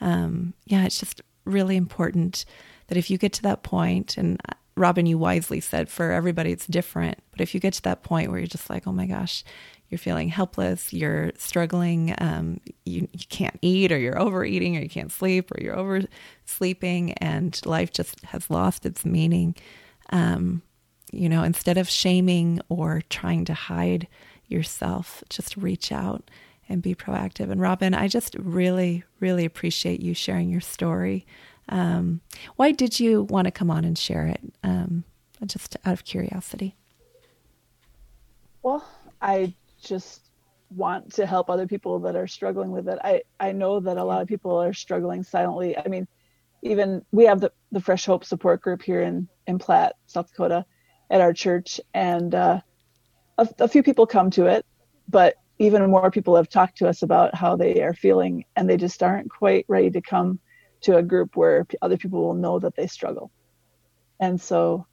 um, 0.00 0.54
yeah, 0.64 0.84
it's 0.84 0.98
just 0.98 1.20
really 1.44 1.76
important 1.76 2.44
that 2.86 2.98
if 2.98 3.10
you 3.10 3.18
get 3.18 3.32
to 3.34 3.42
that 3.42 3.62
point, 3.62 4.16
and 4.16 4.40
Robyn, 4.76 5.06
you 5.06 5.18
wisely 5.18 5.60
said 5.60 5.88
for 5.88 6.12
everybody 6.12 6.52
it's 6.52 6.66
different, 6.66 7.18
but 7.30 7.40
if 7.40 7.54
you 7.54 7.60
get 7.60 7.74
to 7.74 7.82
that 7.82 8.02
point 8.02 8.30
where 8.30 8.38
you're 8.38 8.46
just 8.46 8.70
like, 8.70 8.86
oh 8.86 8.92
my 8.92 9.06
gosh, 9.06 9.44
you're 9.88 9.98
feeling 9.98 10.28
helpless, 10.28 10.92
you're 10.92 11.32
struggling, 11.36 12.14
um, 12.18 12.60
you, 12.86 13.06
you 13.12 13.26
can't 13.28 13.58
eat, 13.60 13.92
or 13.92 13.98
you're 13.98 14.18
overeating, 14.18 14.76
or 14.76 14.80
you 14.80 14.88
can't 14.88 15.12
sleep, 15.12 15.50
or 15.50 15.62
you're 15.62 15.76
oversleeping, 15.76 17.12
and 17.14 17.60
life 17.66 17.92
just 17.92 18.24
has 18.24 18.48
lost 18.48 18.86
its 18.86 19.04
meaning. 19.04 19.54
Um, 20.10 20.62
you 21.12 21.28
know, 21.28 21.42
instead 21.42 21.76
of 21.76 21.90
shaming 21.90 22.58
or 22.70 23.02
trying 23.10 23.44
to 23.44 23.52
hide 23.52 24.08
yourself. 24.52 25.24
Just 25.28 25.56
reach 25.56 25.90
out 25.90 26.30
and 26.68 26.82
be 26.82 26.94
proactive. 26.94 27.50
And 27.50 27.60
Robyn, 27.60 27.94
I 27.94 28.06
just 28.06 28.36
really, 28.38 29.02
really 29.18 29.44
appreciate 29.44 30.00
you 30.00 30.14
sharing 30.14 30.50
your 30.50 30.60
story 30.60 31.26
Um, 31.68 32.20
why 32.56 32.72
did 32.72 33.00
you 33.00 33.22
want 33.22 33.46
to 33.46 33.50
come 33.50 33.70
on 33.70 33.84
and 33.84 33.96
share 33.96 34.26
it? 34.26 34.40
Um, 34.62 35.04
just 35.46 35.76
out 35.84 35.92
of 35.92 36.04
curiosity. 36.04 36.76
Well, 38.62 38.86
I 39.20 39.54
just 39.82 40.20
want 40.70 41.12
to 41.14 41.26
help 41.26 41.50
other 41.50 41.66
people 41.66 41.98
that 42.00 42.16
are 42.16 42.26
struggling 42.26 42.70
with 42.70 42.88
it. 42.88 42.98
I, 43.02 43.22
I 43.40 43.52
know 43.52 43.80
that 43.80 43.96
a 43.96 44.04
lot 44.04 44.22
of 44.22 44.28
people 44.28 44.56
are 44.56 44.72
struggling 44.72 45.22
silently. 45.22 45.76
I 45.76 45.88
mean, 45.88 46.06
even 46.62 47.04
we 47.10 47.24
have 47.24 47.40
the, 47.40 47.52
the 47.72 47.80
Fresh 47.80 48.06
Hope 48.06 48.24
support 48.24 48.60
group 48.60 48.82
here 48.82 49.02
in, 49.02 49.28
in 49.46 49.58
Platte, 49.58 49.96
South 50.06 50.28
Dakota 50.28 50.64
at 51.10 51.20
our 51.20 51.32
church. 51.32 51.80
And 51.92 52.34
uh, 52.34 52.60
a, 53.38 53.48
a 53.58 53.68
few 53.68 53.82
people 53.82 54.06
come 54.06 54.30
to 54.30 54.46
it, 54.46 54.64
but 55.08 55.36
even 55.58 55.90
more 55.90 56.10
people 56.10 56.36
have 56.36 56.48
talked 56.48 56.78
to 56.78 56.88
us 56.88 57.02
about 57.02 57.34
how 57.34 57.56
they 57.56 57.82
are 57.82 57.94
feeling 57.94 58.44
and 58.56 58.68
they 58.68 58.76
just 58.76 59.02
aren't 59.02 59.30
quite 59.30 59.64
ready 59.68 59.90
to 59.90 60.00
come 60.00 60.38
to 60.82 60.96
a 60.96 61.02
group 61.02 61.36
where 61.36 61.66
other 61.80 61.96
people 61.96 62.22
will 62.22 62.34
know 62.34 62.58
that 62.58 62.76
they 62.76 62.86
struggle. 62.86 63.30
And 64.20 64.40
so, 64.40 64.86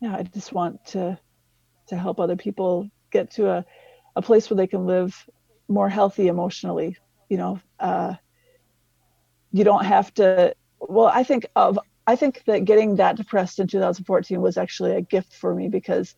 yeah, 0.00 0.16
I 0.16 0.22
just 0.22 0.52
want 0.52 0.84
to 0.86 1.18
to 1.88 1.96
help 1.96 2.20
other 2.20 2.36
people 2.36 2.88
get 3.10 3.32
to 3.32 3.50
a, 3.50 3.64
a 4.14 4.22
place 4.22 4.48
where 4.48 4.56
they 4.56 4.66
can 4.66 4.86
live 4.86 5.28
more 5.68 5.88
healthy 5.88 6.28
emotionally. 6.28 6.96
You 7.28 7.36
know, 7.36 7.60
uh, 7.78 8.14
you 9.52 9.64
don't 9.64 9.84
have 9.84 10.12
to. 10.14 10.54
Well, 10.78 11.10
I 11.12 11.24
think 11.24 11.46
of 11.56 11.78
I 12.06 12.16
think 12.16 12.42
that 12.46 12.64
getting 12.64 12.96
that 12.96 13.16
depressed 13.16 13.58
in 13.58 13.66
2014 13.66 14.40
was 14.40 14.56
actually 14.56 14.92
a 14.92 15.00
gift 15.00 15.34
for 15.34 15.54
me 15.54 15.68
because 15.68 16.14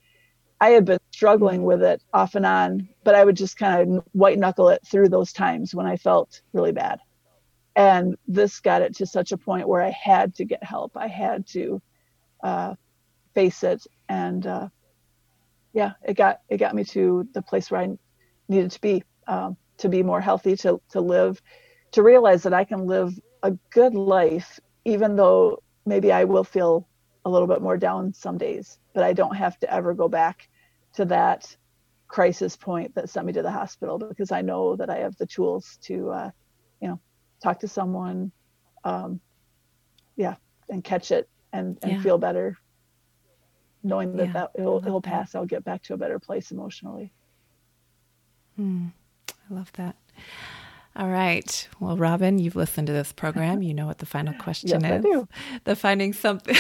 I 0.61 0.71
had 0.71 0.85
been 0.85 1.01
struggling 1.11 1.65
with 1.65 1.83
it 1.83 2.03
off 2.15 2.35
and 2.35 2.47
on, 2.47 2.89
but 3.05 3.15
I 3.15 3.25
would 3.25 3.37
just 3.37 3.57
kind 3.57 3.99
of 3.99 4.05
white 4.13 4.39
knuckle 4.39 4.69
it 4.69 4.81
through 4.87 5.09
those 5.09 5.33
times 5.33 5.75
when 5.75 5.87
I 5.87 5.97
felt 5.97 6.41
really 6.53 6.73
bad. 6.73 7.01
And 7.75 8.17
this 8.29 8.61
got 8.61 8.83
it 8.83 8.95
to 8.97 9.07
such 9.07 9.33
a 9.33 9.37
point 9.37 9.69
where 9.69 9.83
I 9.83 9.91
had 9.91 10.35
to 10.37 10.45
get 10.45 10.63
help. 10.63 10.97
I 10.97 11.07
had 11.07 11.47
to 11.49 11.81
uh, 12.43 12.75
face 13.35 13.63
it, 13.63 13.87
and 14.09 14.47
uh, 14.47 14.69
yeah, 15.73 15.93
it 16.07 16.15
got 16.15 16.41
it 16.49 16.59
got 16.59 16.75
me 16.75 16.85
to 16.85 17.27
the 17.33 17.41
place 17.43 17.71
where 17.71 17.81
I 17.81 17.97
needed 18.49 18.73
to 18.73 18.81
be 18.81 19.05
um, 19.27 19.57
to 19.79 19.89
be 19.89 20.03
more 20.03 20.21
healthy, 20.21 20.57
to 20.57 20.81
to 20.91 21.01
live, 21.01 21.41
to 21.93 22.03
realize 22.03 22.43
that 22.43 22.53
I 22.53 22.65
can 22.65 22.87
live 22.87 23.19
a 23.43 23.53
good 23.71 23.95
life, 23.95 24.61
even 24.85 25.17
though 25.17 25.63
maybe 25.87 26.13
I 26.13 26.25
will 26.25 26.45
feel 26.45 26.87
a 27.25 27.31
little 27.31 27.49
bit 27.49 27.63
more 27.63 27.77
down 27.77 28.13
some 28.13 28.39
days, 28.39 28.79
but 28.95 29.05
I 29.05 29.13
don't 29.13 29.37
have 29.37 29.59
to 29.61 29.73
ever 29.73 29.95
go 29.95 30.09
back 30.09 30.49
to 30.95 31.05
that 31.07 31.57
crisis 32.09 32.57
point 32.57 32.95
that 32.95 33.09
sent 33.09 33.27
me 33.27 33.33
to 33.33 33.43
the 33.43 33.51
hospital 33.51 33.99
because 33.99 34.33
I 34.33 34.43
know 34.43 34.77
that 34.77 34.91
I 34.91 34.99
have 34.99 35.17
the 35.17 35.27
tools 35.27 35.79
to, 35.83 36.11
uh, 36.11 36.31
talk 37.43 37.61
to 37.61 37.69
someone, 37.69 38.33
um, 38.85 39.21
yeah, 40.17 40.37
and 40.69 40.83
catch 40.85 41.11
it 41.11 41.29
and, 41.53 41.79
and 41.83 41.93
yeah. 41.93 42.03
feel 42.03 42.19
better 42.19 42.59
knowing 43.83 44.17
that, 44.17 44.27
yeah, 44.27 44.33
that 44.33 44.51
it'll, 44.55 44.79
it'll 44.79 45.01
that. 45.01 45.09
pass. 45.09 45.35
I'll 45.35 45.47
get 45.47 45.65
back 45.65 45.83
to 45.85 45.95
a 45.95 45.97
better 45.97 46.19
place 46.19 46.51
emotionally. 46.51 47.13
Hmm. 48.57 48.89
I 49.29 49.55
love 49.55 49.73
that. 49.75 49.97
All 50.95 51.09
right. 51.09 51.69
Well, 51.81 51.97
Robyn, 51.97 52.39
you've 52.39 52.57
listened 52.57 52.87
to 52.89 52.93
this 52.93 53.13
program. 53.13 53.63
You 53.63 53.73
know 53.73 53.87
what 53.87 53.99
the 53.99 54.07
final 54.07 54.35
question 54.35 54.69
yes, 54.69 54.83
is. 54.83 54.91
I 54.91 54.99
do. 54.99 55.29
The 55.65 55.75
finding 55.75 56.13
something. 56.13 56.55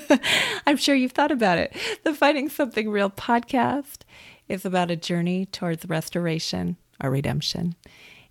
I'm 0.66 0.76
sure 0.76 0.94
you've 0.94 1.12
thought 1.12 1.32
about 1.32 1.58
it. 1.58 1.74
The 2.04 2.14
Finding 2.14 2.48
Something 2.48 2.90
Real 2.90 3.10
podcast 3.10 4.02
is 4.48 4.64
about 4.64 4.90
a 4.90 4.96
journey 4.96 5.46
towards 5.46 5.86
restoration 5.86 6.76
or 7.02 7.10
redemption, 7.10 7.74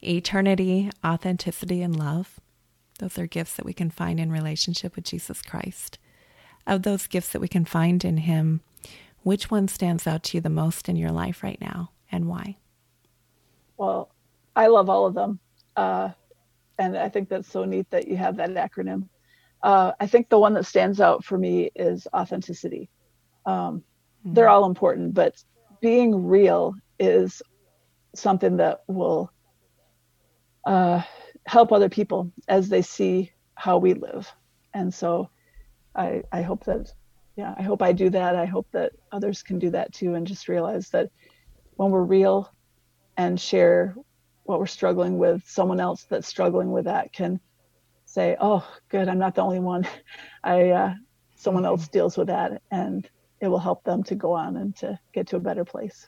eternity, 0.04 0.90
authenticity, 1.06 1.82
and 1.82 1.98
love. 1.98 2.40
Those 3.00 3.18
are 3.18 3.28
gifts 3.28 3.56
that 3.56 3.66
we 3.66 3.74
can 3.74 3.90
find 3.90 4.20
in 4.20 4.32
relationship 4.32 4.96
with 4.96 5.06
Jesus 5.06 5.42
Christ. 5.42 5.98
Of 6.68 6.84
those 6.84 7.08
gifts 7.08 7.30
that 7.30 7.42
we 7.42 7.48
can 7.48 7.66
find 7.66 8.06
in 8.06 8.18
Him, 8.18 8.62
which 9.24 9.50
one 9.50 9.68
stands 9.68 10.06
out 10.08 10.24
to 10.24 10.38
you 10.38 10.42
the 10.42 10.50
most 10.50 10.88
in 10.90 10.96
your 10.96 11.12
life 11.12 11.44
right 11.44 11.60
now 11.60 11.92
and 12.12 12.28
why? 12.28 12.58
Well, 13.78 14.12
I 14.56 14.68
love 14.68 14.90
all 14.90 15.06
of 15.06 15.14
them. 15.14 15.40
Uh, 15.76 16.10
and 16.78 16.98
I 16.98 17.10
think 17.10 17.30
that's 17.30 17.52
so 17.52 17.66
neat 17.66 17.90
that 17.92 18.08
you 18.08 18.18
have 18.18 18.38
that 18.38 18.50
acronym. 18.52 19.08
Uh, 19.64 19.92
I 20.00 20.08
think 20.08 20.30
the 20.30 20.40
one 20.40 20.54
that 20.56 20.66
stands 20.66 21.00
out 21.00 21.24
for 21.24 21.38
me 21.38 21.70
is 21.76 22.08
authenticity. 22.14 22.90
Um, 23.46 23.84
mm-hmm. 24.26 24.34
They're 24.34 24.50
all 24.50 24.66
important, 24.66 25.14
but 25.14 25.44
being 25.82 26.28
real 26.28 26.76
is 27.00 27.42
something 28.16 28.58
that 28.58 28.82
will 28.88 29.32
uh, 30.66 31.02
help 31.46 31.72
other 31.72 31.90
people 31.90 32.32
as 32.48 32.70
they 32.70 32.82
see 32.82 33.32
how 33.56 33.78
we 33.78 33.94
live. 33.94 34.32
And 34.74 34.94
so 34.94 35.30
I, 35.96 36.24
I 36.32 36.42
hope 36.42 36.66
that, 36.66 36.92
yeah, 37.36 37.54
I 37.58 37.62
hope 37.62 37.82
I 37.82 37.92
do 37.92 38.10
that. 38.10 38.36
I 38.36 38.46
hope 38.46 38.68
that 38.72 38.94
others 39.12 39.44
can 39.44 39.60
do 39.60 39.70
that 39.72 39.94
too 39.94 40.16
and 40.16 40.26
just 40.28 40.48
realize 40.48 40.90
that 40.90 41.10
when 41.76 41.92
we're 41.92 42.04
real 42.04 42.52
and 43.18 43.40
share 43.40 43.96
what 44.44 44.60
we're 44.60 44.68
struggling 44.68 45.18
with, 45.18 45.44
someone 45.48 45.80
else 45.80 46.04
that's 46.04 46.28
struggling 46.28 46.72
with 46.72 46.86
that 46.86 47.14
can 47.14 47.40
say, 48.06 48.36
"Oh, 48.40 48.68
good, 48.90 49.08
I'm 49.08 49.20
not 49.20 49.36
the 49.36 49.42
only 49.42 49.60
one. 49.60 49.88
I 50.44 50.70
uh, 50.70 50.94
someone 51.36 51.66
else 51.66 51.84
mm-hmm. 51.84 51.92
deals 51.92 52.18
with 52.18 52.28
that," 52.28 52.62
and 52.72 53.10
it 53.40 53.48
will 53.48 53.60
help 53.60 53.84
them 53.84 54.04
to 54.04 54.16
go 54.16 54.34
on 54.34 54.58
and 54.58 54.76
to 54.78 55.00
get 55.14 55.28
to 55.28 55.38
a 55.38 55.40
better 55.40 55.66
place. 55.66 56.08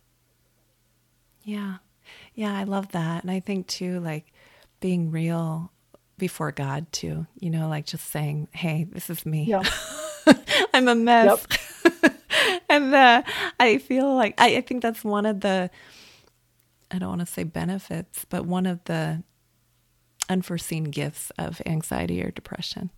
Yeah, 1.43 1.78
yeah, 2.36 2.58
I 2.58 2.64
love 2.64 2.91
that, 2.91 3.24
and 3.24 3.32
I 3.32 3.39
think 3.39 3.68
too, 3.68 3.99
like 3.99 4.33
being 4.84 5.12
real 5.12 5.72
before 6.18 6.52
God 6.52 6.92
too. 6.92 7.26
You 7.40 7.50
know, 7.50 7.70
like 7.70 7.86
just 7.86 8.12
saying, 8.12 8.50
"Hey, 8.52 8.84
this 8.84 9.10
is 9.10 9.26
me. 9.26 9.46
Yeah. 9.46 9.64
I'm 10.74 10.90
a 10.90 10.94
mess." 10.94 11.48
Yep. 11.86 12.14
and 12.70 12.94
uh, 12.94 13.24
I 13.62 13.78
feel 13.78 14.14
like 14.14 14.36
I, 14.38 14.58
I 14.58 14.62
think 14.62 14.84
that's 14.84 15.02
one 15.02 15.26
of 15.26 15.40
the 15.40 15.72
I 16.92 17.00
don't 17.00 17.08
want 17.08 17.22
to 17.22 17.26
say 17.26 17.46
benefits, 17.46 18.26
but 18.26 18.46
one 18.46 18.66
of 18.66 18.84
the 18.84 19.24
unforeseen 20.28 20.84
gifts 20.86 21.32
of 21.40 21.62
anxiety 21.66 22.22
or 22.22 22.30
depression. 22.30 22.90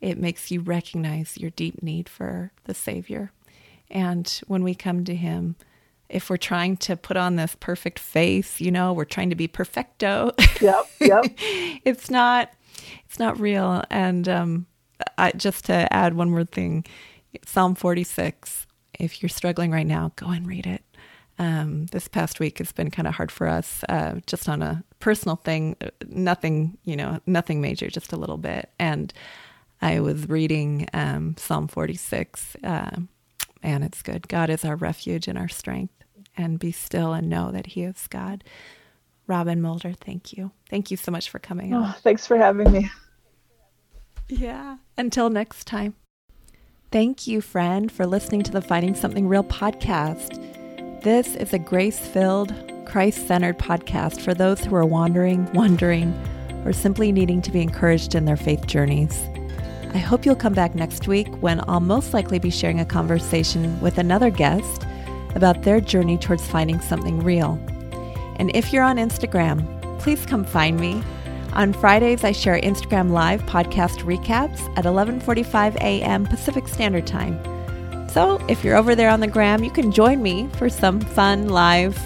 It 0.00 0.18
makes 0.18 0.52
you 0.52 0.60
recognize 0.60 1.36
your 1.36 1.50
deep 1.50 1.82
need 1.82 2.08
for 2.08 2.52
the 2.64 2.74
Savior. 2.74 3.32
And 3.90 4.28
when 4.46 4.62
we 4.62 4.76
come 4.76 5.04
to 5.04 5.14
Him, 5.14 5.56
if 6.08 6.30
we're 6.30 6.36
trying 6.36 6.76
to 6.78 6.96
put 6.96 7.16
on 7.16 7.36
this 7.36 7.56
perfect 7.58 7.98
face, 7.98 8.60
you 8.60 8.70
know, 8.70 8.92
we're 8.92 9.04
trying 9.04 9.30
to 9.30 9.36
be 9.36 9.48
perfecto. 9.48 10.32
Yep, 10.60 10.86
yep. 11.00 11.24
it's 11.84 12.10
not, 12.10 12.52
it's 13.04 13.18
not 13.18 13.38
real. 13.38 13.82
And 13.90 14.28
um, 14.28 14.66
I, 15.18 15.32
just 15.32 15.64
to 15.66 15.92
add 15.92 16.14
one 16.14 16.30
more 16.30 16.44
thing, 16.44 16.84
Psalm 17.44 17.74
46. 17.74 18.66
If 18.98 19.22
you're 19.22 19.28
struggling 19.28 19.70
right 19.70 19.86
now, 19.86 20.12
go 20.16 20.28
and 20.28 20.46
read 20.46 20.66
it. 20.66 20.82
Um, 21.38 21.86
this 21.86 22.08
past 22.08 22.40
week 22.40 22.58
has 22.58 22.72
been 22.72 22.90
kind 22.90 23.06
of 23.06 23.14
hard 23.14 23.30
for 23.30 23.46
us, 23.46 23.84
uh, 23.90 24.20
just 24.26 24.48
on 24.48 24.62
a 24.62 24.82
personal 25.00 25.36
thing. 25.36 25.76
Nothing, 26.08 26.78
you 26.84 26.96
know, 26.96 27.20
nothing 27.26 27.60
major, 27.60 27.90
just 27.90 28.12
a 28.12 28.16
little 28.16 28.38
bit. 28.38 28.70
And 28.78 29.12
I 29.82 30.00
was 30.00 30.28
reading 30.28 30.88
um, 30.94 31.36
Psalm 31.36 31.68
46, 31.68 32.56
uh, 32.64 32.96
and 33.62 33.84
it's 33.84 34.00
good. 34.00 34.28
God 34.28 34.48
is 34.48 34.64
our 34.64 34.76
refuge 34.76 35.28
and 35.28 35.36
our 35.36 35.48
strength, 35.48 35.95
and 36.36 36.58
be 36.58 36.72
still 36.72 37.12
and 37.12 37.28
know 37.28 37.50
that 37.50 37.66
He 37.66 37.82
is 37.82 38.06
God. 38.08 38.44
Robyn 39.26 39.60
Mulder, 39.60 39.92
thank 39.92 40.32
you. 40.32 40.52
Thank 40.70 40.90
you 40.90 40.96
so 40.96 41.10
much 41.10 41.30
for 41.30 41.38
coming 41.38 41.74
oh, 41.74 41.94
Thanks 42.02 42.26
for 42.26 42.36
having 42.36 42.70
me. 42.70 42.90
Yeah. 44.28 44.78
Until 44.96 45.30
next 45.30 45.66
time. 45.66 45.94
Thank 46.92 47.26
you, 47.26 47.40
friend, 47.40 47.90
for 47.90 48.06
listening 48.06 48.42
to 48.42 48.52
the 48.52 48.62
Finding 48.62 48.94
Something 48.94 49.28
Real 49.28 49.44
podcast. 49.44 51.02
This 51.02 51.34
is 51.36 51.52
a 51.52 51.58
grace 51.58 51.98
filled, 51.98 52.54
Christ 52.86 53.26
centered 53.26 53.58
podcast 53.58 54.20
for 54.20 54.34
those 54.34 54.64
who 54.64 54.74
are 54.76 54.86
wandering, 54.86 55.52
wondering, 55.52 56.14
or 56.64 56.72
simply 56.72 57.12
needing 57.12 57.42
to 57.42 57.50
be 57.50 57.60
encouraged 57.60 58.14
in 58.14 58.24
their 58.24 58.36
faith 58.36 58.66
journeys. 58.66 59.20
I 59.94 59.98
hope 59.98 60.24
you'll 60.24 60.36
come 60.36 60.54
back 60.54 60.74
next 60.74 61.08
week 61.08 61.28
when 61.40 61.60
I'll 61.68 61.80
most 61.80 62.12
likely 62.12 62.38
be 62.38 62.50
sharing 62.50 62.80
a 62.80 62.84
conversation 62.84 63.80
with 63.80 63.98
another 63.98 64.30
guest 64.30 64.85
about 65.36 65.62
their 65.62 65.80
journey 65.80 66.18
towards 66.18 66.46
finding 66.48 66.80
something 66.80 67.22
real. 67.22 67.60
And 68.36 68.50
if 68.56 68.72
you're 68.72 68.82
on 68.82 68.96
Instagram, 68.96 70.00
please 70.00 70.26
come 70.26 70.44
find 70.44 70.80
me. 70.80 71.02
On 71.52 71.72
Fridays, 71.72 72.24
I 72.24 72.32
share 72.32 72.60
Instagram 72.60 73.10
Live 73.10 73.42
podcast 73.42 74.02
recaps 74.02 74.60
at 74.76 74.84
11:45 74.84 75.76
a.m. 75.76 76.26
Pacific 76.26 76.66
Standard 76.68 77.06
Time. 77.06 77.38
So 78.08 78.44
if 78.48 78.64
you're 78.64 78.76
over 78.76 78.94
there 78.94 79.10
on 79.10 79.20
the 79.20 79.26
gram, 79.26 79.62
you 79.62 79.70
can 79.70 79.92
join 79.92 80.22
me 80.22 80.48
for 80.58 80.68
some 80.68 81.00
fun 81.00 81.48
live 81.48 81.98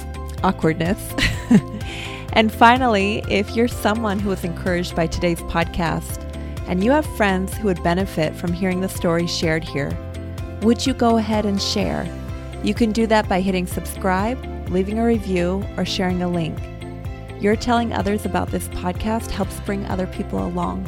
awkwardness. 0.43 1.15
and 2.33 2.53
finally, 2.53 3.23
if 3.29 3.55
you're 3.57 3.69
someone 3.69 4.19
who 4.19 4.31
was 4.31 4.45
encouraged 4.45 4.97
by 4.97 5.07
today's 5.07 5.41
podcast 5.43 6.19
and 6.67 6.83
you 6.85 6.91
have 6.91 7.07
friends 7.17 7.57
who 7.57 7.65
would 7.65 7.83
benefit 7.83 8.35
from 8.35 8.53
hearing 8.53 8.81
the 8.81 8.89
story 8.89 9.27
shared 9.27 9.65
here, 9.65 9.97
would 10.63 10.87
you 10.87 10.95
go 10.95 11.17
ahead 11.17 11.47
and 11.47 11.61
share? 11.61 12.09
You 12.63 12.75
can 12.75 12.93
do 12.93 13.07
that 13.07 13.29
by 13.29 13.41
hitting 13.41 13.67
subscribe, 13.67 14.39
leaving 14.69 14.99
a 14.99 15.05
review, 15.05 15.65
or 15.77 15.85
sharing 15.85 16.23
a 16.23 16.29
link. 16.29 16.59
Your 17.41 17.57
telling 17.57 17.93
others 17.93 18.27
about 18.27 18.51
this 18.51 18.69
podcast 18.69 19.31
helps 19.31 19.59
bring 19.61 19.87
other 19.87 20.07
people 20.07 20.47
along. 20.47 20.87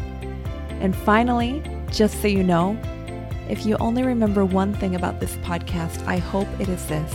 And 0.80 0.94
finally, 0.94 1.62
just 1.90 2.20
so 2.20 2.28
you 2.28 2.42
know, 2.42 2.78
if 3.48 3.64
you 3.64 3.76
only 3.78 4.02
remember 4.02 4.44
one 4.44 4.74
thing 4.74 4.94
about 4.94 5.18
this 5.18 5.34
podcast, 5.36 6.06
I 6.06 6.18
hope 6.18 6.48
it 6.60 6.68
is 6.68 6.86
this. 6.86 7.14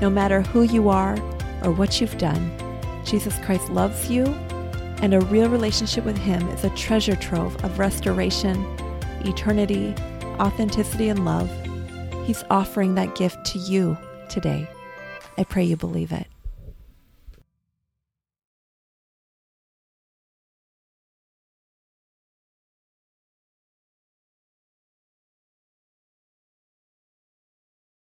No 0.00 0.10
matter 0.10 0.42
who 0.42 0.62
you 0.62 0.88
are 0.88 1.16
or 1.62 1.70
what 1.70 2.00
you've 2.00 2.18
done, 2.18 2.50
Jesus 3.04 3.38
Christ 3.44 3.70
loves 3.70 4.10
you, 4.10 4.24
and 5.02 5.14
a 5.14 5.20
real 5.20 5.48
relationship 5.48 6.04
with 6.04 6.18
Him 6.18 6.48
is 6.48 6.64
a 6.64 6.70
treasure 6.70 7.16
trove 7.16 7.64
of 7.64 7.78
restoration, 7.78 8.64
eternity, 9.24 9.94
authenticity, 10.40 11.08
and 11.08 11.24
love. 11.24 11.50
He's 12.24 12.44
offering 12.50 12.94
that 12.94 13.14
gift 13.16 13.44
to 13.46 13.58
you 13.58 13.96
today. 14.28 14.68
I 15.36 15.44
pray 15.44 15.64
you 15.64 15.76
believe 15.76 16.12
it. 16.12 16.26